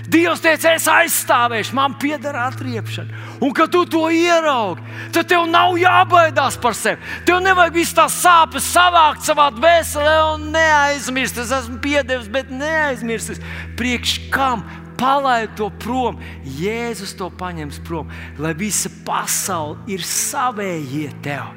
Dievs 0.07 0.39
teica, 0.39 0.71
es 0.71 0.85
aizstāvēšu, 0.87 1.75
man 1.75 1.97
pieder 1.99 2.35
atriepšana. 2.39 3.25
Un, 3.43 3.51
kad 3.55 3.73
tu 3.73 3.83
to 3.91 4.05
ieraugi, 4.13 4.83
tad 5.15 5.27
tev 5.27 5.43
nav 5.51 5.75
jābaidās 5.81 6.55
par 6.63 6.77
sevi. 6.79 7.01
Tev 7.27 7.41
nevajag 7.43 7.75
visu 7.75 7.97
tās 7.97 8.15
sāpes 8.21 8.69
savākt 8.71 9.27
savā 9.27 9.49
dvēselē 9.57 10.15
un 10.31 10.49
neaizmirst. 10.55 11.43
Es 11.43 11.51
esmu 11.59 11.81
piedevis, 11.83 12.31
bet 12.31 12.53
neaizmirst. 12.53 13.43
Priekš 13.79 14.19
kam? 14.31 14.63
Palaid 14.97 15.51
to 15.53 15.67
prom, 15.83 16.17
Jēzus 16.57 17.11
to 17.19 17.27
paņems 17.37 17.83
prom, 17.85 18.09
lai 18.41 18.55
visa 18.57 18.89
pasaule 19.05 19.77
ir 19.93 20.01
savējie 20.01 21.11
tev. 21.21 21.51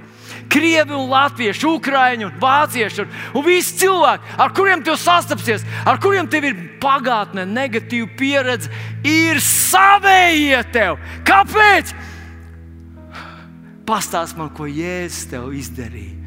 Krievi 0.50 0.96
un 0.96 1.08
latvieši, 1.10 1.66
ukrāņi 1.68 2.26
un 2.26 2.38
vācieši 2.42 3.04
un, 3.04 3.12
un 3.38 3.46
visi 3.46 3.76
cilvēki, 3.84 4.34
ar 4.42 4.54
kuriem 4.56 4.82
tu 4.86 4.96
sastapsies, 4.98 5.64
ar 5.86 6.00
kuriem 6.02 6.28
tev 6.30 6.48
ir 6.48 6.56
pagātne, 6.82 7.46
negatīva 7.46 8.08
pieredze, 8.18 8.72
ir 9.06 9.38
savējie 9.44 10.62
tev. 10.74 10.98
Kāpēc? 11.28 11.94
Pastāst 13.86 14.36
man, 14.38 14.50
ko 14.54 14.68
Jēzus 14.70 15.30
tev 15.30 15.50
izdarīja. 15.56 16.18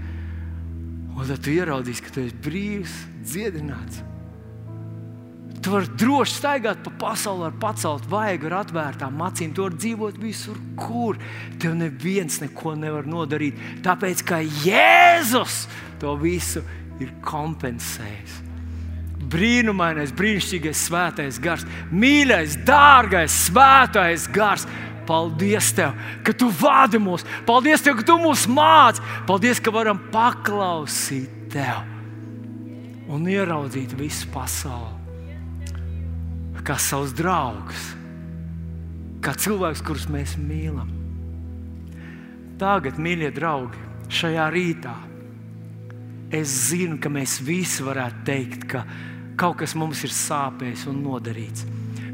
Un 1.13 1.27
tad 1.29 1.43
tu 1.45 1.53
ieraudzīsi, 1.53 2.03
ka 2.03 2.15
tu 2.15 2.23
esi 2.25 2.39
brīvs, 2.43 2.95
dziedināts. 3.27 4.01
Tu 5.63 5.71
vari 5.71 5.87
droši 5.95 6.35
staigāt 6.35 6.81
pa 6.83 6.91
pasauli 7.05 7.45
ar 7.47 7.53
pacelt 7.55 8.03
vaigu, 8.11 8.49
ar 8.49 8.59
atvērtām 8.65 9.21
acīm. 9.23 9.53
Tu 9.55 9.63
vari 9.63 9.77
dzīvot 9.79 10.17
visur, 10.19 10.57
kur 10.75 11.19
tev 11.61 11.77
neviens 11.79 12.41
neko 12.43 12.73
nevar 12.75 13.07
nodarīt. 13.07 13.59
Tāpēc, 13.85 14.25
ka 14.27 14.41
Jēzus 14.43 15.61
to 16.01 16.17
visu 16.19 16.65
ir 16.99 17.13
kompensējis. 17.23 18.41
Brīnumainais, 19.33 20.11
brīnišķīgais, 20.17 20.81
svētais 20.89 21.39
gars, 21.41 21.63
mīļais, 21.95 22.57
dārgais, 22.67 23.37
svētais 23.47 24.27
gars. 24.35 24.67
Paldies, 25.07 25.69
tev, 25.75 25.95
ka 26.23 26.31
tu 26.35 26.47
vadi 26.59 26.99
mūs. 26.99 27.23
Paldies, 27.47 27.83
tev, 27.83 27.97
ka 27.99 28.07
tu 28.07 28.17
mūs 28.19 28.45
māci. 28.51 29.03
Paldies, 29.27 29.63
ka 29.63 29.71
varam 29.75 29.99
paklausīt 30.11 31.47
tev 31.55 31.87
un 33.11 33.27
ieraudzīt 33.27 33.95
visu 33.99 34.31
pasauli 34.31 35.02
kā 36.63 36.77
savus 36.79 37.11
draugus, 37.15 37.89
kā 39.23 39.33
cilvēkus, 39.35 39.83
kurus 39.83 40.05
mēs 40.11 40.37
mīlam. 40.39 40.91
Tagad, 42.59 42.99
mīļie 43.01 43.31
draugi, 43.35 43.81
šajā 44.13 44.45
rītā 44.53 44.93
es 46.33 46.53
zinu, 46.69 46.97
ka 47.01 47.11
mēs 47.11 47.39
visi 47.43 47.83
varētu 47.83 48.23
teikt, 48.25 48.63
ka 48.71 48.85
kaut 49.39 49.59
kas 49.59 49.75
mums 49.75 50.05
ir 50.07 50.13
sāpējis 50.15 50.87
un 50.91 51.03
nodarīts. 51.03 51.67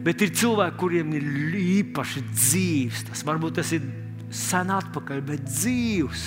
Bet 0.04 0.24
ir 0.24 0.34
cilvēki, 0.34 0.78
kuriem 0.80 1.14
ir 1.20 1.28
īpaši 1.60 2.24
dzīves. 2.32 3.04
Tas 3.12 3.24
varbūt 3.28 3.60
tas 3.60 3.74
ir 3.76 3.86
sen 4.34 4.72
atpakaļ, 4.74 5.22
bet 5.28 5.46
dzīves. 5.46 6.26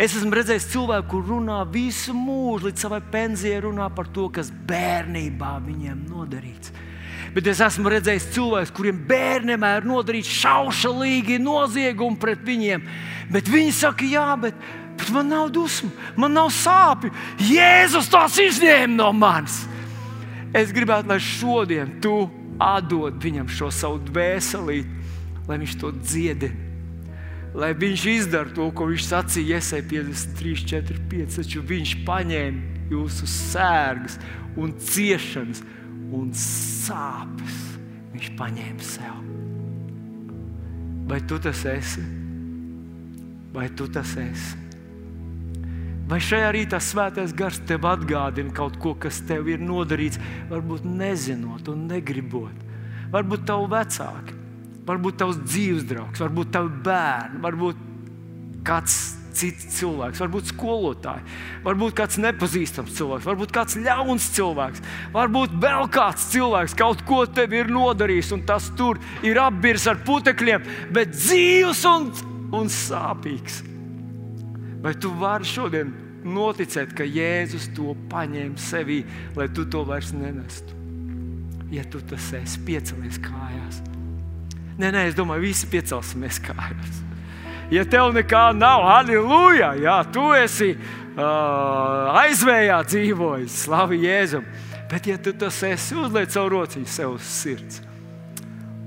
Es 0.00 0.14
esmu 0.16 0.32
redzējis 0.34 0.70
cilvēku, 0.72 1.10
kurš 1.12 1.32
runā 1.34 1.62
visu 1.70 2.14
mūžu, 2.16 2.68
līdz 2.68 2.86
savai 2.86 3.00
pensijai, 3.12 3.60
runā 3.66 3.90
par 3.94 4.08
to, 4.14 4.28
kas 4.32 4.50
bērnībā 4.50 5.58
viņiem 5.68 6.06
nodarīts 6.08 6.72
bet 7.34 7.48
es 7.50 7.62
esmu 7.64 7.90
redzējis 7.92 8.28
cilvēkus, 8.34 8.74
kuriem 8.76 8.98
bērniem 9.08 9.64
ir 9.68 9.88
nodarīts 9.88 10.34
šaušalīgi 10.40 11.40
noziegumi 11.42 12.20
pret 12.20 12.44
viņiem. 12.46 12.84
Bet 13.32 13.50
viņi 13.50 13.74
saka, 13.76 14.06
jā, 14.08 14.28
bet, 14.40 14.56
bet 14.98 15.10
man 15.14 15.30
nav 15.32 15.50
dusmu, 15.54 15.90
man 16.16 16.36
nav 16.36 16.52
sāpju. 16.54 17.12
Jēzus 17.50 18.10
tās 18.12 18.38
izņēma 18.42 18.94
no 18.94 19.10
manis. 19.16 19.62
Es 20.56 20.72
gribētu, 20.72 21.10
lai 21.10 21.20
šodien 21.20 21.98
tu 22.02 22.22
atdod 22.58 23.20
viņam 23.22 23.50
šo 23.52 23.68
savu 23.74 24.00
dvēselīti, 24.08 25.04
lai 25.48 25.60
viņš 25.60 25.76
to 25.80 25.92
dziedina. 26.00 26.64
Lai 27.58 27.72
viņš 27.74 28.02
izdara 28.12 28.52
to, 28.54 28.68
ko 28.76 28.86
viņš 28.90 29.06
sacīja, 29.08 29.56
Iesai 29.58 29.80
53, 29.88 30.66
4, 30.68 30.98
5. 31.10 31.38
Taču 31.40 31.62
viņš 31.64 31.94
paņēma 32.06 32.90
jūsu 32.92 33.28
sērgas 33.28 34.18
un 34.58 34.74
ciešanas 34.78 35.62
un 36.14 36.30
sāpes 36.36 37.58
viņš 38.14 38.30
paņēma 38.38 38.84
sev. 38.84 39.18
Vai 41.08 41.20
tu 41.24 41.38
tas 41.40 41.64
esi? 41.68 42.04
Vai 43.52 43.68
tu 43.76 43.88
tas 43.92 44.14
esi? 44.20 44.64
Vai 46.08 46.18
šajā 46.24 46.48
rītā 46.56 46.78
svētais 46.80 47.34
gars 47.36 47.58
tev 47.68 47.84
atgādina 47.88 48.52
kaut 48.56 48.78
ko, 48.80 48.94
kas 48.96 49.20
tev 49.28 49.48
ir 49.52 49.60
nodarīts, 49.60 50.20
varbūt 50.48 50.86
nezinot 50.88 51.68
un 51.68 51.84
negribot? 51.90 52.64
Varbūt 53.12 53.44
tavu 53.48 53.68
vecāki, 53.72 54.36
varbūt 54.88 55.18
tavs 55.20 55.40
dzīves 55.44 55.84
draugs, 55.88 56.22
varbūt 56.24 56.52
tavi 56.56 56.72
bērni, 56.84 57.42
varbūt 57.44 57.84
kāds 58.64 59.17
cits 59.36 59.66
cilvēks, 59.78 60.20
varbūt 60.22 60.50
skolotāji, 60.52 61.24
varbūt 61.64 61.94
kāds 61.98 62.18
nepazīstams 62.22 62.94
cilvēks, 62.96 63.26
varbūt 63.28 63.54
kāds 63.54 63.78
ļauns 63.82 64.28
cilvēks, 64.36 64.82
varbūt 65.14 65.56
vēl 65.62 65.88
kāds 65.94 66.28
cilvēks 66.32 66.76
kaut 66.78 67.04
ko 67.08 67.22
tev 67.26 67.54
ir 67.56 67.72
nodarījis, 67.72 68.32
un 68.36 68.44
tas 68.48 68.70
tur 68.78 69.00
ir 69.26 69.40
apbirs 69.42 69.88
ar 69.90 70.00
putekļiem, 70.06 70.68
bet 70.94 71.16
dzīves 71.16 71.84
un, 71.90 72.10
un 72.56 72.70
sāpīgs. 72.72 73.62
Vai 74.84 74.94
tu 74.94 75.10
vari 75.18 75.48
šodien 75.48 75.90
noticēt, 76.28 76.94
ka 76.94 77.06
Jēzus 77.06 77.72
to 77.74 77.96
paņēma 78.12 78.62
sevī, 78.62 79.02
lai 79.38 79.48
tu 79.54 79.66
to 79.70 79.82
vairs 79.88 80.12
nenestu? 80.14 80.76
Ja 81.74 81.82
tu 81.84 82.00
tas 82.00 82.30
esi, 82.38 82.62
piecelies 82.64 83.18
kājās. 83.20 83.82
Nē, 84.78 84.92
nē, 84.94 85.08
es 85.10 85.18
domāju, 85.18 85.48
visi 85.50 85.68
piecelsimies 85.68 86.38
kājās 86.46 87.02
ja 87.74 87.84
tev 87.88 88.12
nekā 88.16 88.44
nav, 88.56 88.84
aleluja, 88.98 89.74
jā, 89.80 89.98
tu 90.12 90.30
esi 90.36 90.72
uh, 90.74 92.22
aizvējā 92.22 92.78
dzīvojis, 92.88 93.60
slavu 93.66 93.98
Jēzum. 93.98 94.46
Bet, 94.88 95.10
ja 95.10 95.18
tu 95.20 95.34
tas 95.36 95.58
esi, 95.68 95.96
uzliec 96.00 96.32
savu 96.32 96.54
rociņu 96.56 96.88
sev 96.88 97.18
uz 97.18 97.28
sirds 97.28 97.82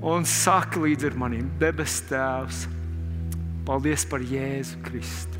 un 0.02 0.24
saki 0.26 0.80
līdzi 0.82 1.12
ar 1.12 1.18
maniem, 1.18 1.46
debes 1.60 2.00
Tēvs, 2.08 2.64
paldies 3.66 4.04
par 4.10 4.20
Jēzu 4.26 4.80
Kristu. 4.82 5.38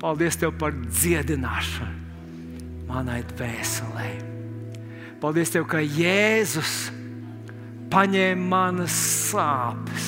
Paldies 0.00 0.38
Tev 0.40 0.54
par 0.56 0.72
dziedināšanu 0.72 2.88
manai 2.88 3.20
dvēselē. 3.34 4.08
Paldies 5.20 5.52
Tev, 5.52 5.66
ka 5.68 5.82
Jēzus 5.84 6.88
paņēma 7.92 8.48
manas 8.48 8.96
sāpes, 9.28 10.06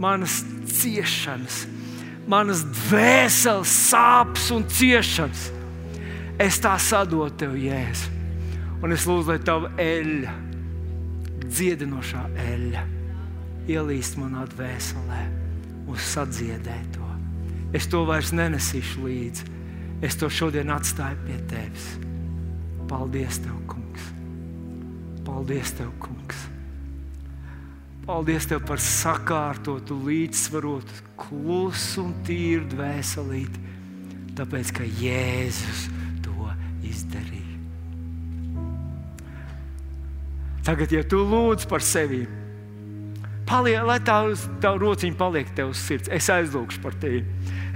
manas 0.00 0.40
ciešanas, 0.70 1.62
manas 2.28 2.64
dvēseles 2.66 3.72
sāpes 3.88 4.50
un 4.54 4.66
ciešanas. 4.68 5.48
Es 6.38 6.60
tā 6.62 6.76
sadotu 6.78 7.42
Tev, 7.42 7.56
Jēzu. 7.58 8.14
Un 8.84 8.94
es 8.94 9.08
lūdzu, 9.10 9.32
lai 9.32 9.38
Tava 9.42 9.72
eļļa, 9.82 10.34
dziedinošā 11.48 12.24
eļļa, 12.44 12.82
ielīst 13.74 14.18
manā 14.20 14.44
dvēselē 14.52 15.22
un 15.88 15.98
sadziedē 15.98 16.76
to. 16.94 17.08
Es 17.74 17.88
to 17.90 18.04
vairs 18.08 18.30
nenesīšu 18.32 19.02
līdzi. 19.04 19.48
Es 20.04 20.14
to 20.14 20.28
šodien 20.30 20.70
atstāju 20.70 21.18
pie 21.26 21.40
Tevis. 21.50 21.88
Paldies, 22.88 23.40
Tev, 23.42 23.58
Kungs! 23.68 24.12
Paldies, 25.26 25.74
Tev, 25.76 25.90
Kungs! 26.00 26.46
Paldies 28.08 28.46
Tev 28.48 28.62
par 28.64 28.80
sakārtotu, 28.80 29.98
līdzsvarotu, 30.06 31.02
klusu 31.20 32.06
un 32.06 32.14
tīru 32.24 32.64
dvēselīti, 32.72 33.60
tāpēc 34.38 34.70
ka 34.78 34.86
Jēzus 34.96 35.82
to 36.24 36.48
izdarīja. 36.88 37.58
Tagad, 40.64 40.96
ja 40.96 41.04
tu 41.04 41.20
lūdz 41.20 41.68
par 41.68 41.84
sevi, 41.84 42.22
paliek, 43.48 43.84
lai 43.84 43.98
tā, 44.00 44.16
tā 44.64 44.72
rociņa 44.80 45.20
paliek 45.20 45.52
tev 45.52 45.76
uz 45.76 45.84
sirds, 45.84 46.08
es 46.08 46.32
aizlūgšu 46.32 46.80
par 46.80 46.96
tevi. 47.04 47.26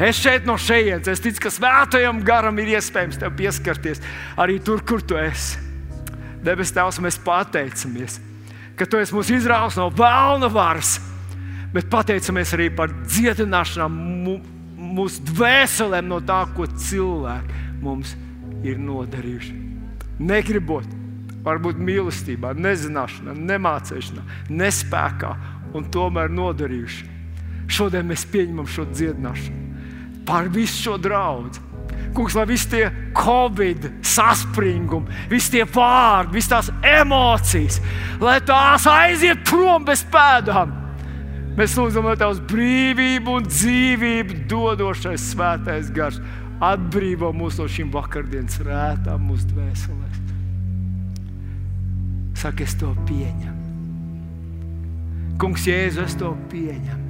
Es 0.01 0.17
šeit 0.17 0.49
no 0.49 0.57
šejienes, 0.57 1.13
es 1.13 1.21
ticu, 1.21 1.45
ka 1.45 1.53
svētajam 1.53 2.25
garam 2.25 2.57
ir 2.65 2.79
iespējams 2.79 3.21
tev 3.21 3.37
pieskarties 3.37 4.01
arī 4.41 4.63
tur, 4.65 4.81
kur 4.81 5.05
tu 5.05 5.21
esi. 5.21 5.61
Debes 6.41 6.73
Tēvs, 6.73 7.05
mēs 7.05 7.21
pateicamies! 7.21 8.23
Ka 8.77 8.87
tu 8.89 9.01
esi 9.01 9.15
mūs 9.17 9.31
izrāvis 9.35 9.79
no 9.81 9.89
vēlna 9.95 10.51
varas, 10.53 10.97
bet 11.73 11.91
pateicamies 11.93 12.55
arī 12.57 12.69
par 12.77 12.93
dziedināšanām 13.07 13.97
mūsu 14.93 15.25
dvēselēm 15.33 16.11
no 16.11 16.21
tā, 16.25 16.43
ko 16.57 16.67
cilvēki 16.67 17.63
mums 17.83 18.15
ir 18.67 18.79
nodarījuši. 18.83 19.57
Negribot, 20.23 20.87
varbūt 21.43 21.81
mīlestībā, 21.83 22.53
nezināšanā, 22.55 23.35
nemācīšanā, 23.39 24.27
nespējā 24.53 25.33
un 25.75 25.89
tomēr 25.93 26.31
nodarījuši. 26.31 27.11
Šodien 27.73 28.07
mēs 28.11 28.27
pieņemam 28.29 28.69
šo 28.69 28.85
dziedināšanu 28.93 29.63
pār 30.27 30.49
visu 30.53 30.83
šo 30.83 30.97
draugu 31.03 31.51
Kungs, 32.13 32.37
lai 32.37 32.45
visi 32.51 32.69
tie 32.69 32.85
covid 33.17 33.89
saspringumi, 34.05 35.09
visi 35.31 35.55
tie 35.57 35.65
vārdi, 35.65 36.37
visas 36.37 36.53
tās 36.53 36.71
emocijas, 37.01 37.81
lai 38.21 38.39
tās 38.45 38.87
aiziet 38.91 39.45
prom 39.49 39.87
bez 39.89 40.05
pēdām. 40.13 40.79
Mēs 41.57 41.75
lūdzam, 41.77 42.07
lai 42.09 42.17
tavs 42.21 42.41
brīvību 42.49 43.37
un 43.39 43.49
dzīvību 43.49 44.45
dodošais 44.49 45.33
svētais 45.33 45.91
gars 45.93 46.21
atbrīvo 46.63 47.33
mūs 47.37 47.59
no 47.61 47.67
šīm 47.69 47.91
vakardienas 47.93 48.61
rētām, 48.65 49.29
mūsu 49.29 49.51
dvēselēs. 49.51 50.21
Saka, 52.43 52.65
es 52.65 52.75
to 52.79 52.95
pieņemu. 53.09 53.61
Kungs, 55.43 55.69
Jēzu, 55.69 56.07
es 56.07 56.17
to 56.19 56.33
pieņemu. 56.53 57.02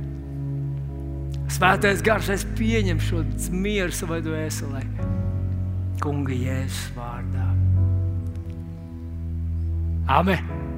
Svētais 1.53 2.00
gars, 2.00 2.30
es 2.32 2.46
pieņemu 2.57 3.05
šo 3.05 3.22
mieru 3.53 3.92
savai 3.92 4.22
dvēselē. 4.24 4.80
Kunga 6.00 6.32
Jēzus 6.32 6.88
vārdā. 6.96 7.46
Amen! 10.11 10.71